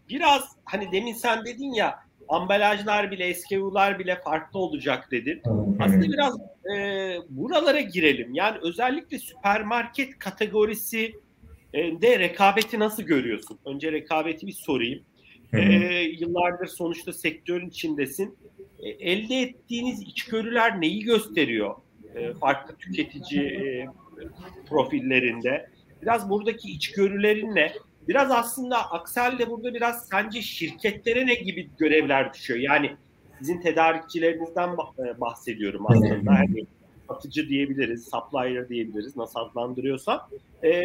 biraz 0.09 0.57
hani 0.65 0.93
demin 0.93 1.15
sen 1.15 1.45
dedin 1.45 1.75
ya 1.75 1.99
ambalajlar 2.33 3.11
bile, 3.11 3.35
SKU'lar 3.35 3.99
bile 3.99 4.21
farklı 4.25 4.59
olacak 4.59 5.09
dedin. 5.11 5.43
Aslında 5.81 6.03
biraz 6.03 6.37
e, 6.77 7.17
buralara 7.29 7.81
girelim. 7.81 8.35
Yani 8.35 8.59
özellikle 8.63 9.19
süpermarket 9.19 10.19
kategorisi 10.19 11.13
e, 11.75 12.03
de 12.03 12.19
rekabeti 12.19 12.79
nasıl 12.79 13.03
görüyorsun? 13.03 13.59
Önce 13.65 13.93
rekabeti 13.93 14.47
bir 14.47 14.53
sorayım. 14.53 15.03
E, 15.53 15.61
yıllardır 16.19 16.67
sonuçta 16.67 17.13
sektörün 17.13 17.69
içindesin. 17.69 18.37
E, 18.79 18.89
elde 18.89 19.41
ettiğiniz 19.41 20.03
içgörüler 20.03 20.81
neyi 20.81 21.05
gösteriyor? 21.05 21.75
E, 22.15 22.33
farklı 22.35 22.77
tüketici 22.77 23.41
e, 23.41 23.87
profillerinde. 24.69 25.71
Biraz 26.03 26.31
buradaki 26.31 26.73
içgörülerin 26.73 27.55
ne? 27.55 27.73
Biraz 28.09 28.31
aslında 28.31 28.91
Aksel 28.91 29.39
de 29.39 29.51
burada 29.51 29.75
biraz 29.75 30.09
sence 30.09 30.43
şirketlere 30.43 31.27
ne 31.27 31.35
gibi 31.35 31.71
görevler 31.79 32.35
düşüyor? 32.35 32.61
Yani 32.61 32.97
sizin 33.39 33.61
tedarikçilerinizden 33.61 34.69
e, 34.69 35.21
bahsediyorum 35.21 35.85
aslında. 35.87 36.33
Yani 36.33 36.67
satıcı 37.09 37.49
diyebiliriz, 37.49 38.05
supplier 38.05 38.69
diyebiliriz 38.69 39.17
nasıl 39.17 39.41
adlandırıyorsan. 39.41 40.21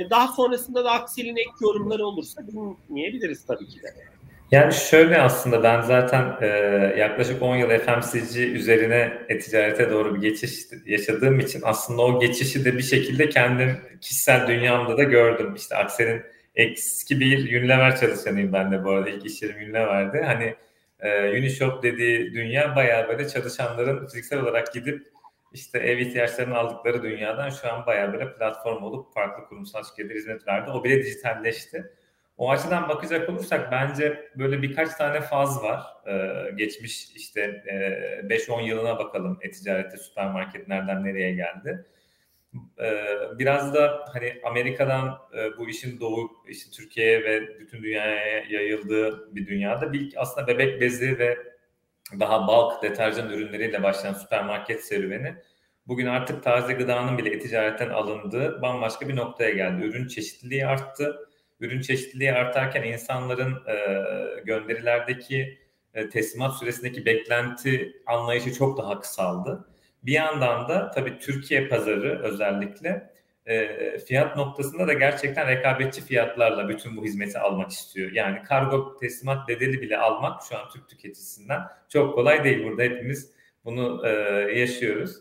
Daha 0.10 0.28
sonrasında 0.28 0.86
da 0.86 0.92
Aksel'in 0.92 1.36
ek 1.36 1.50
yorumları 1.62 2.06
olursa 2.06 2.42
dinleyebiliriz 2.48 3.46
tabii 3.46 3.68
ki 3.68 3.84
de. 3.84 3.94
Yani 4.52 4.74
şöyle 4.74 5.22
aslında 5.22 5.64
ben 5.64 5.82
zaten 5.82 6.36
e, 6.42 6.48
yaklaşık 6.98 7.42
10 7.42 7.56
yıl 7.56 7.70
FMCG 7.70 8.38
üzerine 8.38 9.14
e-ticarete 9.30 9.90
doğru 9.90 10.16
bir 10.16 10.22
geçiş 10.22 10.52
yaşadığım 10.86 11.40
için 11.40 11.62
aslında 11.64 12.02
o 12.02 12.20
geçişi 12.20 12.66
de 12.66 12.78
bir 12.78 12.84
şekilde 12.84 13.30
kendim 13.30 13.78
kişisel 14.02 14.48
dünyamda 14.48 14.98
da 14.98 15.04
gördüm. 15.04 15.54
İşte 15.56 15.76
Aksel'in 15.76 16.22
eski 16.58 17.20
bir 17.20 17.38
Unilever 17.38 17.98
çalışanıyım 17.98 18.54
ben 18.54 18.72
de 18.72 18.84
bu 18.84 18.92
arada. 18.92 19.10
ilk 19.10 19.26
iş 19.26 19.42
yerim 19.42 19.56
Unilever'de. 19.58 20.24
Hani 20.24 20.56
e, 21.00 21.40
Unishop 21.40 21.84
dediği 21.84 22.34
dünya 22.34 22.76
bayağı 22.76 23.08
böyle 23.08 23.28
çalışanların 23.28 24.06
fiziksel 24.06 24.40
olarak 24.40 24.74
gidip 24.74 25.08
işte 25.54 25.80
ev 25.80 25.98
ihtiyaçlarını 25.98 26.58
aldıkları 26.58 27.04
dünyadan 27.04 27.50
şu 27.50 27.74
an 27.74 27.86
bayağı 27.86 28.14
böyle 28.14 28.34
platform 28.34 28.84
olup 28.84 29.14
farklı 29.14 29.46
kurumsal 29.46 29.84
şirketler 29.84 30.16
hizmet 30.16 30.48
verdi. 30.48 30.72
O 30.72 30.84
bile 30.84 31.04
dijitalleşti. 31.04 31.92
O 32.38 32.52
açıdan 32.52 32.90
bakacak 32.90 33.30
olursak 33.30 33.72
bence 33.72 34.30
böyle 34.36 34.62
birkaç 34.62 34.94
tane 34.94 35.22
faz 35.22 35.64
var. 35.64 35.84
Ee, 36.08 36.52
geçmiş 36.56 37.12
işte 37.16 37.42
e, 38.22 38.36
5-10 38.36 38.64
yılına 38.64 39.00
bakalım 39.00 39.40
e-ticarette 39.42 39.98
süpermarket 39.98 40.68
nereden 40.68 41.04
nereye 41.04 41.34
geldi. 41.34 41.86
Biraz 43.40 43.74
da 43.74 44.06
hani 44.14 44.34
Amerika'dan 44.44 45.18
bu 45.58 45.70
işin 45.70 46.00
doğu 46.00 46.32
işte 46.48 46.72
Türkiye'ye 46.72 47.24
ve 47.24 47.60
bütün 47.60 47.84
dünyaya 47.84 48.44
yayıldığı 48.50 49.36
bir 49.36 49.48
dünyada 49.48 49.94
bir 49.94 50.14
aslında 50.16 50.48
bebek 50.48 50.82
bezi 50.82 51.20
ve 51.20 51.38
daha 52.20 52.48
bulk 52.48 52.84
deterjan 52.84 53.30
ürünleriyle 53.30 53.84
başlayan 53.84 54.14
süpermarket 54.14 54.86
serüveni 54.86 55.36
bugün 55.88 56.06
artık 56.06 56.44
taze 56.44 56.74
gıdanın 56.74 57.18
bile 57.18 57.30
e-ticaretten 57.30 57.90
alındığı 57.90 58.62
bambaşka 58.62 59.10
bir 59.10 59.16
noktaya 59.16 59.50
geldi. 59.50 59.86
Ürün 59.86 60.08
çeşitliliği 60.08 60.68
arttı 60.68 61.28
ürün 61.60 61.82
çeşitliliği 61.82 62.34
artarken 62.34 62.84
insanların 62.84 63.64
gönderilerdeki 64.46 65.60
teslimat 66.12 66.60
süresindeki 66.60 67.06
beklenti 67.06 68.02
anlayışı 68.06 68.54
çok 68.54 68.78
daha 68.78 69.00
kısaldı. 69.00 69.70
Bir 70.04 70.12
yandan 70.12 70.70
da 70.70 70.92
tabii 70.92 71.20
Türkiye 71.20 71.68
pazarı 71.68 72.22
özellikle 72.24 73.10
e, 73.46 73.98
fiyat 74.00 74.36
noktasında 74.36 74.88
da 74.88 74.94
gerçekten 74.94 75.48
rekabetçi 75.48 76.02
fiyatlarla 76.02 76.70
bütün 76.70 76.98
bu 76.98 77.04
hizmeti 77.04 77.40
almak 77.40 77.72
istiyor. 77.72 78.12
Yani 78.12 78.44
kargo 78.44 78.98
teslimat 78.98 79.48
bedeli 79.48 79.82
bile 79.82 79.98
almak 79.98 80.42
şu 80.50 80.58
an 80.58 80.70
Türk 80.70 80.90
tüketicisinden 80.90 81.62
çok 81.90 82.16
kolay 82.16 82.44
değil. 82.44 82.64
Burada 82.64 82.84
hepimiz 82.84 83.32
bunu 83.66 84.08
e, 84.08 84.10
yaşıyoruz. 84.60 85.16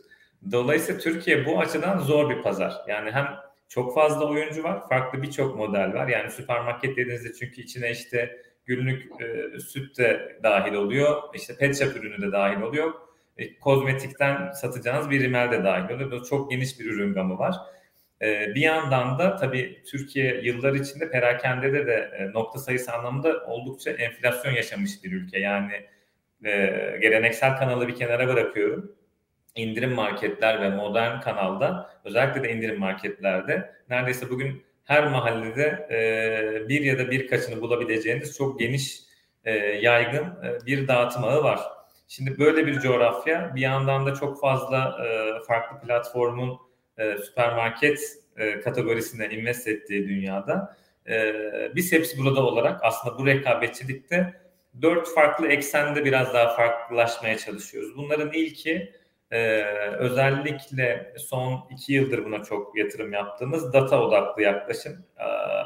Dolayısıyla 0.53 1.01
Türkiye 1.01 1.47
bu 1.47 1.61
açıdan 1.61 1.99
zor 1.99 2.31
bir 2.31 2.43
pazar. 2.43 2.75
Yani 2.89 3.11
hem 3.11 3.27
çok 3.69 3.95
fazla 3.95 4.31
oyuncu 4.31 4.63
var. 4.63 4.89
Farklı 4.89 5.23
birçok 5.23 5.57
model 5.57 5.95
var. 5.95 6.09
Yani 6.09 6.31
süpermarket 6.31 6.97
dediğinizde 6.97 7.33
çünkü 7.33 7.63
içine 7.63 7.91
işte 7.91 8.41
günlük 8.67 9.21
e, 9.21 9.61
süt 9.61 9.99
de 9.99 10.39
dahil 10.43 10.73
oluyor. 10.73 11.23
İşte 11.35 11.57
pet 11.57 11.79
shop 11.79 11.97
ürünü 11.97 12.23
de 12.23 12.33
dahil 12.33 12.61
oluyor. 12.61 12.93
E, 13.39 13.59
kozmetikten 13.59 14.53
satacağınız 14.53 15.11
bir 15.11 15.23
rimel 15.23 15.51
de 15.51 15.65
dahil 15.65 15.95
oluyor. 15.95 16.25
Çok 16.25 16.51
geniş 16.51 16.81
bir 16.81 16.85
ürün 16.85 17.15
gamı 17.15 17.39
var. 17.39 17.57
E, 18.23 18.55
bir 18.55 18.61
yandan 18.61 19.19
da 19.19 19.37
tabii 19.37 19.83
Türkiye 19.91 20.41
yıllar 20.41 20.75
içinde 20.75 21.11
perakendede 21.11 21.87
de 21.87 22.11
e, 22.19 22.33
nokta 22.33 22.59
sayısı 22.59 22.93
anlamında 22.93 23.45
oldukça 23.47 23.91
enflasyon 23.91 24.53
yaşamış 24.53 25.05
bir 25.05 25.13
ülke. 25.13 25.39
Yani 25.39 25.73
e, 26.45 26.53
geleneksel 27.03 27.57
kanalı 27.57 27.89
bir 27.89 27.95
kenara 27.95 28.29
bırakıyorum 28.29 28.97
indirim 29.55 29.93
marketler 29.93 30.61
ve 30.61 30.71
modern 30.71 31.21
kanalda 31.21 31.91
özellikle 32.05 32.43
de 32.43 32.53
indirim 32.53 32.79
marketlerde 32.79 33.75
neredeyse 33.91 34.31
bugün 34.31 34.65
her 34.85 35.07
mahallede 35.07 35.87
bir 36.69 36.81
ya 36.81 36.99
da 36.99 37.11
birkaçını 37.11 37.61
bulabileceğiniz 37.61 38.37
çok 38.37 38.59
geniş 38.59 39.01
yaygın 39.81 40.25
bir 40.67 40.89
dağıtım 40.89 41.25
ağı 41.25 41.45
var. 41.45 41.61
Şimdi 42.09 42.39
böyle 42.39 42.67
bir 42.67 42.81
coğrafya 42.81 43.53
bir 43.55 43.61
yandan 43.61 44.07
da 44.07 44.15
çok 44.15 44.41
fazla 44.41 44.99
e, 45.07 45.33
farklı 45.47 45.87
platformun 45.87 46.59
e, 46.99 47.19
süpermarket 47.19 48.01
e, 48.37 48.61
kategorisine 48.61 49.29
invest 49.29 49.69
ettiği 49.69 50.09
dünyada 50.09 50.77
e, 51.09 51.35
biz 51.75 51.93
hepsi 51.93 52.19
burada 52.19 52.47
olarak 52.47 52.81
aslında 52.85 53.19
bu 53.19 53.27
rekabetçilikte 53.27 54.41
dört 54.83 55.09
farklı 55.15 55.49
eksende 55.49 56.05
biraz 56.05 56.35
daha 56.35 56.57
farklılaşmaya 56.57 57.39
çalışıyoruz. 57.39 57.97
Bunların 57.97 58.33
ilki 58.33 58.93
ee, 59.31 59.63
özellikle 59.99 61.15
son 61.19 61.69
iki 61.71 61.93
yıldır 61.93 62.25
buna 62.25 62.43
çok 62.45 62.79
yatırım 62.79 63.13
yaptığımız 63.13 63.73
data 63.73 64.03
odaklı 64.03 64.43
yaklaşım. 64.43 65.05
Ee, 65.19 65.23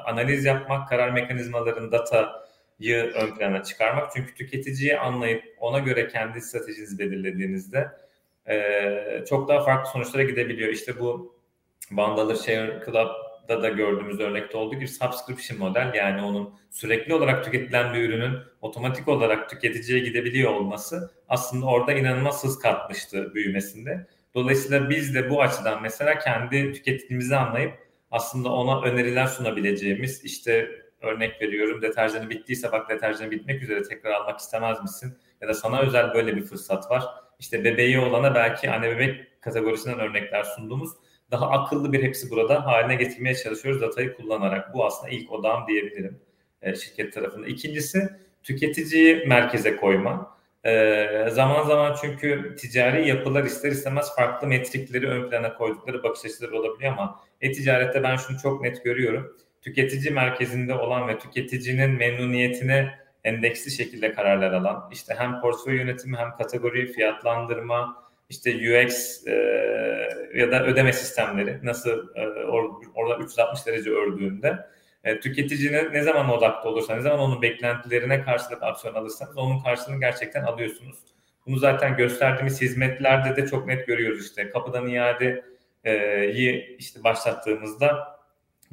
analiz 0.06 0.44
yapmak, 0.44 0.88
karar 0.88 1.10
mekanizmaların 1.10 1.92
datayı 1.92 2.26
ön 2.88 3.34
plana 3.34 3.62
çıkarmak. 3.62 4.10
Çünkü 4.16 4.34
tüketiciyi 4.34 4.98
anlayıp 4.98 5.44
ona 5.58 5.78
göre 5.78 6.08
kendi 6.08 6.40
stratejinizi 6.40 6.98
belirlediğinizde 6.98 7.88
e, 8.48 9.24
çok 9.28 9.48
daha 9.48 9.64
farklı 9.64 9.90
sonuçlara 9.90 10.22
gidebiliyor. 10.22 10.72
İşte 10.72 11.00
bu 11.00 11.34
Vandalı 11.92 12.36
Share 12.36 12.82
Club 12.86 13.08
da 13.48 13.68
gördüğümüz 13.68 14.20
örnekte 14.20 14.56
olduğu 14.56 14.74
gibi 14.74 14.88
subscription 14.88 15.58
model 15.58 15.92
yani 15.94 16.22
onun 16.22 16.54
sürekli 16.70 17.14
olarak 17.14 17.44
tüketilen 17.44 17.94
bir 17.94 18.00
ürünün 18.00 18.38
otomatik 18.60 19.08
olarak 19.08 19.50
tüketiciye 19.50 20.00
gidebiliyor 20.00 20.50
olması 20.54 21.10
aslında 21.28 21.66
orada 21.66 21.92
inanılmaz 21.92 22.44
hız 22.44 22.58
katmıştı 22.58 23.34
büyümesinde. 23.34 24.06
Dolayısıyla 24.34 24.90
biz 24.90 25.14
de 25.14 25.30
bu 25.30 25.42
açıdan 25.42 25.82
mesela 25.82 26.18
kendi 26.18 26.72
tükettiğimizi 26.72 27.36
anlayıp 27.36 27.72
aslında 28.10 28.52
ona 28.52 28.82
öneriler 28.82 29.26
sunabileceğimiz 29.26 30.24
işte 30.24 30.70
örnek 31.00 31.42
veriyorum 31.42 31.82
deterjanı 31.82 32.30
bittiyse 32.30 32.72
bak 32.72 32.90
deterjanı 32.90 33.30
bitmek 33.30 33.62
üzere 33.62 33.82
tekrar 33.82 34.10
almak 34.10 34.40
istemez 34.40 34.82
misin? 34.82 35.18
Ya 35.40 35.48
da 35.48 35.54
sana 35.54 35.80
özel 35.80 36.14
böyle 36.14 36.36
bir 36.36 36.42
fırsat 36.42 36.90
var. 36.90 37.04
İşte 37.38 37.64
bebeği 37.64 37.98
olana 37.98 38.34
belki 38.34 38.70
anne 38.70 38.90
bebek 38.90 39.42
kategorisinden 39.42 39.98
örnekler 39.98 40.44
sunduğumuz 40.44 40.90
daha 41.30 41.50
akıllı 41.50 41.92
bir 41.92 42.02
hepsi 42.02 42.30
burada 42.30 42.66
haline 42.66 42.94
getirmeye 42.94 43.34
çalışıyoruz 43.34 43.80
datayı 43.80 44.14
kullanarak. 44.16 44.74
Bu 44.74 44.86
aslında 44.86 45.10
ilk 45.10 45.32
odam 45.32 45.66
diyebilirim 45.68 46.20
e, 46.62 46.74
şirket 46.74 47.12
tarafında. 47.12 47.46
İkincisi 47.46 48.08
tüketiciyi 48.42 49.26
merkeze 49.26 49.76
koyma. 49.76 50.36
E, 50.64 51.28
zaman 51.30 51.66
zaman 51.66 51.96
çünkü 52.00 52.56
ticari 52.58 53.08
yapılar 53.08 53.44
ister 53.44 53.70
istemez 53.70 54.14
farklı 54.16 54.46
metrikleri 54.46 55.08
ön 55.08 55.30
plana 55.30 55.54
koydukları 55.54 56.02
bakış 56.02 56.24
açıları 56.24 56.58
olabiliyor 56.60 56.92
ama 56.92 57.20
e-ticarette 57.40 58.02
ben 58.02 58.16
şunu 58.16 58.38
çok 58.38 58.62
net 58.62 58.84
görüyorum. 58.84 59.36
Tüketici 59.62 60.10
merkezinde 60.14 60.74
olan 60.74 61.08
ve 61.08 61.18
tüketicinin 61.18 61.90
memnuniyetine 61.90 63.00
endeksli 63.24 63.70
şekilde 63.70 64.12
kararlar 64.12 64.52
alan, 64.52 64.88
işte 64.92 65.14
hem 65.18 65.40
portföy 65.40 65.76
yönetimi 65.76 66.16
hem 66.16 66.36
kategori 66.36 66.92
fiyatlandırma, 66.92 68.10
işte 68.30 68.50
UX 68.50 69.26
e, 69.26 69.32
ya 70.34 70.50
da 70.50 70.64
ödeme 70.64 70.92
sistemleri 70.92 71.58
nasıl 71.62 72.14
e, 72.14 72.26
or, 72.28 72.70
orada 72.94 73.24
360 73.24 73.66
derece 73.66 73.90
ördüğünde 73.90 74.66
e, 75.04 75.20
tüketicinin 75.20 75.92
ne 75.92 76.02
zaman 76.02 76.30
odakta 76.30 76.68
olursa, 76.68 76.94
ne 76.94 77.00
zaman 77.00 77.18
onun 77.18 77.42
beklentilerine 77.42 78.22
karşılık 78.22 78.62
aksiyon 78.62 78.94
alırsanız 78.94 79.38
onun 79.38 79.60
karşılığını 79.60 80.00
gerçekten 80.00 80.42
alıyorsunuz. 80.42 80.96
Bunu 81.46 81.56
zaten 81.56 81.96
gösterdiğimiz 81.96 82.60
hizmetlerde 82.60 83.36
de 83.36 83.46
çok 83.46 83.66
net 83.66 83.86
görüyoruz 83.86 84.26
işte. 84.26 84.50
Kapıdan 84.50 84.86
iadeyi 84.86 86.76
işte 86.78 87.04
başlattığımızda 87.04 88.19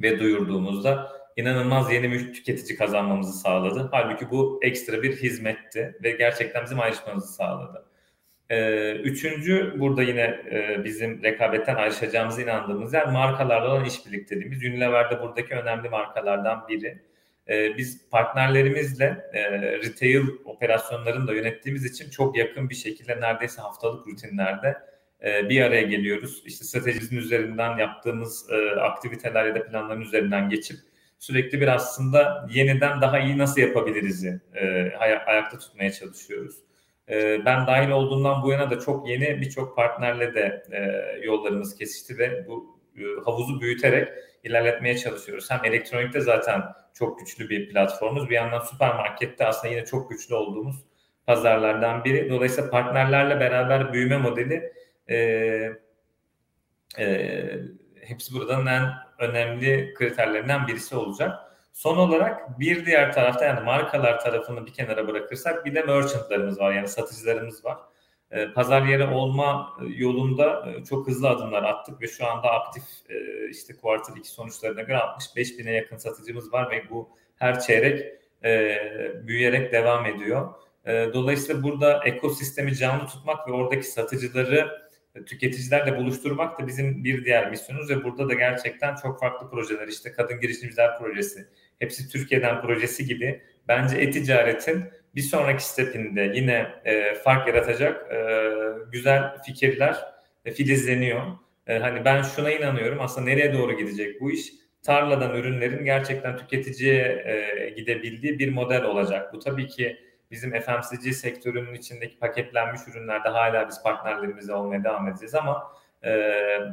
ve 0.00 0.18
duyurduğumuzda 0.18 1.12
inanılmaz 1.36 1.92
yeni 1.92 2.12
bir 2.12 2.32
tüketici 2.32 2.78
kazanmamızı 2.78 3.32
sağladı. 3.32 3.88
Halbuki 3.92 4.30
bu 4.30 4.60
ekstra 4.62 5.02
bir 5.02 5.16
hizmetti 5.16 5.98
ve 6.02 6.10
gerçekten 6.10 6.64
bizim 6.64 6.80
ayrışmamızı 6.80 7.32
sağladı. 7.32 7.84
Ee, 8.50 8.92
üçüncü 8.92 9.74
burada 9.78 10.02
yine 10.02 10.20
e, 10.50 10.84
bizim 10.84 11.22
rekabetten 11.22 11.74
ayrışacağımıza 11.74 12.42
inandığımız 12.42 12.94
yer 12.94 13.06
markalarla 13.06 13.70
olan 13.70 13.84
işbirlikteliğimiz. 13.84 14.64
Unilever'de 14.64 15.20
buradaki 15.20 15.54
önemli 15.54 15.88
markalardan 15.88 16.68
biri. 16.68 17.02
Ee, 17.48 17.76
biz 17.76 18.08
partnerlerimizle 18.10 19.30
e, 19.32 19.52
retail 19.60 20.26
operasyonlarını 20.44 21.28
da 21.28 21.34
yönettiğimiz 21.34 21.84
için 21.84 22.10
çok 22.10 22.36
yakın 22.36 22.70
bir 22.70 22.74
şekilde 22.74 23.20
neredeyse 23.20 23.60
haftalık 23.62 24.06
rutinlerde 24.06 24.76
e, 25.24 25.48
bir 25.48 25.62
araya 25.62 25.82
geliyoruz. 25.82 26.42
İşte 26.46 26.64
stratejimizin 26.64 27.16
üzerinden 27.16 27.78
yaptığımız 27.78 28.50
aktiviteler 28.80 29.46
ya 29.46 29.54
da 29.54 29.66
planların 29.66 30.00
üzerinden 30.00 30.48
geçip 30.48 30.76
sürekli 31.18 31.60
bir 31.60 31.68
aslında 31.68 32.48
yeniden 32.50 33.00
daha 33.00 33.18
iyi 33.18 33.38
nasıl 33.38 33.60
yapabiliriz'i 33.60 34.40
ayakta 35.26 35.58
tutmaya 35.58 35.92
çalışıyoruz. 35.92 36.56
Ee, 37.10 37.44
ben 37.44 37.66
dahil 37.66 37.90
olduğumdan 37.90 38.42
bu 38.42 38.52
yana 38.52 38.70
da 38.70 38.80
çok 38.80 39.08
yeni 39.08 39.40
birçok 39.40 39.76
partnerle 39.76 40.34
de 40.34 40.64
e, 40.72 40.80
yollarımız 41.26 41.76
kesişti 41.76 42.18
ve 42.18 42.46
bu 42.48 42.78
e, 42.96 43.02
havuzu 43.24 43.60
büyüterek 43.60 44.08
ilerletmeye 44.44 44.98
çalışıyoruz. 44.98 45.50
Hem 45.50 45.64
elektronikte 45.64 46.20
zaten 46.20 46.62
çok 46.94 47.18
güçlü 47.18 47.48
bir 47.48 47.68
platformuz. 47.68 48.30
Bir 48.30 48.34
yandan 48.34 48.60
süpermarkette 48.60 49.46
aslında 49.46 49.74
yine 49.74 49.84
çok 49.84 50.10
güçlü 50.10 50.34
olduğumuz 50.34 50.76
pazarlardan 51.26 52.04
biri. 52.04 52.30
Dolayısıyla 52.30 52.70
partnerlerle 52.70 53.40
beraber 53.40 53.92
büyüme 53.92 54.16
modeli 54.16 54.72
e, 55.08 55.16
e, 56.98 57.44
hepsi 58.02 58.34
buradan 58.34 58.66
en 58.66 58.92
önemli 59.18 59.94
kriterlerinden 59.94 60.66
birisi 60.66 60.96
olacak. 60.96 61.38
Son 61.72 61.96
olarak 61.96 62.60
bir 62.60 62.86
diğer 62.86 63.12
tarafta 63.12 63.44
yani 63.44 63.60
markalar 63.60 64.20
tarafını 64.20 64.66
bir 64.66 64.72
kenara 64.72 65.08
bırakırsak 65.08 65.64
bir 65.64 65.74
de 65.74 65.82
merchantlarımız 65.82 66.58
var 66.58 66.72
yani 66.72 66.88
satıcılarımız 66.88 67.64
var. 67.64 67.78
Ee, 68.30 68.52
pazar 68.52 68.82
yeri 68.82 69.04
olma 69.04 69.76
yolunda 69.96 70.68
e, 70.70 70.84
çok 70.84 71.06
hızlı 71.06 71.28
adımlar 71.28 71.62
attık 71.62 72.02
ve 72.02 72.06
şu 72.08 72.26
anda 72.26 72.50
aktif 72.50 72.82
e, 73.08 73.48
işte 73.50 73.76
kuartal 73.76 74.16
2 74.16 74.28
sonuçlarına 74.28 74.82
göre 74.82 74.96
65 74.96 75.58
bine 75.58 75.72
yakın 75.72 75.96
satıcımız 75.96 76.52
var 76.52 76.70
ve 76.70 76.90
bu 76.90 77.10
her 77.36 77.60
çeyrek 77.60 78.06
e, 78.44 78.78
büyüyerek 79.26 79.72
devam 79.72 80.06
ediyor. 80.06 80.54
Dolayısıyla 80.86 81.62
burada 81.62 82.04
ekosistemi 82.04 82.76
canlı 82.76 83.06
tutmak 83.06 83.48
ve 83.48 83.52
oradaki 83.52 83.86
satıcıları 83.86 84.87
tüketicilerle 85.24 85.96
buluşturmak 85.96 86.60
da 86.60 86.66
bizim 86.66 87.04
bir 87.04 87.24
diğer 87.24 87.50
misyonumuz 87.50 87.90
ve 87.90 88.04
burada 88.04 88.28
da 88.28 88.34
gerçekten 88.34 88.94
çok 88.94 89.20
farklı 89.20 89.50
projeler 89.50 89.88
işte 89.88 90.12
kadın 90.12 90.40
girişimciler 90.40 90.98
projesi 90.98 91.48
hepsi 91.78 92.08
Türkiye'den 92.08 92.62
projesi 92.62 93.06
gibi 93.06 93.42
bence 93.68 93.96
e-ticaretin 93.96 94.84
bir 95.14 95.20
sonraki 95.20 95.64
stepinde 95.64 96.32
yine 96.34 96.66
e, 96.84 97.14
fark 97.14 97.48
yaratacak 97.48 98.12
e, 98.12 98.50
güzel 98.92 99.42
fikirler 99.46 99.96
e, 100.44 100.52
filizleniyor. 100.52 101.22
E, 101.66 101.78
hani 101.78 102.04
ben 102.04 102.22
şuna 102.22 102.50
inanıyorum 102.50 103.00
aslında 103.00 103.26
nereye 103.26 103.52
doğru 103.52 103.76
gidecek 103.76 104.20
bu 104.20 104.30
iş? 104.30 104.52
Tarladan 104.82 105.36
ürünlerin 105.36 105.84
gerçekten 105.84 106.36
tüketiciye 106.36 107.02
e, 107.04 107.70
gidebildiği 107.70 108.38
bir 108.38 108.52
model 108.52 108.84
olacak. 108.84 109.32
Bu 109.34 109.38
tabii 109.38 109.66
ki 109.66 109.98
bizim 110.30 110.60
FMCG 110.60 111.12
sektörünün 111.12 111.74
içindeki 111.74 112.18
paketlenmiş 112.18 112.80
ürünlerde 112.88 113.28
hala 113.28 113.68
biz 113.68 113.82
partnerlerimizle 113.82 114.54
olmaya 114.54 114.84
devam 114.84 115.08
edeceğiz 115.08 115.34
ama 115.34 115.72
e, 116.02 116.10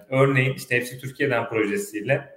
örneğin 0.09 0.53
işte 0.53 0.75
hepsi 0.75 0.99
Türkiye'den 0.99 1.49
projesiyle 1.49 2.35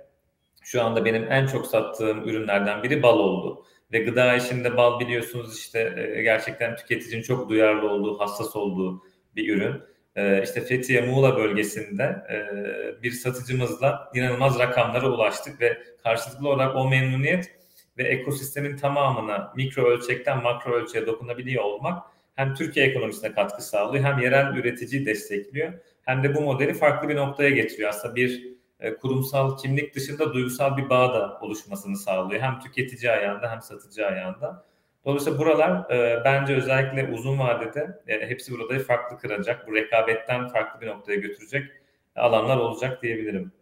şu 0.62 0.82
anda 0.82 1.04
benim 1.04 1.32
en 1.32 1.46
çok 1.46 1.66
sattığım 1.66 2.28
ürünlerden 2.28 2.82
biri 2.82 3.02
bal 3.02 3.18
oldu. 3.18 3.64
Ve 3.92 3.98
gıda 3.98 4.36
işinde 4.36 4.76
bal 4.76 5.00
biliyorsunuz 5.00 5.58
işte 5.58 5.94
e, 5.96 6.22
gerçekten 6.22 6.76
tüketicinin 6.76 7.22
çok 7.22 7.48
duyarlı 7.48 7.90
olduğu, 7.90 8.20
hassas 8.20 8.56
olduğu 8.56 9.02
bir 9.36 9.56
ürün. 9.56 9.82
E, 10.16 10.42
işte 10.42 10.60
Fethiye 10.60 11.00
Muğla 11.00 11.36
bölgesinde 11.36 12.02
e, 12.30 13.02
bir 13.02 13.10
satıcımızla 13.10 14.10
inanılmaz 14.14 14.58
rakamlara 14.58 15.08
ulaştık 15.08 15.60
ve 15.60 15.78
karşılıklı 16.02 16.48
olarak 16.48 16.76
o 16.76 16.88
memnuniyet 16.88 17.57
ve 17.98 18.02
ekosistemin 18.02 18.76
tamamına 18.76 19.52
mikro 19.56 19.84
ölçekten 19.84 20.42
makro 20.42 20.72
ölçeğe 20.72 21.06
dokunabiliyor 21.06 21.64
olmak 21.64 22.02
hem 22.34 22.54
Türkiye 22.54 22.86
ekonomisine 22.86 23.32
katkı 23.32 23.62
sağlıyor 23.62 24.04
hem 24.04 24.18
yerel 24.18 24.56
üreticiyi 24.56 25.06
destekliyor 25.06 25.72
hem 26.04 26.22
de 26.22 26.34
bu 26.34 26.40
modeli 26.40 26.74
farklı 26.74 27.08
bir 27.08 27.16
noktaya 27.16 27.50
getiriyor. 27.50 27.90
Aslında 27.90 28.16
bir 28.16 28.48
e, 28.80 28.96
kurumsal 28.96 29.56
kimlik 29.56 29.94
dışında 29.94 30.34
duygusal 30.34 30.76
bir 30.76 30.90
bağ 30.90 31.14
da 31.14 31.38
oluşmasını 31.40 31.96
sağlıyor. 31.96 32.42
Hem 32.42 32.60
tüketici 32.60 33.12
ayağında 33.12 33.50
hem 33.50 33.62
satıcı 33.62 34.06
ayağında. 34.06 34.64
Dolayısıyla 35.04 35.38
buralar 35.38 35.90
e, 35.90 36.24
bence 36.24 36.54
özellikle 36.54 37.12
uzun 37.12 37.38
vadede 37.38 38.00
e, 38.06 38.28
hepsi 38.28 38.52
burada 38.52 38.78
farklı 38.78 39.18
kıracak. 39.18 39.68
Bu 39.68 39.74
rekabetten 39.74 40.48
farklı 40.48 40.80
bir 40.80 40.86
noktaya 40.86 41.16
götürecek 41.16 41.70
alanlar 42.16 42.56
olacak 42.56 43.02
diyebilirim. 43.02 43.52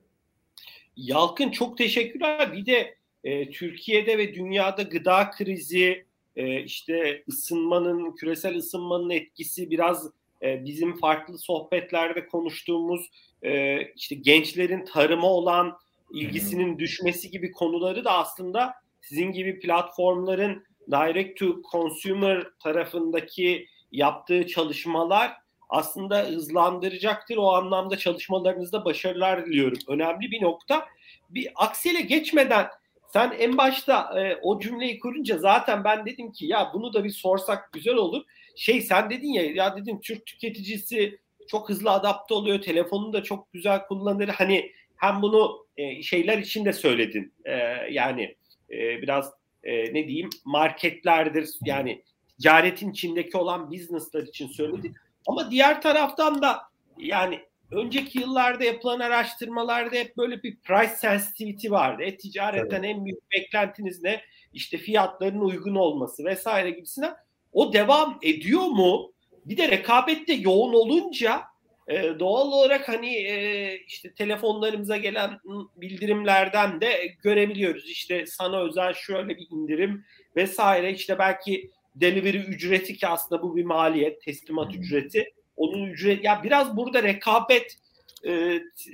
Yalkın 0.96 1.50
çok 1.50 1.78
teşekkürler. 1.78 2.52
Bir 2.52 2.66
de 2.66 2.96
e, 3.26 3.50
Türkiye'de 3.50 4.18
ve 4.18 4.34
dünyada 4.34 4.82
gıda 4.82 5.30
krizi, 5.30 6.04
e, 6.36 6.60
işte 6.60 7.24
ısınmanın, 7.28 8.12
küresel 8.12 8.56
ısınmanın 8.56 9.10
etkisi 9.10 9.70
biraz 9.70 10.10
e, 10.42 10.64
bizim 10.64 10.96
farklı 10.96 11.38
sohbetlerde 11.38 12.26
konuştuğumuz 12.26 13.10
e, 13.42 13.82
işte 13.92 14.14
gençlerin 14.14 14.84
tarıma 14.84 15.28
olan 15.28 15.78
ilgisinin 16.12 16.78
düşmesi 16.78 17.30
gibi 17.30 17.52
konuları 17.52 18.04
da 18.04 18.12
aslında 18.12 18.74
sizin 19.00 19.32
gibi 19.32 19.60
platformların 19.60 20.64
direct 20.90 21.38
to 21.38 21.62
consumer 21.72 22.46
tarafındaki 22.62 23.66
yaptığı 23.92 24.46
çalışmalar 24.46 25.32
aslında 25.68 26.22
hızlandıracaktır. 26.22 27.36
O 27.36 27.52
anlamda 27.52 27.98
çalışmalarınızda 27.98 28.84
başarılar 28.84 29.46
diliyorum. 29.46 29.78
Önemli 29.88 30.30
bir 30.30 30.42
nokta. 30.42 30.86
Bir 31.30 31.48
aksele 31.54 32.00
geçmeden 32.00 32.66
sen 33.12 33.36
en 33.38 33.58
başta 33.58 34.20
e, 34.20 34.38
o 34.42 34.60
cümleyi 34.60 34.98
kurunca 34.98 35.38
zaten 35.38 35.84
ben 35.84 36.06
dedim 36.06 36.32
ki 36.32 36.46
ya 36.46 36.70
bunu 36.74 36.92
da 36.92 37.04
bir 37.04 37.10
sorsak 37.10 37.72
güzel 37.72 37.94
olur. 37.94 38.22
Şey 38.56 38.80
sen 38.80 39.10
dedin 39.10 39.32
ya 39.32 39.42
ya 39.50 39.76
dedin 39.76 40.00
Türk 40.00 40.26
tüketicisi 40.26 41.18
çok 41.48 41.68
hızlı 41.68 41.90
adapte 41.90 42.34
oluyor. 42.34 42.62
Telefonunu 42.62 43.12
da 43.12 43.22
çok 43.22 43.52
güzel 43.52 43.86
kullanır. 43.86 44.28
Hani 44.28 44.72
hem 44.96 45.22
bunu 45.22 45.66
e, 45.76 46.02
şeyler 46.02 46.38
için 46.38 46.64
de 46.64 46.72
söyledin. 46.72 47.32
E, 47.44 47.52
yani 47.90 48.36
e, 48.70 49.02
biraz 49.02 49.32
e, 49.64 49.94
ne 49.94 50.08
diyeyim 50.08 50.30
marketlerdir 50.44 51.48
yani 51.64 52.02
ticaretin 52.38 52.90
içindeki 52.90 53.36
olan 53.36 53.70
businesslar 53.70 54.22
için 54.22 54.48
söyledin. 54.48 54.94
Ama 55.26 55.50
diğer 55.50 55.82
taraftan 55.82 56.42
da 56.42 56.62
yani 56.98 57.40
önceki 57.70 58.20
yıllarda 58.20 58.64
yapılan 58.64 59.00
araştırmalarda 59.00 59.96
hep 59.96 60.16
böyle 60.16 60.42
bir 60.42 60.56
price 60.56 60.94
sensitivity 60.96 61.70
vardı. 61.70 62.02
E-ticaretten 62.02 62.82
evet. 62.82 62.96
en 62.96 63.04
büyük 63.04 63.30
beklentiniz 63.32 64.02
ne? 64.02 64.20
İşte 64.52 64.78
fiyatların 64.78 65.40
uygun 65.40 65.74
olması 65.74 66.24
vesaire 66.24 66.70
gibisine. 66.70 67.10
O 67.52 67.72
devam 67.72 68.18
ediyor 68.22 68.66
mu? 68.66 69.12
Bir 69.44 69.56
de 69.56 69.70
rekabette 69.70 70.32
yoğun 70.32 70.72
olunca 70.72 71.42
e, 71.88 72.18
doğal 72.18 72.52
olarak 72.52 72.88
hani 72.88 73.16
e, 73.16 73.76
işte 73.86 74.14
telefonlarımıza 74.14 74.96
gelen 74.96 75.40
bildirimlerden 75.76 76.80
de 76.80 77.16
görebiliyoruz. 77.22 77.90
İşte 77.90 78.26
sana 78.26 78.60
özel 78.60 78.94
şöyle 78.94 79.28
bir 79.28 79.46
indirim 79.50 80.04
vesaire 80.36 80.92
işte 80.92 81.18
belki 81.18 81.70
delivery 81.94 82.38
ücreti 82.38 82.96
ki 82.96 83.06
aslında 83.06 83.42
bu 83.42 83.56
bir 83.56 83.64
maliyet, 83.64 84.22
teslimat 84.22 84.74
hmm. 84.74 84.80
ücreti. 84.80 85.35
Onun 85.56 85.86
ücret 85.86 86.24
ya 86.24 86.40
biraz 86.44 86.76
burada 86.76 87.02
rekabet 87.02 87.76
e, 88.24 88.32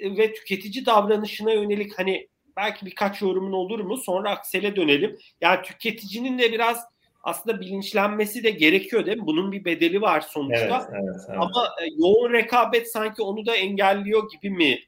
ve 0.02 0.34
tüketici 0.34 0.86
davranışına 0.86 1.52
yönelik 1.52 1.98
hani 1.98 2.28
belki 2.56 2.86
birkaç 2.86 3.22
yorumun 3.22 3.52
olur 3.52 3.80
mu? 3.80 3.96
Sonra 3.96 4.30
aksele 4.30 4.76
dönelim. 4.76 5.18
Yani 5.40 5.62
tüketicinin 5.62 6.38
de 6.38 6.52
biraz 6.52 6.84
aslında 7.22 7.60
bilinçlenmesi 7.60 8.44
de 8.44 8.50
gerekiyor 8.50 9.06
değil 9.06 9.18
mi? 9.18 9.26
Bunun 9.26 9.52
bir 9.52 9.64
bedeli 9.64 10.00
var 10.00 10.20
sonuçta. 10.20 10.88
Evet, 10.90 11.02
evet, 11.04 11.20
evet. 11.28 11.38
Ama 11.38 11.66
e, 11.66 11.84
yoğun 11.96 12.32
rekabet 12.32 12.92
sanki 12.92 13.22
onu 13.22 13.46
da 13.46 13.56
engelliyor 13.56 14.30
gibi 14.30 14.50
mi? 14.50 14.78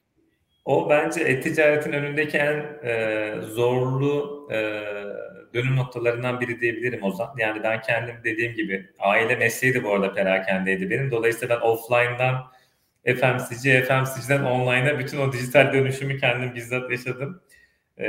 O 0.64 0.90
bence 0.90 1.20
e-ticaretin 1.20 1.92
önündeki 1.92 2.38
en 2.38 2.78
e, 2.84 3.34
zorlu 3.42 4.48
e, 4.52 4.82
dönüm 5.54 5.76
noktalarından 5.76 6.40
biri 6.40 6.60
diyebilirim 6.60 7.02
Ozan. 7.02 7.34
Yani 7.38 7.62
ben 7.62 7.80
kendim 7.82 8.16
dediğim 8.24 8.54
gibi 8.54 8.90
aile 8.98 9.36
mesleği 9.36 9.74
de 9.74 9.84
bu 9.84 9.92
arada 9.92 10.12
perakendeydi 10.12 10.90
benim. 10.90 11.10
Dolayısıyla 11.10 11.56
ben 11.56 11.66
offline'dan 11.66 12.34
FMCG, 13.04 13.86
FMCG'den 13.86 14.44
online'a 14.44 14.98
bütün 14.98 15.18
o 15.18 15.32
dijital 15.32 15.72
dönüşümü 15.72 16.18
kendim 16.18 16.54
bizzat 16.54 16.90
yaşadım. 16.90 17.40
E, 17.98 18.08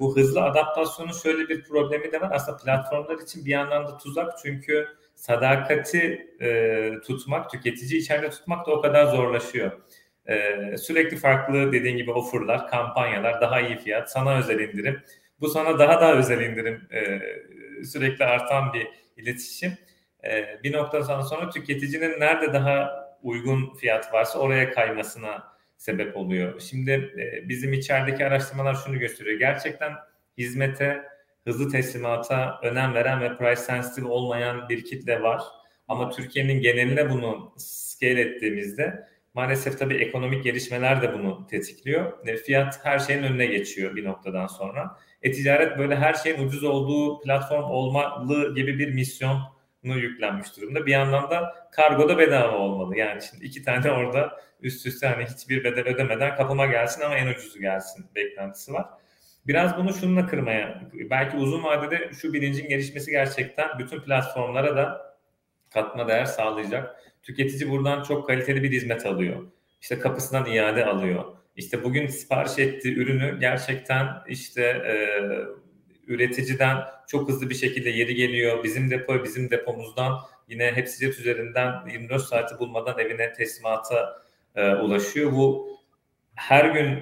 bu 0.00 0.16
hızlı 0.16 0.42
adaptasyonun 0.42 1.12
şöyle 1.12 1.48
bir 1.48 1.64
problemi 1.64 2.12
de 2.12 2.20
var. 2.20 2.30
Aslında 2.32 2.58
platformlar 2.58 3.18
için 3.18 3.44
bir 3.44 3.50
yandan 3.50 3.86
da 3.86 3.96
tuzak 3.96 4.38
çünkü 4.42 4.88
sadakati 5.14 6.28
e, 6.40 6.90
tutmak, 7.06 7.50
tüketici 7.50 8.00
içeride 8.00 8.30
tutmak 8.30 8.66
da 8.66 8.70
o 8.70 8.80
kadar 8.80 9.06
zorlaşıyor. 9.06 9.72
E, 10.28 10.76
sürekli 10.76 11.16
farklı 11.16 11.72
dediğin 11.72 11.96
gibi 11.96 12.10
offerlar, 12.10 12.68
kampanyalar, 12.68 13.40
daha 13.40 13.60
iyi 13.60 13.78
fiyat, 13.78 14.12
sana 14.12 14.38
özel 14.38 14.60
indirim. 14.60 15.02
Bu 15.40 15.48
sana 15.48 15.78
daha 15.78 16.00
daha 16.00 16.14
özel 16.14 16.40
indirim 16.40 16.88
e, 16.92 17.20
sürekli 17.84 18.24
artan 18.24 18.72
bir 18.72 18.88
iletişim. 19.16 19.72
E, 20.24 20.58
bir 20.62 20.72
noktadan 20.72 21.22
sonra 21.22 21.50
tüketicinin 21.50 22.20
nerede 22.20 22.52
daha 22.52 23.02
uygun 23.22 23.74
fiyat 23.74 24.12
varsa 24.12 24.38
oraya 24.38 24.70
kaymasına 24.70 25.52
sebep 25.76 26.16
oluyor. 26.16 26.60
Şimdi 26.60 26.90
e, 26.90 27.48
bizim 27.48 27.72
içerideki 27.72 28.26
araştırmalar 28.26 28.74
şunu 28.74 28.98
gösteriyor. 28.98 29.38
Gerçekten 29.38 29.92
hizmete, 30.38 31.02
hızlı 31.44 31.70
teslimata 31.70 32.60
önem 32.62 32.94
veren 32.94 33.20
ve 33.20 33.36
price 33.36 33.56
sensitive 33.56 34.08
olmayan 34.08 34.68
bir 34.68 34.84
kitle 34.84 35.22
var. 35.22 35.42
Ama 35.88 36.10
Türkiye'nin 36.10 36.60
geneline 36.60 37.10
bunu 37.10 37.54
scale 37.58 38.20
ettiğimizde 38.20 39.06
maalesef 39.34 39.78
tabii 39.78 39.94
ekonomik 39.94 40.44
gelişmeler 40.44 41.02
de 41.02 41.14
bunu 41.14 41.46
tetikliyor. 41.46 42.26
E, 42.26 42.36
fiyat 42.36 42.84
her 42.84 42.98
şeyin 42.98 43.22
önüne 43.22 43.46
geçiyor 43.46 43.96
bir 43.96 44.04
noktadan 44.04 44.46
sonra. 44.46 44.98
E-ticaret 45.22 45.78
böyle 45.78 45.96
her 45.96 46.14
şeyin 46.14 46.46
ucuz 46.46 46.64
olduğu 46.64 47.20
platform 47.20 47.70
olmalı 47.70 48.54
gibi 48.54 48.78
bir 48.78 48.94
misyon 48.94 49.40
yüklenmiş 49.82 50.56
durumda. 50.56 50.86
Bir 50.86 50.92
yandan 50.92 51.30
da 51.30 51.68
kargo 51.72 52.08
da 52.08 52.18
bedava 52.18 52.58
olmalı. 52.58 52.96
Yani 52.96 53.22
şimdi 53.22 53.44
iki 53.44 53.62
tane 53.62 53.90
orada 53.92 54.40
üst 54.60 54.86
üste 54.86 55.06
hani 55.06 55.24
hiçbir 55.24 55.64
bedel 55.64 55.86
ödemeden 55.86 56.36
kapıma 56.36 56.66
gelsin 56.66 57.02
ama 57.02 57.16
en 57.16 57.26
ucuzu 57.26 57.60
gelsin 57.60 58.06
beklentisi 58.14 58.72
var. 58.72 58.86
Biraz 59.46 59.76
bunu 59.76 59.94
şununla 59.94 60.26
kırmaya, 60.26 60.82
belki 61.10 61.36
uzun 61.36 61.62
vadede 61.62 62.10
şu 62.20 62.32
bilincin 62.32 62.68
gelişmesi 62.68 63.10
gerçekten 63.10 63.78
bütün 63.78 64.00
platformlara 64.00 64.76
da 64.76 65.16
katma 65.70 66.08
değer 66.08 66.24
sağlayacak. 66.24 67.11
Tüketici 67.22 67.70
buradan 67.70 68.02
çok 68.02 68.26
kaliteli 68.26 68.62
bir 68.62 68.72
hizmet 68.72 69.06
alıyor. 69.06 69.42
İşte 69.80 69.98
kapısından 69.98 70.46
iade 70.46 70.86
alıyor. 70.86 71.24
İşte 71.56 71.84
bugün 71.84 72.06
sipariş 72.06 72.58
ettiği 72.58 72.94
ürünü 72.94 73.40
gerçekten 73.40 74.08
işte 74.28 74.62
e, 74.62 74.94
üreticiden 76.06 76.78
çok 77.06 77.28
hızlı 77.28 77.50
bir 77.50 77.54
şekilde 77.54 77.90
yeri 77.90 78.14
geliyor. 78.14 78.64
Bizim 78.64 78.90
depo, 78.90 79.24
bizim 79.24 79.50
depomuzdan 79.50 80.18
yine 80.48 80.72
hepsi 80.72 81.08
üzerinden 81.08 81.72
24 81.92 82.22
saati 82.22 82.58
bulmadan 82.58 82.98
evine 82.98 83.32
teslimata 83.32 84.22
e, 84.54 84.74
ulaşıyor. 84.74 85.32
Bu 85.32 85.78
her 86.34 86.64
gün 86.64 86.98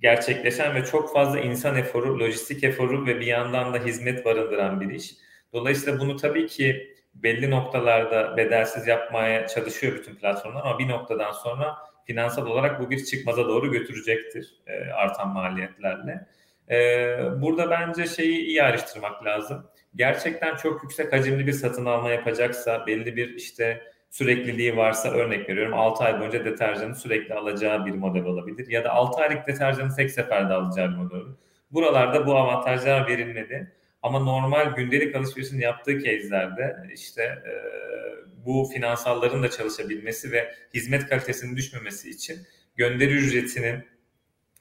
gerçekleşen 0.00 0.74
ve 0.74 0.84
çok 0.84 1.12
fazla 1.12 1.40
insan 1.40 1.76
eforu, 1.76 2.20
lojistik 2.20 2.64
eforu 2.64 3.06
ve 3.06 3.20
bir 3.20 3.26
yandan 3.26 3.74
da 3.74 3.84
hizmet 3.84 4.24
barındıran 4.24 4.80
bir 4.80 4.90
iş. 4.90 5.14
Dolayısıyla 5.52 6.00
bunu 6.00 6.16
tabii 6.16 6.46
ki 6.46 6.94
belli 7.14 7.50
noktalarda 7.50 8.36
bedelsiz 8.36 8.86
yapmaya 8.86 9.46
çalışıyor 9.46 9.94
bütün 9.96 10.14
platformlar 10.14 10.60
ama 10.60 10.78
bir 10.78 10.88
noktadan 10.88 11.32
sonra 11.32 11.76
finansal 12.04 12.46
olarak 12.46 12.80
bu 12.80 12.90
bir 12.90 13.04
çıkmaza 13.04 13.48
doğru 13.48 13.72
götürecektir 13.72 14.54
e, 14.66 14.92
artan 14.92 15.28
maliyetlerle. 15.28 16.26
E, 16.70 16.76
burada 17.42 17.70
bence 17.70 18.06
şeyi 18.06 18.38
iyi 18.38 18.62
ayrıştırmak 18.62 19.24
lazım. 19.24 19.66
Gerçekten 19.94 20.56
çok 20.56 20.82
yüksek 20.82 21.12
hacimli 21.12 21.46
bir 21.46 21.52
satın 21.52 21.86
alma 21.86 22.10
yapacaksa 22.10 22.86
belli 22.86 23.16
bir 23.16 23.34
işte 23.34 23.82
sürekliliği 24.10 24.76
varsa 24.76 25.10
örnek 25.10 25.48
veriyorum 25.48 25.74
6 25.74 26.04
ay 26.04 26.20
boyunca 26.20 26.44
deterjanı 26.44 26.94
sürekli 26.94 27.34
alacağı 27.34 27.86
bir 27.86 27.94
model 27.94 28.24
olabilir. 28.24 28.70
Ya 28.70 28.84
da 28.84 28.90
6 28.90 29.22
aylık 29.22 29.46
deterjanı 29.46 29.96
tek 29.96 30.10
seferde 30.10 30.54
alacağı 30.54 30.90
bir 30.90 30.96
model 30.96 31.18
olur. 31.18 31.36
Buralarda 31.70 32.26
bu 32.26 32.36
avantajlar 32.36 33.06
verilmedi. 33.06 33.72
Ama 34.02 34.18
normal 34.18 34.74
gündelik 34.76 35.16
alışverişini 35.16 35.62
yaptığı 35.62 35.98
case'lerde 35.98 36.76
işte 36.94 37.22
e, 37.22 37.52
bu 38.46 38.70
finansalların 38.72 39.42
da 39.42 39.50
çalışabilmesi 39.50 40.32
ve 40.32 40.54
hizmet 40.74 41.06
kalitesinin 41.06 41.56
düşmemesi 41.56 42.10
için 42.10 42.38
gönderi 42.76 43.12
ücretinin 43.12 43.84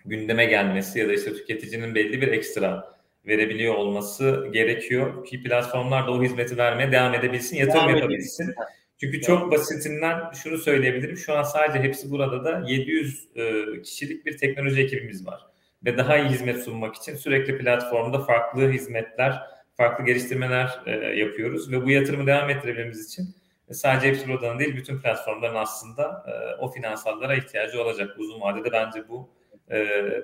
gündeme 0.06 0.46
gelmesi 0.46 1.00
ya 1.00 1.08
da 1.08 1.14
işte 1.14 1.34
tüketicinin 1.34 1.96
belli 1.96 2.22
bir 2.22 2.28
ekstra 2.28 3.00
verebiliyor 3.28 3.76
olması 3.76 4.48
gerekiyor 4.52 5.26
ki 5.26 5.44
platformlar 5.44 6.08
da 6.08 6.12
o 6.12 6.24
hizmeti 6.24 6.58
vermeye 6.58 6.92
devam 6.92 7.14
edebilsin, 7.14 7.58
yatırım 7.58 7.88
devam 7.88 7.96
yapabilsin. 7.96 8.56
Çünkü 9.00 9.22
çok 9.22 9.52
basitinden 9.52 10.32
şunu 10.44 10.58
söyleyebilirim. 10.58 11.18
Şu 11.18 11.34
an 11.34 11.44
sadece 11.44 11.80
hepsi 11.80 12.12
burada 12.12 12.44
da 12.44 12.64
700 12.68 13.28
e, 13.36 13.64
kişilik 13.82 14.26
bir 14.26 14.38
teknoloji 14.38 14.82
ekibimiz 14.82 15.28
var. 15.28 15.42
Ve 15.86 15.98
daha 15.98 16.18
iyi 16.18 16.30
hizmet 16.30 16.64
sunmak 16.64 16.96
için 16.96 17.16
sürekli 17.16 17.58
platformda 17.58 18.20
farklı 18.20 18.72
hizmetler, 18.72 19.42
farklı 19.78 20.06
geliştirmeler 20.06 20.80
e, 20.86 20.92
yapıyoruz. 21.20 21.72
Ve 21.72 21.86
bu 21.86 21.90
yatırımı 21.90 22.28
devam 22.28 22.50
ettirebilmemiz 22.50 23.06
için 23.06 23.36
sadece 23.72 24.08
hepsi 24.08 24.28
buradan 24.28 24.60
değil 24.60 24.76
bütün 24.76 25.00
platformların 25.02 25.56
aslında 25.56 26.26
e, 26.28 26.62
o 26.62 26.72
finansallara 26.72 27.36
ihtiyacı 27.36 27.82
olacak. 27.82 28.16
Uzun 28.20 28.42
vadede 28.42 28.72
bence 28.72 29.10
bu 29.10 29.30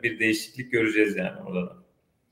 bir 0.03 0.19
değişiklik 0.19 0.71
göreceğiz 0.71 1.15
yani 1.15 1.41
orada 1.47 1.67
da. 1.67 1.85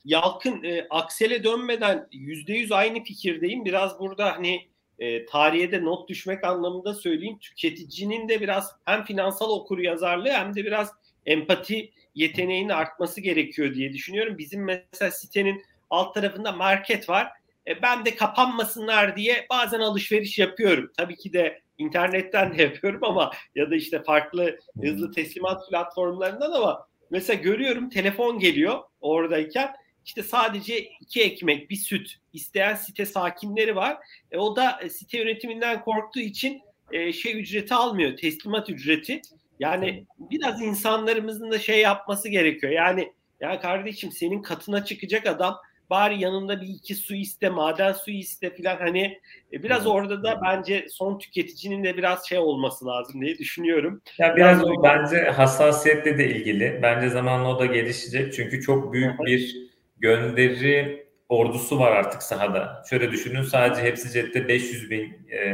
Yalkın, 0.05 0.63
e, 0.63 0.88
Aksel'e 0.89 1.43
dönmeden 1.43 2.07
%100 2.11 2.76
aynı 2.76 3.03
fikirdeyim. 3.03 3.65
Biraz 3.65 3.99
burada 3.99 4.36
hani 4.36 4.67
e, 4.99 5.26
tarihe 5.26 5.71
de 5.71 5.84
not 5.84 6.09
düşmek 6.09 6.43
anlamında 6.43 6.93
söyleyeyim. 6.93 7.38
Tüketicinin 7.39 8.30
de 8.30 8.41
biraz 8.41 8.76
hem 8.86 9.03
finansal 9.03 9.49
okur 9.49 9.80
yazarlığı 9.80 10.32
hem 10.32 10.55
de 10.55 10.65
biraz 10.65 10.91
empati 11.26 11.91
yeteneğinin 12.16 12.70
artması 12.70 13.22
gerekiyor 13.22 13.74
diye 13.74 13.93
düşünüyorum. 13.93 14.38
Bizim 14.38 14.64
mesela 14.64 15.11
sitenin 15.11 15.64
alt 15.89 16.14
tarafında 16.14 16.51
market 16.51 17.09
var. 17.09 17.28
E, 17.68 17.82
ben 17.82 18.05
de 18.05 18.16
kapanmasınlar 18.16 19.16
diye 19.16 19.45
bazen 19.49 19.80
alışveriş 19.80 20.39
yapıyorum. 20.39 20.91
Tabii 20.97 21.16
ki 21.16 21.34
de 21.34 21.61
internetten 21.78 22.57
de 22.57 22.61
yapıyorum 22.64 23.03
ama 23.03 23.32
ya 23.55 23.72
da 23.72 23.76
işte 23.76 24.03
farklı 24.03 24.59
hızlı 24.82 25.11
teslimat 25.11 25.70
platformlarından 25.70 26.51
ama 26.51 26.88
mesela 27.09 27.41
görüyorum 27.41 27.89
telefon 27.89 28.39
geliyor 28.39 28.80
oradayken 29.01 29.76
işte 30.05 30.24
sadece 30.24 30.84
iki 31.01 31.24
ekmek, 31.24 31.70
bir 31.70 31.76
süt 31.76 32.16
isteyen 32.34 32.76
site 32.76 33.05
sakinleri 33.05 33.76
var. 33.76 33.97
E, 34.32 34.38
o 34.38 34.55
da 34.55 34.80
site 34.89 35.18
yönetiminden 35.18 35.82
korktuğu 35.82 36.20
için 36.20 36.61
e, 36.91 37.14
şey 37.14 37.39
ücreti 37.39 37.74
almıyor, 37.74 38.18
teslimat 38.18 38.70
ücreti. 38.70 39.22
Yani 39.60 40.06
biraz 40.20 40.62
insanlarımızın 40.62 41.51
da 41.51 41.60
şey 41.60 41.82
yapması 41.82 42.30
gerekiyor. 42.30 42.74
Yani 42.74 43.14
ya 43.39 43.60
kardeşim 43.60 44.12
senin 44.12 44.41
katına 44.41 44.86
çıkacak 44.86 45.28
adam 45.28 45.58
bari 45.89 46.20
yanında 46.20 46.62
bir 46.62 46.68
iki 46.68 46.95
su 46.95 47.16
iste, 47.16 47.49
maden 47.49 47.93
suyu 47.93 48.18
iste 48.18 48.49
filan 48.56 48.78
hani 48.78 49.20
e, 49.54 49.64
biraz 49.64 49.88
orada 49.88 50.24
da 50.24 50.39
bence 50.45 50.86
son 50.89 51.18
tüketicinin 51.18 51.84
de 51.84 51.97
biraz 51.97 52.28
şey 52.28 52.38
olması 52.38 52.86
lazım 52.86 53.22
diye 53.22 53.38
düşünüyorum. 53.38 54.01
Ya 54.18 54.36
biraz 54.36 54.64
o 54.64 54.84
bence 54.84 55.22
hassasiyetle 55.22 56.18
de 56.18 56.30
ilgili. 56.30 56.80
Bence 56.82 57.10
zamanla 57.10 57.56
o 57.56 57.60
da 57.60 57.66
gelişecek. 57.66 58.34
Çünkü 58.34 58.62
çok 58.62 58.93
büyük 58.93 59.20
bir 59.20 59.56
gönderi 59.97 61.06
ordusu 61.30 61.80
var 61.80 61.91
artık 61.91 62.24
sahada. 62.24 62.84
Şöyle 62.89 63.12
düşünün 63.12 63.41
sadece 63.41 63.82
hepsi 63.82 64.12
cepte 64.12 64.47
500 64.47 64.89
bin 64.89 65.28
e, 65.30 65.47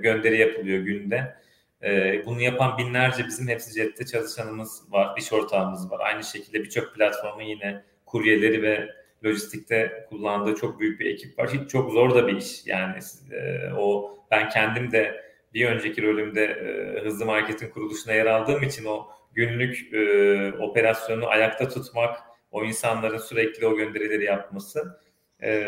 gönderi 0.00 0.38
yapılıyor 0.38 0.78
günde. 0.78 1.34
E, 1.82 2.22
bunu 2.26 2.40
yapan 2.40 2.78
binlerce 2.78 3.26
bizim 3.26 3.48
hepsi 3.48 3.74
cepte 3.74 4.06
çalışanımız 4.06 4.92
var, 4.92 5.14
iş 5.18 5.32
ortağımız 5.32 5.90
var. 5.90 6.00
Aynı 6.00 6.24
şekilde 6.24 6.64
birçok 6.64 6.94
platformun 6.94 7.42
yine 7.42 7.84
kuryeleri 8.06 8.62
ve 8.62 8.88
lojistikte 9.24 10.06
kullandığı 10.08 10.54
çok 10.54 10.80
büyük 10.80 11.00
bir 11.00 11.06
ekip 11.06 11.38
var. 11.38 11.50
Hiç 11.52 11.70
çok 11.70 11.92
zor 11.92 12.14
da 12.14 12.28
bir 12.28 12.36
iş. 12.36 12.66
Yani 12.66 12.98
e, 13.32 13.72
o 13.72 14.18
ben 14.30 14.48
kendim 14.48 14.92
de 14.92 15.24
bir 15.54 15.66
önceki 15.66 16.02
rolümde 16.02 16.44
e, 16.44 17.00
hızlı 17.04 17.26
marketin 17.26 17.68
kuruluşuna 17.70 18.14
yer 18.14 18.26
aldığım 18.26 18.62
için 18.62 18.84
o 18.84 19.06
günlük 19.34 19.94
e, 19.94 20.52
operasyonu 20.52 21.28
ayakta 21.28 21.68
tutmak, 21.68 22.18
o 22.50 22.64
insanların 22.64 23.18
sürekli 23.18 23.66
o 23.66 23.76
gönderileri 23.76 24.24
yapması. 24.24 25.00
E, 25.42 25.64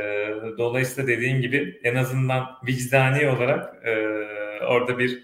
dolayısıyla 0.59 1.09
dediğin 1.09 1.41
gibi 1.41 1.81
en 1.85 1.95
azından 1.95 2.47
vicdani 2.67 3.29
olarak 3.29 3.87
e, 3.87 3.95
orada 4.65 4.99
bir 4.99 5.23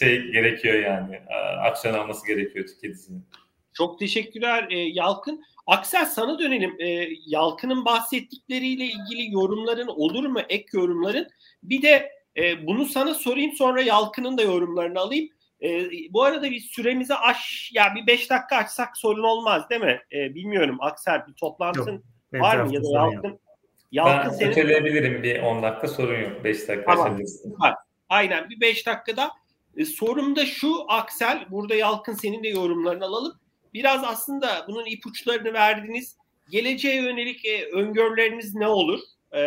şey 0.00 0.22
gerekiyor 0.30 0.74
yani. 0.74 1.20
Aksiyon 1.62 1.94
alması 1.94 2.26
gerekiyor 2.26 2.66
tüketicinin. 2.66 3.26
Çok 3.72 3.98
teşekkürler 3.98 4.66
e, 4.70 4.78
Yalkın. 4.78 5.44
Aksel 5.66 6.06
sana 6.06 6.38
dönelim. 6.38 6.76
E, 6.78 7.08
Yalkın'ın 7.26 7.84
bahsettikleriyle 7.84 8.84
ilgili 8.84 9.32
yorumların 9.34 9.86
olur 9.86 10.26
mu? 10.26 10.40
Ek 10.48 10.64
yorumların. 10.72 11.28
Bir 11.62 11.82
de 11.82 12.12
e, 12.36 12.66
bunu 12.66 12.84
sana 12.84 13.14
sorayım 13.14 13.52
sonra 13.52 13.82
Yalkın'ın 13.82 14.38
da 14.38 14.42
yorumlarını 14.42 15.00
alayım. 15.00 15.28
E, 15.62 15.90
bu 16.10 16.22
arada 16.22 16.50
bir 16.50 16.60
süremizi 16.60 17.14
aş 17.14 17.70
ya 17.74 17.94
bir 17.94 18.06
beş 18.06 18.30
dakika 18.30 18.56
açsak 18.56 18.96
sorun 18.96 19.22
olmaz 19.22 19.70
değil 19.70 19.80
mi? 19.80 20.00
E, 20.12 20.34
bilmiyorum 20.34 20.76
Aksel 20.80 21.26
bir 21.26 21.32
toplantın 21.32 22.04
yok, 22.32 22.42
var 22.42 22.56
mı 22.56 22.74
ya 22.74 22.82
da 22.82 22.88
Yalkın? 22.92 23.40
Yalkın 23.92 24.40
ben 24.40 24.52
senin... 24.52 25.22
bir 25.22 25.42
10 25.42 25.62
dakika 25.62 25.88
sorun 25.88 26.20
yok. 26.20 26.44
5 26.44 26.68
dakika 26.68 26.94
tamam. 26.94 27.18
Aynen 28.08 28.50
bir 28.50 28.60
5 28.60 28.86
dakikada. 28.86 29.30
E, 29.76 29.84
sorum 29.84 30.36
da 30.36 30.46
şu 30.46 30.84
Aksel 30.88 31.46
burada 31.50 31.74
Yalkın 31.74 32.14
senin 32.14 32.44
de 32.44 32.48
yorumlarını 32.48 33.04
alalım. 33.04 33.40
Biraz 33.74 34.04
aslında 34.04 34.64
bunun 34.68 34.86
ipuçlarını 34.86 35.52
verdiniz. 35.52 36.16
Geleceğe 36.50 37.02
yönelik 37.02 37.44
e, 37.44 37.66
öngörüleriniz 37.66 38.54
ne 38.54 38.68
olur? 38.68 39.00
E, 39.36 39.40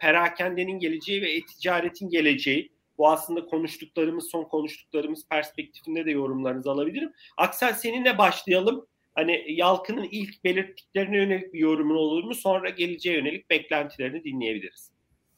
perakendenin 0.00 0.78
geleceği 0.78 1.22
ve 1.22 1.32
e-ticaretin 1.32 2.08
geleceği 2.08 2.72
bu 2.98 3.08
aslında 3.08 3.46
konuştuklarımız, 3.46 4.30
son 4.30 4.44
konuştuklarımız 4.44 5.28
perspektifinde 5.28 6.06
de 6.06 6.10
yorumlarınızı 6.10 6.70
alabilirim. 6.70 7.12
Aksel 7.36 7.74
seninle 7.74 8.18
başlayalım. 8.18 8.86
Hani 9.14 9.44
Yalkın'ın 9.48 10.08
ilk 10.10 10.44
belirttiklerine 10.44 11.16
yönelik 11.16 11.54
bir 11.54 11.58
yorumun 11.58 11.94
olur 11.94 12.24
mu? 12.24 12.34
Sonra 12.34 12.70
geleceğe 12.70 13.16
yönelik 13.16 13.50
beklentilerini 13.50 14.24
dinleyebiliriz. 14.24 14.90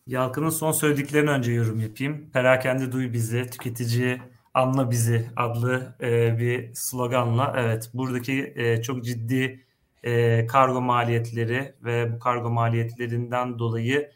Yalkın'ın 0.07 0.51
son 0.51 0.73
söylediklerini 0.73 1.31
önce 1.31 1.53
yorum 1.53 1.81
yapayım. 1.81 2.31
Perakende 2.33 2.93
duy 2.93 3.13
bizi, 3.13 3.51
tüketici 3.51 4.21
anla 4.55 4.91
bizi 4.91 5.31
adlı 5.37 5.97
e, 6.01 6.39
bir 6.39 6.75
sloganla. 6.75 7.55
Evet 7.57 7.91
buradaki 7.95 8.53
e, 8.57 8.83
çok 8.83 9.05
ciddi 9.05 9.65
e, 10.03 10.47
kargo 10.47 10.81
maliyetleri 10.81 11.75
ve 11.85 12.13
bu 12.13 12.19
kargo 12.19 12.51
maliyetlerinden 12.51 13.59
dolayı 13.59 14.11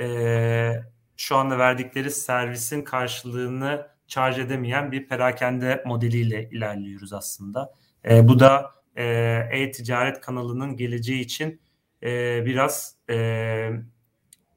e, 0.00 0.82
şu 1.16 1.36
anda 1.36 1.58
verdikleri 1.58 2.10
servisin 2.10 2.82
karşılığını 2.82 3.86
charge 4.06 4.42
edemeyen 4.42 4.92
bir 4.92 5.08
perakende 5.08 5.82
modeliyle 5.86 6.50
ilerliyoruz 6.50 7.12
aslında. 7.12 7.74
E, 8.10 8.28
bu 8.28 8.40
da 8.40 8.70
e, 8.96 9.04
e-ticaret 9.52 10.20
kanalının 10.20 10.76
geleceği 10.76 11.20
için 11.20 11.60
e, 12.02 12.42
biraz 12.46 12.96
e, 13.10 13.16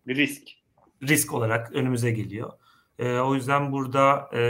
risk 0.08 0.57
risk 1.04 1.34
olarak 1.34 1.72
önümüze 1.72 2.12
geliyor. 2.12 2.52
E, 3.00 3.18
o 3.18 3.36
yüzden 3.36 3.72
burada 3.72 4.30
e, 4.34 4.41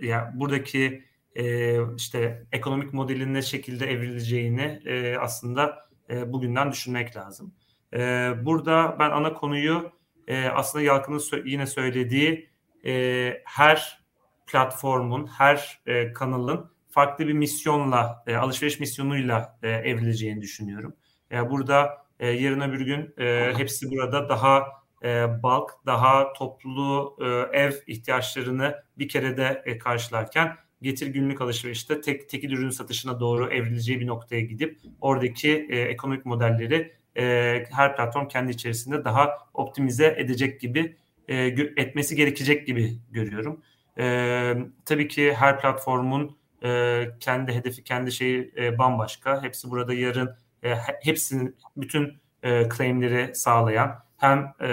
ya 0.00 0.32
buradaki 0.34 1.04
e, 1.36 1.76
işte 1.96 2.46
ekonomik 2.52 2.92
modelin 2.92 3.34
ne 3.34 3.42
şekilde 3.42 3.86
evrileceğini 3.86 4.82
e, 4.84 5.16
aslında 5.16 5.88
e, 6.10 6.32
bugünden 6.32 6.72
düşünmek 6.72 7.16
lazım. 7.16 7.54
E, 7.94 8.32
burada 8.42 8.96
ben 8.98 9.10
ana 9.10 9.34
konuyu 9.34 9.92
e, 10.28 10.46
aslında 10.46 10.84
Yalkın'ın 10.84 11.44
yine 11.44 11.66
söylediği 11.66 12.50
e, 12.84 13.42
her 13.44 14.04
platformun, 14.46 15.26
her 15.26 15.80
e, 15.86 16.12
kanalın 16.12 16.72
farklı 16.90 17.28
bir 17.28 17.32
misyonla, 17.32 18.24
e, 18.26 18.36
alışveriş 18.36 18.80
misyonuyla 18.80 19.58
e, 19.62 19.68
evrileceğini 19.70 20.42
düşünüyorum. 20.42 20.96
E, 21.32 21.50
burada 21.50 22.01
e, 22.22 22.26
yarın 22.28 22.60
öbür 22.60 22.80
gün 22.80 23.14
e, 23.18 23.52
hepsi 23.56 23.90
burada 23.90 24.28
daha 24.28 24.66
e, 25.04 25.42
bulk, 25.42 25.70
daha 25.86 26.32
toplu 26.32 27.16
e, 27.20 27.58
ev 27.58 27.72
ihtiyaçlarını 27.86 28.82
bir 28.98 29.08
kerede 29.08 29.62
e, 29.66 29.78
karşılarken 29.78 30.56
getir 30.82 31.06
günlük 31.06 31.40
alışverişte 31.40 32.00
tek 32.00 32.28
tekil 32.28 32.52
ürün 32.52 32.70
satışına 32.70 33.20
doğru 33.20 33.50
evrileceği 33.50 34.00
bir 34.00 34.06
noktaya 34.06 34.40
gidip 34.40 34.80
oradaki 35.00 35.66
e, 35.70 35.80
ekonomik 35.80 36.26
modelleri 36.26 36.92
e, 37.18 37.64
her 37.70 37.96
platform 37.96 38.28
kendi 38.28 38.52
içerisinde 38.52 39.04
daha 39.04 39.38
optimize 39.54 40.14
edecek 40.18 40.60
gibi 40.60 40.96
e, 41.28 41.36
etmesi 41.76 42.16
gerekecek 42.16 42.66
gibi 42.66 42.98
görüyorum. 43.10 43.62
E, 43.98 44.54
tabii 44.84 45.08
ki 45.08 45.34
her 45.34 45.60
platformun 45.60 46.36
e, 46.64 47.04
kendi 47.20 47.52
hedefi, 47.52 47.84
kendi 47.84 48.12
şeyi 48.12 48.52
e, 48.56 48.78
bambaşka. 48.78 49.42
Hepsi 49.42 49.70
burada 49.70 49.94
yarın 49.94 50.36
e, 50.62 50.74
hepsinin 51.02 51.56
bütün 51.76 52.20
e, 52.42 52.68
claimleri 52.76 53.34
sağlayan 53.34 54.04
hem 54.16 54.54
e, 54.60 54.70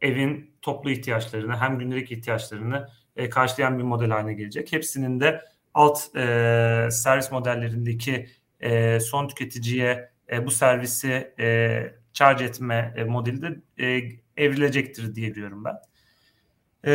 evin 0.00 0.54
toplu 0.62 0.90
ihtiyaçlarını 0.90 1.56
hem 1.56 1.78
günlük 1.78 2.12
ihtiyaçlarını 2.12 2.88
e, 3.16 3.30
karşılayan 3.30 3.78
bir 3.78 3.82
model 3.82 4.10
haline 4.10 4.34
gelecek. 4.34 4.72
Hepsinin 4.72 5.20
de 5.20 5.40
alt 5.74 6.16
e, 6.16 6.88
servis 6.90 7.32
modellerindeki 7.32 8.26
e, 8.60 9.00
son 9.00 9.28
tüketiciye 9.28 10.10
e, 10.32 10.46
bu 10.46 10.50
servisi 10.50 11.34
e, 11.38 11.94
charge 12.12 12.44
etme 12.44 12.94
e, 12.96 13.04
modeli 13.04 13.42
de 13.42 13.60
e, 13.86 14.02
evrilecektir 14.36 15.14
diye 15.14 15.34
diyorum 15.34 15.64
ben. 15.64 15.76
E, 16.86 16.92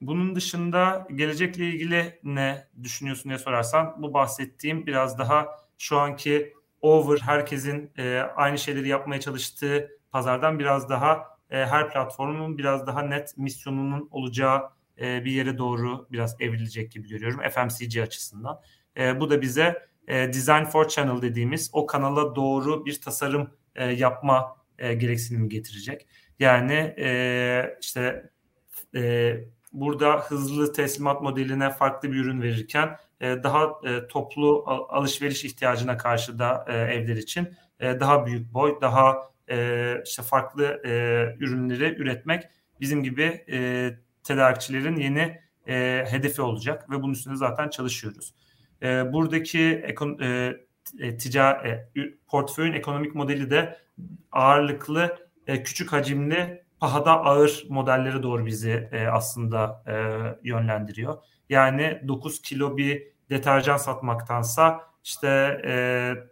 bunun 0.00 0.34
dışında 0.34 1.06
gelecekle 1.14 1.66
ilgili 1.66 2.20
ne 2.24 2.68
düşünüyorsun 2.82 3.28
diye 3.28 3.38
sorarsan 3.38 4.02
bu 4.02 4.14
bahsettiğim 4.14 4.86
biraz 4.86 5.18
daha 5.18 5.46
şu 5.78 5.98
anki 5.98 6.52
over 6.82 7.18
herkesin 7.18 7.90
e, 7.98 8.18
aynı 8.36 8.58
şeyleri 8.58 8.88
yapmaya 8.88 9.20
çalıştığı 9.20 9.90
pazardan 10.10 10.58
biraz 10.58 10.88
daha 10.88 11.32
e, 11.50 11.66
her 11.66 11.90
platformun 11.92 12.58
biraz 12.58 12.86
daha 12.86 13.02
net 13.02 13.38
misyonunun 13.38 14.08
olacağı 14.10 14.70
e, 15.00 15.24
bir 15.24 15.32
yere 15.32 15.58
doğru 15.58 16.06
biraz 16.12 16.40
evrilecek 16.40 16.92
gibi 16.92 17.08
görüyorum 17.08 17.40
FMCG 17.50 17.98
açısından. 17.98 18.60
E, 18.96 19.20
bu 19.20 19.30
da 19.30 19.42
bize 19.42 19.86
e, 20.08 20.28
Design 20.28 20.64
for 20.64 20.88
Channel 20.88 21.22
dediğimiz 21.22 21.70
o 21.72 21.86
kanala 21.86 22.36
doğru 22.36 22.86
bir 22.86 23.00
tasarım 23.00 23.50
e, 23.74 23.84
yapma 23.84 24.56
e, 24.78 24.94
gereksinimi 24.94 25.48
getirecek. 25.48 26.06
Yani 26.38 26.94
e, 26.98 27.76
işte 27.80 28.30
e, 28.94 29.34
burada 29.72 30.20
hızlı 30.20 30.72
teslimat 30.72 31.22
modeline 31.22 31.70
farklı 31.70 32.12
bir 32.12 32.16
ürün 32.16 32.42
verirken 32.42 32.96
daha 33.22 33.72
e, 33.84 34.06
toplu 34.08 34.64
alışveriş 34.88 35.44
ihtiyacına 35.44 35.96
karşı 35.96 36.38
da 36.38 36.64
e, 36.68 36.72
evler 36.72 37.16
için 37.16 37.54
e, 37.80 38.00
daha 38.00 38.26
büyük 38.26 38.54
boy, 38.54 38.78
daha 38.80 39.32
e, 39.50 39.96
işte 40.06 40.22
farklı 40.22 40.82
e, 40.84 40.90
ürünleri 41.40 41.94
üretmek 42.02 42.44
bizim 42.80 43.02
gibi 43.02 43.44
e, 43.50 43.90
tedarikçilerin 44.24 44.96
yeni 44.96 45.40
e, 45.68 46.04
hedefi 46.08 46.42
olacak 46.42 46.90
ve 46.90 47.02
bunun 47.02 47.12
üstünde 47.12 47.36
zaten 47.36 47.68
çalışıyoruz. 47.68 48.34
E, 48.82 49.12
buradaki 49.12 49.60
ekon, 49.60 50.18
e, 50.22 50.56
e, 50.98 51.16
tica, 51.16 51.50
e, 51.50 51.90
portföyün 52.26 52.72
ekonomik 52.72 53.14
modeli 53.14 53.50
de 53.50 53.78
ağırlıklı 54.32 55.28
e, 55.46 55.62
küçük 55.62 55.92
hacimli 55.92 56.62
pahada 56.80 57.10
ağır 57.24 57.66
modellere 57.68 58.22
doğru 58.22 58.46
bizi 58.46 58.88
e, 58.92 59.06
aslında 59.06 59.84
e, 59.86 59.94
yönlendiriyor. 60.48 61.18
Yani 61.48 62.02
9 62.08 62.42
kilo 62.42 62.76
bir 62.76 63.11
deterjan 63.32 63.76
satmaktansa 63.76 64.80
işte 65.04 65.60
e, 65.64 65.74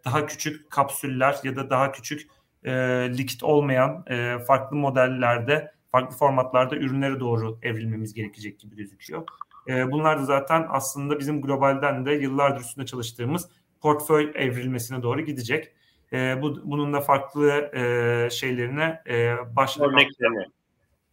daha 0.04 0.26
küçük 0.26 0.70
kapsüller 0.70 1.36
ya 1.44 1.56
da 1.56 1.70
daha 1.70 1.92
küçük 1.92 2.30
e, 2.64 2.72
likit 3.18 3.42
olmayan 3.42 4.04
e, 4.10 4.38
farklı 4.46 4.76
modellerde, 4.76 5.72
farklı 5.92 6.16
formatlarda 6.16 6.76
ürünlere 6.76 7.20
doğru 7.20 7.58
evrilmemiz 7.62 8.14
gerekecek 8.14 8.60
gibi 8.60 8.76
gözüküyor. 8.76 9.22
E, 9.68 9.90
bunlar 9.90 10.18
da 10.18 10.24
zaten 10.24 10.66
aslında 10.70 11.18
bizim 11.18 11.42
globalden 11.42 12.06
de 12.06 12.12
yıllardır 12.12 12.60
üstünde 12.60 12.86
çalıştığımız 12.86 13.48
portföy 13.80 14.32
evrilmesine 14.34 15.02
doğru 15.02 15.20
gidecek. 15.20 15.72
E, 16.12 16.42
bu, 16.42 16.70
bunun 16.70 16.92
da 16.92 17.00
farklı 17.00 17.70
e, 17.74 18.30
şeylerine 18.30 19.02
e, 19.08 19.36
başlamak. 19.56 20.02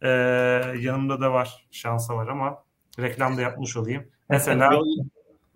E, 0.02 0.08
yanımda 0.78 1.20
da 1.20 1.32
var, 1.32 1.66
şansa 1.70 2.16
var 2.16 2.28
ama 2.28 2.64
reklam 2.98 3.36
da 3.36 3.40
yapmış 3.40 3.76
olayım. 3.76 4.04
Mesela 4.30 4.80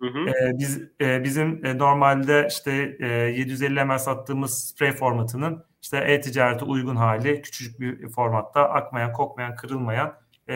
Hı 0.03 0.07
hı. 0.07 0.29
E, 0.29 0.59
biz 0.59 0.81
e, 1.01 1.23
bizim 1.23 1.65
e, 1.65 1.77
normalde 1.77 2.47
işte 2.49 2.97
e, 2.99 3.07
750 3.07 3.85
ml 3.85 3.97
sattığımız 3.97 4.67
spray 4.67 4.91
formatının 4.91 5.65
işte 5.81 5.97
e-ticarete 5.97 6.65
uygun 6.65 6.95
hali 6.95 7.41
küçücük 7.41 7.79
bir 7.79 8.09
formatta 8.09 8.69
akmayan, 8.69 9.13
kokmayan, 9.13 9.55
kırılmayan 9.55 10.13
e, 10.47 10.55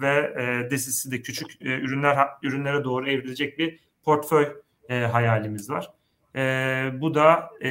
ve 0.00 0.34
e, 0.38 0.70
desisi 0.70 1.10
de 1.10 1.22
küçük 1.22 1.62
e, 1.62 1.64
ürünler 1.64 2.28
ürünlere 2.42 2.84
doğru 2.84 3.10
evrilecek 3.10 3.58
bir 3.58 3.80
portföy 4.04 4.48
e, 4.88 4.98
hayalimiz 4.98 5.70
var. 5.70 5.90
E, 6.36 6.40
bu 7.00 7.14
da 7.14 7.50
e, 7.64 7.70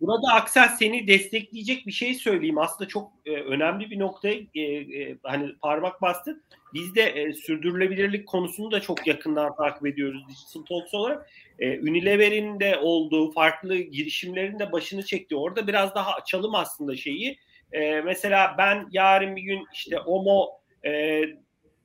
burada 0.00 0.32
Aksel 0.34 0.68
seni 0.68 1.06
destekleyecek 1.06 1.86
bir 1.86 1.92
şey 1.92 2.14
söyleyeyim. 2.14 2.58
Aslında 2.58 2.88
çok 2.88 3.12
e, 3.26 3.30
önemli 3.30 3.90
bir 3.90 3.98
noktaya 3.98 4.34
e, 4.54 4.60
e, 4.62 5.18
hani 5.22 5.58
parmak 5.62 6.02
bastın. 6.02 6.42
Biz 6.74 6.94
de 6.94 7.02
e, 7.02 7.32
sürdürülebilirlik 7.32 8.28
konusunu 8.28 8.70
da 8.70 8.80
çok 8.80 9.06
yakından 9.06 9.56
takip 9.56 9.86
ediyoruz 9.86 10.22
Digital 10.28 10.66
Talks 10.66 10.94
olarak. 10.94 11.30
E, 11.58 11.80
Unilever'in 11.80 12.60
de 12.60 12.76
olduğu 12.76 13.30
farklı 13.32 13.76
girişimlerin 13.76 14.58
de 14.58 14.72
başını 14.72 15.04
çekti. 15.04 15.36
Orada 15.36 15.66
biraz 15.66 15.94
daha 15.94 16.12
açalım 16.14 16.54
aslında 16.54 16.96
şeyi. 16.96 17.38
E, 17.72 18.00
mesela 18.00 18.54
ben 18.58 18.88
yarın 18.90 19.36
bir 19.36 19.42
gün 19.42 19.66
işte 19.72 20.00
Omo 20.00 20.48
e, 20.86 21.22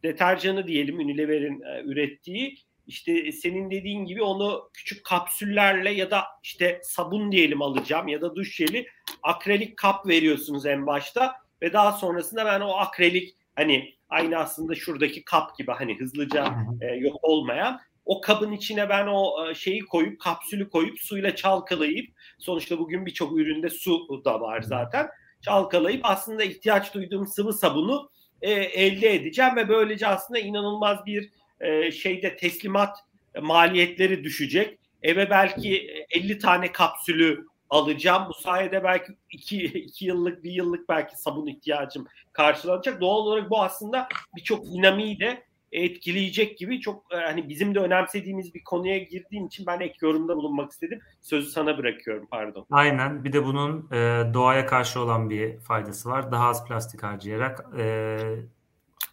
deterjanı 0.03 0.67
diyelim 0.67 0.99
Unilever'in 0.99 1.61
e, 1.61 1.81
ürettiği 1.83 2.57
işte 2.87 3.31
senin 3.31 3.71
dediğin 3.71 4.05
gibi 4.05 4.23
onu 4.23 4.69
küçük 4.73 5.03
kapsüllerle 5.03 5.91
ya 5.91 6.11
da 6.11 6.23
işte 6.43 6.79
sabun 6.83 7.31
diyelim 7.31 7.61
alacağım 7.61 8.07
ya 8.07 8.21
da 8.21 8.35
duş 8.35 8.55
jeli 8.55 8.87
akrelik 9.23 9.77
kap 9.77 10.07
veriyorsunuz 10.07 10.65
en 10.65 10.87
başta 10.87 11.33
ve 11.61 11.73
daha 11.73 11.91
sonrasında 11.91 12.45
ben 12.45 12.59
o 12.59 12.73
akrelik 12.73 13.35
hani 13.55 13.94
aynı 14.09 14.37
aslında 14.37 14.75
şuradaki 14.75 15.25
kap 15.25 15.57
gibi 15.57 15.71
hani 15.71 15.99
hızlıca 15.99 16.55
e, 16.81 16.85
yok 16.95 17.15
olmayan. 17.21 17.81
O 18.05 18.21
kabın 18.21 18.51
içine 18.51 18.89
ben 18.89 19.07
o 19.07 19.49
e, 19.49 19.55
şeyi 19.55 19.81
koyup 19.81 20.19
kapsülü 20.19 20.69
koyup 20.69 20.99
suyla 20.99 21.35
çalkalayıp 21.35 22.09
sonuçta 22.37 22.79
bugün 22.79 23.05
birçok 23.05 23.37
üründe 23.37 23.69
su 23.69 24.21
da 24.25 24.41
var 24.41 24.61
zaten. 24.61 25.09
Çalkalayıp 25.41 26.01
aslında 26.03 26.43
ihtiyaç 26.43 26.93
duyduğum 26.93 27.27
sıvı 27.27 27.53
sabunu 27.53 28.09
e, 28.41 28.51
elde 28.51 29.13
edeceğim 29.13 29.55
ve 29.55 29.69
böylece 29.69 30.07
aslında 30.07 30.39
inanılmaz 30.39 31.05
bir 31.05 31.29
e, 31.59 31.91
şeyde 31.91 32.37
teslimat 32.37 32.97
maliyetleri 33.41 34.23
düşecek. 34.23 34.79
Eve 35.03 35.29
belki 35.29 36.05
50 36.09 36.39
tane 36.39 36.71
kapsülü 36.71 37.45
alacağım. 37.75 38.23
Bu 38.29 38.33
sayede 38.33 38.83
belki 38.83 39.13
2 39.31 39.63
2 39.63 40.05
yıllık, 40.05 40.43
bir 40.43 40.51
yıllık 40.51 40.89
belki 40.89 41.17
sabun 41.17 41.47
ihtiyacım 41.47 42.07
karşılanacak. 42.33 43.01
Doğal 43.01 43.17
olarak 43.17 43.49
bu 43.49 43.61
aslında 43.61 44.07
birçok 44.35 44.65
dinamiği 44.65 45.19
de 45.19 45.45
etkileyecek 45.71 46.57
gibi 46.57 46.81
çok 46.81 47.13
e, 47.13 47.15
hani 47.15 47.49
bizim 47.49 47.75
de 47.75 47.79
önemsediğimiz 47.79 48.53
bir 48.53 48.63
konuya 48.63 48.97
girdiğim 48.97 49.45
için 49.45 49.65
ben 49.65 49.79
ek 49.79 49.95
yorumda 50.01 50.37
bulunmak 50.37 50.71
istedim. 50.71 50.99
Sözü 51.21 51.49
sana 51.49 51.77
bırakıyorum 51.77 52.27
pardon. 52.31 52.65
Aynen 52.71 53.23
bir 53.23 53.33
de 53.33 53.45
bunun 53.45 53.89
e, 53.91 54.33
doğaya 54.33 54.65
karşı 54.65 54.99
olan 54.99 55.29
bir 55.29 55.59
faydası 55.59 56.09
var. 56.09 56.31
Daha 56.31 56.47
az 56.47 56.67
plastik 56.67 57.03
harcayarak 57.03 57.65
e, 57.77 58.17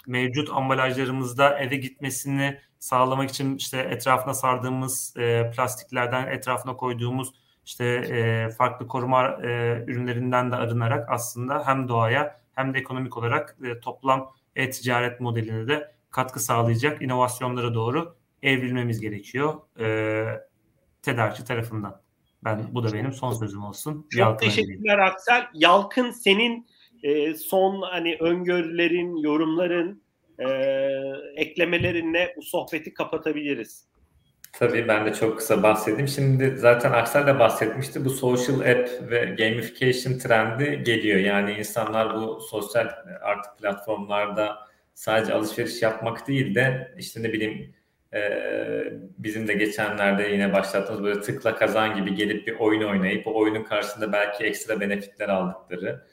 mevcut 0.07 0.51
ambalajlarımızda 0.51 1.59
eve 1.59 1.77
gitmesini 1.77 2.61
sağlamak 2.79 3.31
için 3.31 3.57
işte 3.57 3.79
etrafına 3.79 4.35
sardığımız 4.35 5.15
e, 5.17 5.51
plastiklerden 5.57 6.27
etrafına 6.27 6.77
koyduğumuz 6.77 7.42
işte 7.65 7.85
e, 7.85 8.51
farklı 8.51 8.89
koruma 8.89 9.29
e, 9.29 9.85
ürünlerinden 9.87 10.51
de 10.53 10.57
arınarak 10.57 11.11
aslında 11.11 11.67
hem 11.67 11.89
doğaya 11.89 12.41
hem 12.55 12.75
de 12.75 12.79
ekonomik 12.79 13.17
olarak 13.17 13.57
e, 13.65 13.81
toplam 13.81 14.33
e-ticaret 14.57 15.21
modeline 15.21 15.69
de 15.69 15.93
katkı 16.11 16.41
sağlayacak 16.41 17.03
inovasyonlara 17.03 17.75
doğru 17.75 18.17
evrilmemiz 18.43 19.01
gerekiyor 19.01 19.55
e, 19.81 20.27
tedarikçi 21.03 21.45
tarafından. 21.45 22.03
Ben 22.45 22.69
bu 22.73 22.85
da 22.85 22.93
benim 22.93 23.13
son 23.13 23.33
sözüm 23.33 23.65
olsun. 23.65 24.07
Çok 24.11 24.21
Yalkın 24.21 24.47
teşekkürler 24.47 24.99
Aksel. 24.99 25.47
Yalkın 25.55 26.11
senin 26.11 26.67
e, 27.03 27.35
son 27.35 27.83
hani 27.83 28.17
öngörülerin, 28.21 29.17
yorumların, 29.17 30.03
e, 30.39 30.47
eklemelerinle 31.37 32.35
bu 32.37 32.43
sohbeti 32.43 32.95
kapatabiliriz. 32.95 33.92
Tabii 34.53 34.89
ben 34.89 35.07
de 35.07 35.15
çok 35.15 35.39
kısa 35.39 35.63
bahsedeyim. 35.63 36.09
Şimdi 36.09 36.57
zaten 36.59 36.93
Aksel 36.93 37.27
de 37.27 37.39
bahsetmişti. 37.39 38.05
Bu 38.05 38.11
social 38.11 38.61
app 38.61 39.11
ve 39.11 39.25
gamification 39.39 40.19
trendi 40.19 40.83
geliyor. 40.85 41.19
Yani 41.19 41.53
insanlar 41.53 42.15
bu 42.15 42.41
sosyal 42.41 42.89
artık 43.21 43.59
platformlarda 43.59 44.59
sadece 44.95 45.35
alışveriş 45.35 45.83
yapmak 45.83 46.29
değil 46.29 46.55
de 46.55 46.95
işte 46.99 47.23
ne 47.23 47.33
bileyim 47.33 47.75
e, 48.15 48.21
bizim 49.19 49.49
de 49.49 49.53
geçenlerde 49.53 50.23
yine 50.23 50.53
başlattığımız 50.53 51.03
böyle 51.03 51.21
tıkla 51.21 51.57
kazan 51.57 51.97
gibi 51.97 52.15
gelip 52.15 52.47
bir 52.47 52.59
oyun 52.59 52.83
oynayıp 52.83 53.27
o 53.27 53.35
oyunun 53.35 53.65
karşısında 53.65 54.13
belki 54.13 54.45
ekstra 54.45 54.81
benefitler 54.81 55.29
aldıkları 55.29 56.07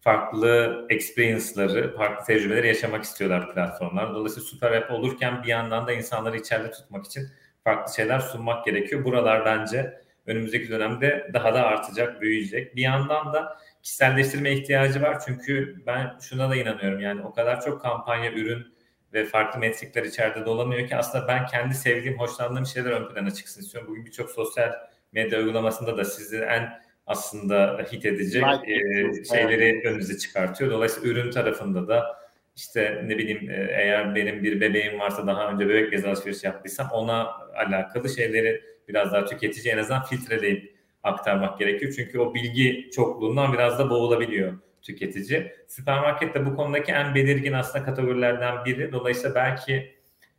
farklı 0.00 0.86
experience'ları, 0.90 1.96
farklı 1.96 2.24
tecrübeleri 2.26 2.66
yaşamak 2.66 3.04
istiyorlar 3.04 3.54
platformlar. 3.54 4.14
Dolayısıyla 4.14 4.48
süper 4.48 4.72
app 4.72 4.90
olurken 4.90 5.42
bir 5.42 5.48
yandan 5.48 5.86
da 5.86 5.92
insanları 5.92 6.36
içeride 6.36 6.70
tutmak 6.70 7.06
için 7.06 7.28
farklı 7.66 7.94
şeyler 7.94 8.20
sunmak 8.20 8.64
gerekiyor. 8.64 9.04
Buralar 9.04 9.44
bence 9.44 10.00
önümüzdeki 10.26 10.70
dönemde 10.70 11.30
daha 11.34 11.54
da 11.54 11.66
artacak, 11.66 12.20
büyüyecek. 12.20 12.76
Bir 12.76 12.82
yandan 12.82 13.32
da 13.32 13.58
kişiselleştirme 13.82 14.52
ihtiyacı 14.52 15.02
var. 15.02 15.22
Çünkü 15.26 15.82
ben 15.86 16.18
şuna 16.20 16.50
da 16.50 16.56
inanıyorum 16.56 17.00
yani 17.00 17.22
o 17.22 17.32
kadar 17.32 17.60
çok 17.60 17.82
kampanya, 17.82 18.32
ürün 18.32 18.74
ve 19.12 19.24
farklı 19.24 19.60
metrikler 19.60 20.04
içeride 20.04 20.46
dolanıyor 20.46 20.88
ki 20.88 20.96
aslında 20.96 21.28
ben 21.28 21.46
kendi 21.46 21.74
sevdiğim, 21.74 22.18
hoşlandığım 22.18 22.66
şeyler 22.66 22.90
ön 22.90 23.08
plana 23.08 23.30
çıksın 23.30 23.60
istiyorum. 23.60 23.90
Bugün 23.90 24.06
birçok 24.06 24.30
sosyal 24.30 24.72
medya 25.12 25.38
uygulamasında 25.38 25.96
da 25.96 26.04
sizi 26.04 26.38
en 26.38 26.68
aslında 27.06 27.86
hit 27.92 28.06
edecek 28.06 28.44
like 28.44 28.72
e, 28.72 29.24
şeyleri 29.24 29.88
önünüze 29.88 30.18
çıkartıyor. 30.18 30.70
Dolayısıyla 30.70 31.08
ürün 31.08 31.30
tarafında 31.30 31.88
da 31.88 32.25
işte 32.56 33.02
ne 33.06 33.18
bileyim 33.18 33.50
e, 33.50 33.68
eğer 33.70 34.14
benim 34.14 34.42
bir 34.42 34.60
bebeğim 34.60 35.00
varsa 35.00 35.26
daha 35.26 35.50
önce 35.50 35.68
bebek 35.68 35.92
bezi 35.92 36.08
alışveriş 36.08 36.44
yaptıysam 36.44 36.88
ona 36.92 37.28
alakalı 37.54 38.08
şeyleri 38.08 38.62
biraz 38.88 39.12
daha 39.12 39.24
tüketici 39.24 39.74
en 39.74 39.78
azından 39.78 40.04
filtreleyip 40.04 40.76
aktarmak 41.02 41.58
gerekiyor. 41.58 41.92
Çünkü 41.96 42.18
o 42.18 42.34
bilgi 42.34 42.90
çokluğundan 42.90 43.52
biraz 43.52 43.78
da 43.78 43.90
boğulabiliyor 43.90 44.52
tüketici. 44.82 45.52
Süpermarket 45.66 46.34
de 46.34 46.46
bu 46.46 46.56
konudaki 46.56 46.92
en 46.92 47.14
belirgin 47.14 47.52
aslında 47.52 47.84
kategorilerden 47.84 48.64
biri. 48.64 48.92
Dolayısıyla 48.92 49.34
belki 49.34 49.96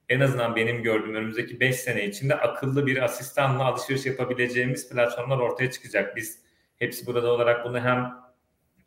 en 0.09 0.19
azından 0.19 0.55
benim 0.55 0.83
gördüğüm 0.83 1.15
önümüzdeki 1.15 1.59
5 1.59 1.75
sene 1.75 2.05
içinde 2.05 2.35
akıllı 2.35 2.87
bir 2.87 3.03
asistanla 3.03 3.65
alışveriş 3.65 4.05
yapabileceğimiz 4.05 4.89
platformlar 4.89 5.37
ortaya 5.37 5.71
çıkacak. 5.71 6.15
Biz 6.15 6.39
hepsi 6.79 7.05
burada 7.05 7.31
olarak 7.31 7.65
bunu 7.65 7.79
hem 7.79 8.13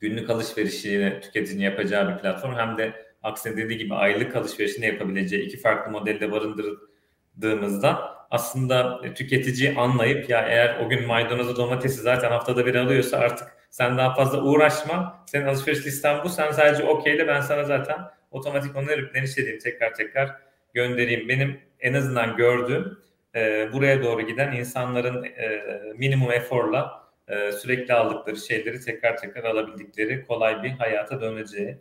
günlük 0.01 0.31
alışverişini 0.31 1.21
tüketicinin 1.21 1.63
yapacağı 1.63 2.15
bir 2.15 2.23
platform 2.23 2.55
hem 2.55 2.79
de 2.79 3.10
aksine 3.23 3.57
dediği 3.57 3.79
gibi 3.79 3.95
aylık 3.95 4.37
alışverişini 4.37 4.87
yapabileceği 4.87 5.43
iki 5.43 5.57
farklı 5.57 5.93
modelde 5.93 6.33
barındırdığımızda 6.33 8.21
aslında 8.31 9.01
tüketici 9.15 9.79
anlayıp 9.79 10.31
ya 10.31 10.49
eğer 10.49 10.81
o 10.87 10.89
gün 10.89 11.07
maydanozu 11.07 11.57
domatesi 11.57 12.01
zaten 12.01 12.31
haftada 12.31 12.67
bir 12.67 12.75
alıyorsa 12.75 13.17
artık 13.17 13.49
sen 13.71 13.99
daha 13.99 14.15
fazla 14.15 14.43
uğraşma. 14.43 15.25
Senin 15.27 15.47
alışveriş 15.47 15.87
listen 15.87 16.25
bu. 16.25 16.29
Sen 16.29 16.51
sadece 16.53 16.85
okeyle 16.85 17.29
ben 17.29 17.41
sana 17.41 17.65
zaten 17.65 17.99
otomatik 18.31 18.77
onu 18.77 18.89
replenişleyeyim 18.89 19.59
tekrar 19.59 19.95
tekrar 19.95 20.37
göndereyim. 20.75 21.29
Benim 21.29 21.61
en 21.81 21.95
azından 21.95 22.37
gördüğüm 22.37 22.99
e, 23.35 23.69
buraya 23.73 24.03
doğru 24.03 24.23
giden 24.23 24.53
insanların 24.53 25.25
e, 25.25 25.63
minimum 25.97 26.33
eforla 26.33 27.11
e, 27.29 27.53
sürekli 27.53 27.95
aldıkları 27.95 28.37
şeyleri 28.37 28.81
tekrar 28.81 29.17
tekrar 29.17 29.45
alabildikleri 29.45 30.27
kolay 30.27 30.63
bir 30.63 30.71
hayata 30.71 31.21
döneceği. 31.21 31.79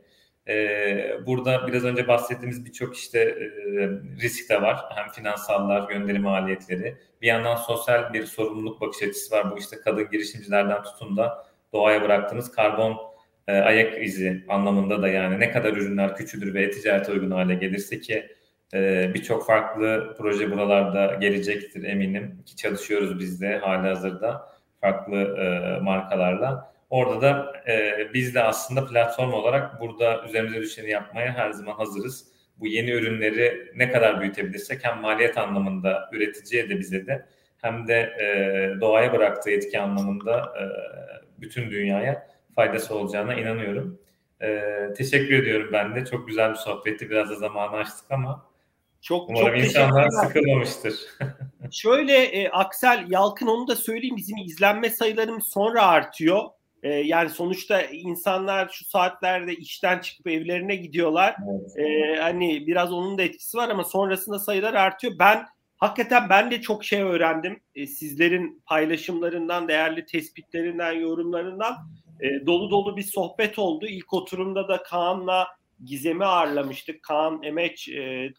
E, 0.50 1.26
burada 1.26 1.68
biraz 1.68 1.86
önce 1.86 2.08
bahsettiğimiz 2.08 2.66
birçok 2.66 2.97
işte 2.97 3.20
e, 3.20 3.89
risk 4.22 4.50
de 4.50 4.62
var. 4.62 4.86
Hem 4.95 5.12
finansallar, 5.12 5.89
gönderim 5.89 6.22
maliyetleri. 6.22 6.97
Bir 7.22 7.28
yandan 7.28 7.56
sosyal 7.56 8.14
bir 8.14 8.26
sorumluluk 8.26 8.82
bakış 8.82 9.04
açısı 9.04 9.36
var. 9.36 9.52
Bu 9.52 9.58
işte 9.58 9.78
kadın 9.84 10.10
girişimcilerden 10.12 10.84
tutun 10.84 11.18
da 11.18 11.45
doğaya 11.74 12.02
bıraktığınız 12.02 12.52
karbon 12.52 12.97
e, 13.47 13.52
ayak 13.52 14.04
izi 14.04 14.45
anlamında 14.50 15.02
da 15.02 15.08
yani 15.08 15.39
ne 15.39 15.52
kadar 15.52 15.74
ürünler 15.74 16.16
küçülür 16.16 16.54
ve 16.54 16.72
ticarete 16.72 17.12
uygun 17.12 17.32
hale 17.32 17.56
gelirse 17.56 18.00
ki 18.00 18.28
e, 18.74 19.12
birçok 19.14 19.45
farklı 19.45 20.16
proje 20.18 20.52
buralarda 20.52 21.16
gelecektir 21.16 21.84
eminim 21.84 22.43
ki 22.45 22.56
çalışıyoruz 22.56 23.20
biz 23.20 23.41
de 23.41 23.58
hali 23.58 23.88
hazırda 23.88 24.50
farklı 24.82 25.16
e, 25.18 25.80
markalarla. 25.84 26.74
Orada 26.90 27.22
da 27.22 27.54
e, 27.68 28.08
biz 28.14 28.36
de 28.36 28.44
aslında 28.44 28.86
platform 28.86 29.34
olarak 29.34 29.82
burada 29.82 30.26
üzerimize 30.26 30.62
düşeni 30.62 30.90
yapmaya 30.90 31.34
her 31.34 31.52
zaman 31.52 31.74
hazırız. 31.74 32.28
Bu 32.58 32.68
yeni 32.68 32.92
ürünleri 32.92 33.72
ne 33.76 33.92
kadar 33.92 34.22
büyütebilirsek 34.22 34.86
hem 34.86 35.02
maliyet 35.02 35.38
anlamında 35.38 36.10
üreticiye 36.14 36.70
de 36.70 36.80
bize 36.80 37.08
de 37.08 37.26
hem 37.58 37.88
de 37.88 38.00
e, 38.00 38.82
doğaya 38.82 39.14
bıraktığı 39.14 39.52
etki 39.52 39.80
anlamında 39.80 40.40
e, 40.40 40.64
bütün 41.42 41.72
dünyaya 41.72 42.28
faydası 42.56 42.96
olacağına 42.96 43.34
inanıyorum. 43.34 44.00
E, 44.42 44.64
teşekkür 44.98 45.44
ediyorum 45.44 45.70
ben 45.74 45.96
de. 45.96 46.06
Çok 46.06 46.28
güzel 46.28 46.52
bir 46.52 46.56
sohbetti. 46.56 47.10
Biraz 47.10 47.30
da 47.30 47.36
zamanı 47.36 47.76
açtık 47.76 48.12
ama 48.12 48.50
çok, 49.02 49.30
umarım 49.30 49.48
çok 49.48 49.66
insanlar 49.66 50.10
sıkılmamıştır. 50.10 50.96
Şöyle 51.72 52.18
e, 52.24 52.50
Aksel 52.50 53.06
Yalkın 53.10 53.48
onu 53.48 53.68
da 53.68 53.76
söyleyeyim. 53.76 54.18
Bizim 54.18 54.38
izlenme 54.38 54.90
sayılarımız 54.90 55.48
sonra 55.48 55.88
artıyor. 55.88 56.44
E, 56.84 56.90
yani 56.90 57.30
sonuçta 57.30 57.82
insanlar 57.82 58.70
şu 58.72 58.86
saatlerde 58.86 59.56
işten 59.56 60.00
çıkıp 60.00 60.28
evlerine 60.28 60.76
gidiyorlar. 60.76 61.36
Evet. 61.50 61.78
E, 61.78 62.16
hani 62.22 62.68
biraz 62.68 62.94
onun 62.94 63.18
da 63.18 63.24
etkisi 63.24 63.58
var 63.58 63.70
ama 63.70 63.84
sonrasında 63.84 64.40
sayılar 64.40 64.74
artıyor. 64.74 65.14
Ben 65.20 65.46
hakikaten 65.78 66.30
ben 66.30 66.52
de 66.52 66.62
çok 66.62 66.86
şey 66.86 67.02
öğrendim. 67.02 67.60
E, 67.76 67.88
sizlerin 67.88 68.62
paylaşımlarından, 68.66 69.68
değerli 69.68 70.06
tespitlerinden, 70.06 70.94
yorumlarından 70.94 71.76
e, 72.22 72.46
dolu 72.46 72.72
dolu 72.72 72.98
bir 72.98 73.04
sohbet 73.04 73.60
oldu. 73.60 73.88
İlk 73.88 74.14
oturumda 74.14 74.68
da 74.68 74.84
Kaan'la 74.84 75.48
Gizem'i 75.86 76.26
ağırlamıştık. 76.26 77.04
Kaan 77.04 77.44
Emeç 77.44 77.90
e, 77.90 78.34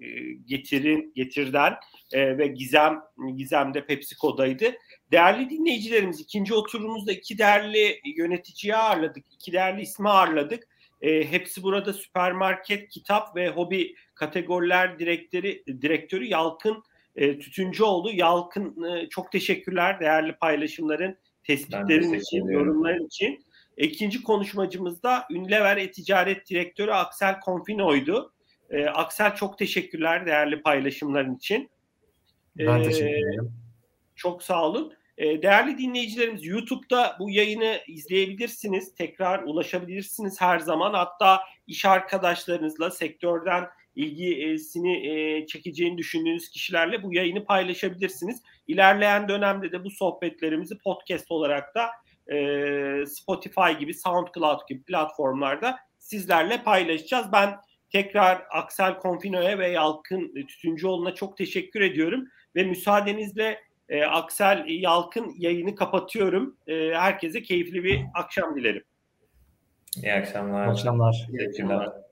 e, 0.00 0.32
getirin 0.46 1.12
getirden 1.14 1.74
e, 2.12 2.38
ve 2.38 2.46
Gizem 2.46 3.00
Gizem 3.36 3.74
de 3.74 3.86
PepsiCo'daydı. 3.86 4.74
Değerli 5.12 5.50
dinleyicilerimiz 5.50 6.20
ikinci 6.20 6.54
oturumumuzda 6.54 7.12
iki 7.12 7.38
değerli 7.38 8.00
yöneticiyi 8.16 8.76
ağırladık. 8.76 9.24
iki 9.32 9.52
değerli 9.52 9.82
ismi 9.82 10.08
ağırladık. 10.08 10.68
E, 11.00 11.30
hepsi 11.30 11.62
burada 11.62 11.92
süpermarket, 11.92 12.88
kitap 12.88 13.36
ve 13.36 13.48
hobi 13.48 13.94
kategoriler 14.14 14.98
direktörü, 14.98 15.64
direktörü 15.66 16.24
Yalkın 16.24 16.82
e, 17.16 17.38
Tütüncüoğlu. 17.38 18.12
Yalkın 18.12 18.84
e, 18.84 19.08
çok 19.08 19.32
teşekkürler 19.32 20.00
değerli 20.00 20.32
paylaşımların, 20.32 21.16
tespitlerin 21.44 22.12
için, 22.12 22.46
yorumların 22.46 23.06
için. 23.06 23.46
İkinci 23.76 24.22
konuşmacımız 24.22 25.02
da 25.02 25.26
Ünlever 25.30 25.76
E-Ticaret 25.76 26.50
Direktörü 26.50 26.90
Aksel 26.90 27.40
Konfino'ydu. 27.40 28.32
E, 28.70 28.86
Aksel 28.86 29.34
çok 29.34 29.58
teşekkürler 29.58 30.26
değerli 30.26 30.62
paylaşımların 30.62 31.34
için. 31.34 31.70
Ben 32.58 32.80
e, 32.80 32.82
teşekkür 32.82 33.28
ederim. 33.28 33.52
Çok 34.14 34.42
sağ 34.42 34.64
olun. 34.64 34.92
E, 35.18 35.42
değerli 35.42 35.78
dinleyicilerimiz 35.78 36.46
YouTube'da 36.46 37.16
bu 37.20 37.30
yayını 37.30 37.80
izleyebilirsiniz. 37.86 38.94
Tekrar 38.94 39.42
ulaşabilirsiniz 39.42 40.40
her 40.40 40.58
zaman. 40.58 40.94
Hatta 40.94 41.40
iş 41.66 41.84
arkadaşlarınızla 41.84 42.90
sektörden 42.90 43.64
ilgisini 43.96 45.06
e, 45.06 45.46
çekeceğini 45.46 45.98
düşündüğünüz 45.98 46.48
kişilerle 46.48 47.02
bu 47.02 47.14
yayını 47.14 47.44
paylaşabilirsiniz. 47.44 48.42
İlerleyen 48.68 49.28
dönemde 49.28 49.72
de 49.72 49.84
bu 49.84 49.90
sohbetlerimizi 49.90 50.78
podcast 50.78 51.30
olarak 51.30 51.74
da 51.74 51.90
e, 52.34 53.06
Spotify 53.06 53.72
gibi, 53.78 53.94
SoundCloud 53.94 54.68
gibi 54.68 54.82
platformlarda 54.82 55.78
sizlerle 55.98 56.62
paylaşacağız. 56.62 57.26
Ben 57.32 57.56
tekrar 57.90 58.46
Aksel 58.50 58.98
Konfino'ya 58.98 59.58
ve 59.58 59.68
Yalkın 59.68 60.34
Tütüncüoğlu'na 60.34 61.14
çok 61.14 61.36
teşekkür 61.36 61.80
ediyorum 61.80 62.28
ve 62.56 62.64
müsaadenizle 62.64 63.60
e, 63.88 64.04
Aksel 64.04 64.64
Yalkın 64.68 65.34
yayını 65.38 65.74
kapatıyorum. 65.74 66.56
E, 66.66 66.90
herkese 66.94 67.42
keyifli 67.42 67.84
bir 67.84 68.00
akşam 68.14 68.56
dilerim. 68.56 68.82
İyi 70.02 70.12
akşamlar. 70.12 70.66
İyi 70.66 70.70
akşamlar. 70.70 71.26
İyi 71.32 71.48
akşamlar. 71.48 72.05